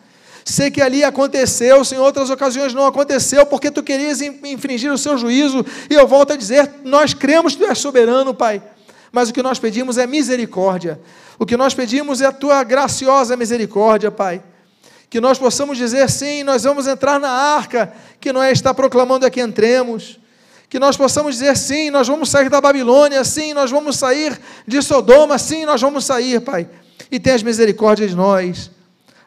Sei 0.44 0.70
que 0.70 0.80
ali 0.80 1.04
aconteceu, 1.04 1.82
em 1.92 1.98
outras 1.98 2.30
ocasiões 2.30 2.72
não 2.72 2.86
aconteceu, 2.86 3.44
porque 3.44 3.70
tu 3.70 3.82
querias 3.82 4.20
infringir 4.22 4.90
o 4.90 4.98
seu 4.98 5.16
juízo, 5.18 5.64
e 5.88 5.94
eu 5.94 6.08
volto 6.08 6.32
a 6.32 6.36
dizer: 6.36 6.70
nós 6.82 7.12
cremos 7.12 7.54
que 7.54 7.62
tu 7.62 7.68
és 7.68 7.78
soberano, 7.78 8.32
Pai, 8.32 8.62
mas 9.12 9.28
o 9.28 9.34
que 9.34 9.42
nós 9.42 9.58
pedimos 9.58 9.98
é 9.98 10.06
misericórdia, 10.06 10.98
o 11.38 11.44
que 11.44 11.58
nós 11.58 11.74
pedimos 11.74 12.22
é 12.22 12.26
a 12.26 12.32
tua 12.32 12.64
graciosa 12.64 13.36
misericórdia, 13.36 14.10
Pai 14.10 14.42
que 15.10 15.20
nós 15.20 15.38
possamos 15.38 15.76
dizer 15.76 16.08
sim, 16.08 16.44
nós 16.44 16.62
vamos 16.62 16.86
entrar 16.86 17.18
na 17.18 17.28
arca, 17.28 17.92
que 18.20 18.32
não 18.32 18.40
é 18.40 18.52
estar 18.52 18.72
proclamando 18.72 19.26
é 19.26 19.30
que 19.30 19.40
entremos, 19.40 20.20
que 20.68 20.78
nós 20.78 20.96
possamos 20.96 21.34
dizer 21.34 21.56
sim, 21.56 21.90
nós 21.90 22.06
vamos 22.06 22.30
sair 22.30 22.48
da 22.48 22.60
Babilônia, 22.60 23.24
sim, 23.24 23.52
nós 23.52 23.72
vamos 23.72 23.96
sair 23.96 24.40
de 24.64 24.80
Sodoma, 24.80 25.36
sim, 25.36 25.66
nós 25.66 25.80
vamos 25.80 26.04
sair, 26.04 26.40
Pai, 26.40 26.68
e 27.10 27.18
tenhas 27.18 27.42
misericórdia 27.42 28.06
de 28.06 28.14
nós, 28.14 28.70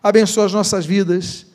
abençoa 0.01 0.45
as 0.45 0.53
nossas 0.53 0.85
vidas, 0.85 1.45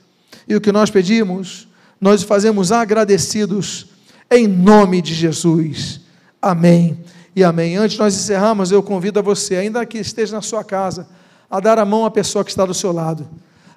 e 0.46 0.54
o 0.54 0.60
que 0.60 0.70
nós 0.70 0.90
pedimos, 0.90 1.66
nós 1.98 2.22
fazemos 2.22 2.70
agradecidos, 2.70 3.86
em 4.30 4.46
nome 4.46 5.00
de 5.00 5.14
Jesus, 5.14 6.02
amém 6.40 7.02
e 7.34 7.42
amém. 7.42 7.76
Antes 7.76 7.96
nós 7.96 8.14
encerrarmos, 8.14 8.70
eu 8.70 8.82
convido 8.82 9.18
a 9.18 9.22
você, 9.22 9.56
ainda 9.56 9.86
que 9.86 9.96
esteja 9.96 10.36
na 10.36 10.42
sua 10.42 10.62
casa, 10.62 11.08
a 11.50 11.60
dar 11.60 11.78
a 11.78 11.84
mão 11.86 12.04
à 12.04 12.10
pessoa 12.10 12.44
que 12.44 12.50
está 12.50 12.66
do 12.66 12.74
seu 12.74 12.92
lado. 12.92 13.26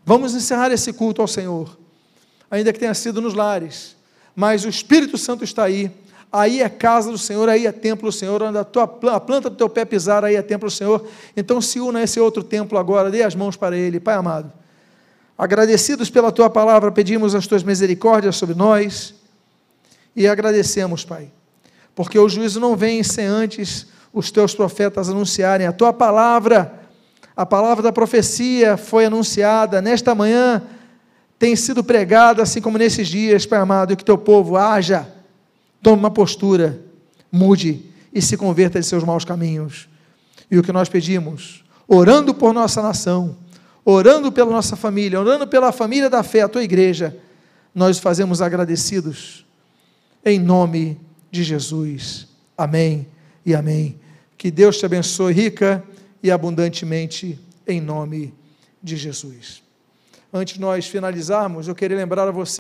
Vamos 0.06 0.34
encerrar 0.34 0.72
esse 0.72 0.92
culto 0.92 1.22
ao 1.22 1.28
Senhor, 1.28 1.78
ainda 2.50 2.74
que 2.74 2.80
tenha 2.80 2.94
sido 2.94 3.22
nos 3.22 3.34
lares, 3.34 3.96
mas 4.36 4.66
o 4.66 4.70
Espírito 4.70 5.18
Santo 5.18 5.44
está 5.44 5.64
aí, 5.64 5.92
aí 6.32 6.62
é 6.62 6.70
casa 6.70 7.12
do 7.12 7.18
Senhor, 7.18 7.48
aí 7.50 7.68
é 7.68 7.72
templo 7.72 8.10
do 8.10 8.12
Senhor, 8.12 8.42
onde 8.42 8.58
a, 8.58 8.64
tua, 8.64 8.84
a 8.84 9.20
planta 9.20 9.50
do 9.50 9.56
teu 9.56 9.70
pé 9.70 9.86
pisar, 9.86 10.24
aí 10.24 10.36
é 10.36 10.42
templo 10.42 10.70
do 10.70 10.72
Senhor. 10.74 11.06
Então 11.36 11.62
se 11.62 11.80
una 11.80 12.00
a 12.00 12.04
esse 12.04 12.20
outro 12.20 12.44
templo 12.44 12.78
agora, 12.78 13.12
dê 13.12 13.22
as 13.24 13.36
mãos 13.36 13.56
para 13.56 13.78
ele, 13.78 14.00
Pai 14.00 14.16
amado. 14.16 14.52
Agradecidos 15.38 16.10
pela 16.10 16.32
tua 16.32 16.50
palavra, 16.50 16.92
pedimos 16.92 17.36
as 17.36 17.48
tuas 17.48 17.64
misericórdias 17.64 18.36
sobre 18.36 18.56
nós 18.56 19.14
e 20.16 20.28
agradecemos, 20.28 21.04
Pai, 21.04 21.32
porque 21.96 22.18
o 22.18 22.30
juízo 22.30 22.60
não 22.60 22.76
vem 22.76 23.04
sem 23.04 23.26
antes 23.26 23.88
os 24.14 24.30
teus 24.30 24.54
profetas 24.54 25.10
anunciarem 25.10 25.68
a 25.68 25.72
tua 25.72 25.94
palavra. 25.94 26.81
A 27.42 27.46
palavra 27.48 27.82
da 27.82 27.92
profecia 27.92 28.78
foi 28.78 29.06
anunciada 29.06 29.82
nesta 29.82 30.14
manhã, 30.14 30.62
tem 31.40 31.56
sido 31.56 31.84
pregada, 31.84 32.44
assim 32.44 32.62
como 32.62 32.78
nesses 32.78 33.08
dias, 33.08 33.48
Pai 33.48 33.58
amado, 33.58 33.92
e 33.92 33.96
que 33.96 34.06
teu 34.06 34.16
povo 34.16 34.58
haja 34.58 35.12
tome 35.82 35.98
uma 35.98 36.12
postura, 36.12 36.80
mude 37.32 37.84
e 38.14 38.22
se 38.22 38.38
converta 38.38 38.80
de 38.80 38.86
seus 38.86 39.04
maus 39.04 39.26
caminhos. 39.26 39.90
E 40.52 40.60
o 40.60 40.62
que 40.62 40.72
nós 40.72 40.88
pedimos, 40.88 41.64
orando 41.88 42.32
por 42.32 42.54
nossa 42.54 42.80
nação, 42.80 43.36
orando 43.84 44.32
pela 44.32 44.52
nossa 44.52 44.76
família, 44.76 45.20
orando 45.20 45.48
pela 45.48 45.72
família 45.72 46.12
da 46.12 46.22
fé, 46.22 46.42
a 46.42 46.48
tua 46.48 46.64
igreja, 46.64 47.18
nós 47.74 47.98
fazemos 47.98 48.40
agradecidos, 48.40 49.48
em 50.24 50.38
nome 50.38 50.96
de 51.32 51.42
Jesus. 51.44 52.28
Amém 52.56 53.08
e 53.44 53.56
amém. 53.56 54.00
Que 54.38 54.52
Deus 54.52 54.78
te 54.78 54.86
abençoe 54.86 55.34
rica 55.34 55.84
e 56.24 56.32
abundantemente, 56.32 57.40
em 57.68 57.82
nome 57.82 58.34
de 58.82 58.96
Jesus. 58.96 59.64
Antes 60.34 60.56
de 60.56 60.62
nós 60.62 60.88
finalizarmos, 60.88 61.68
eu 61.68 61.76
queria 61.76 61.98
lembrar 61.98 62.28
a 62.28 62.32
você. 62.32 62.50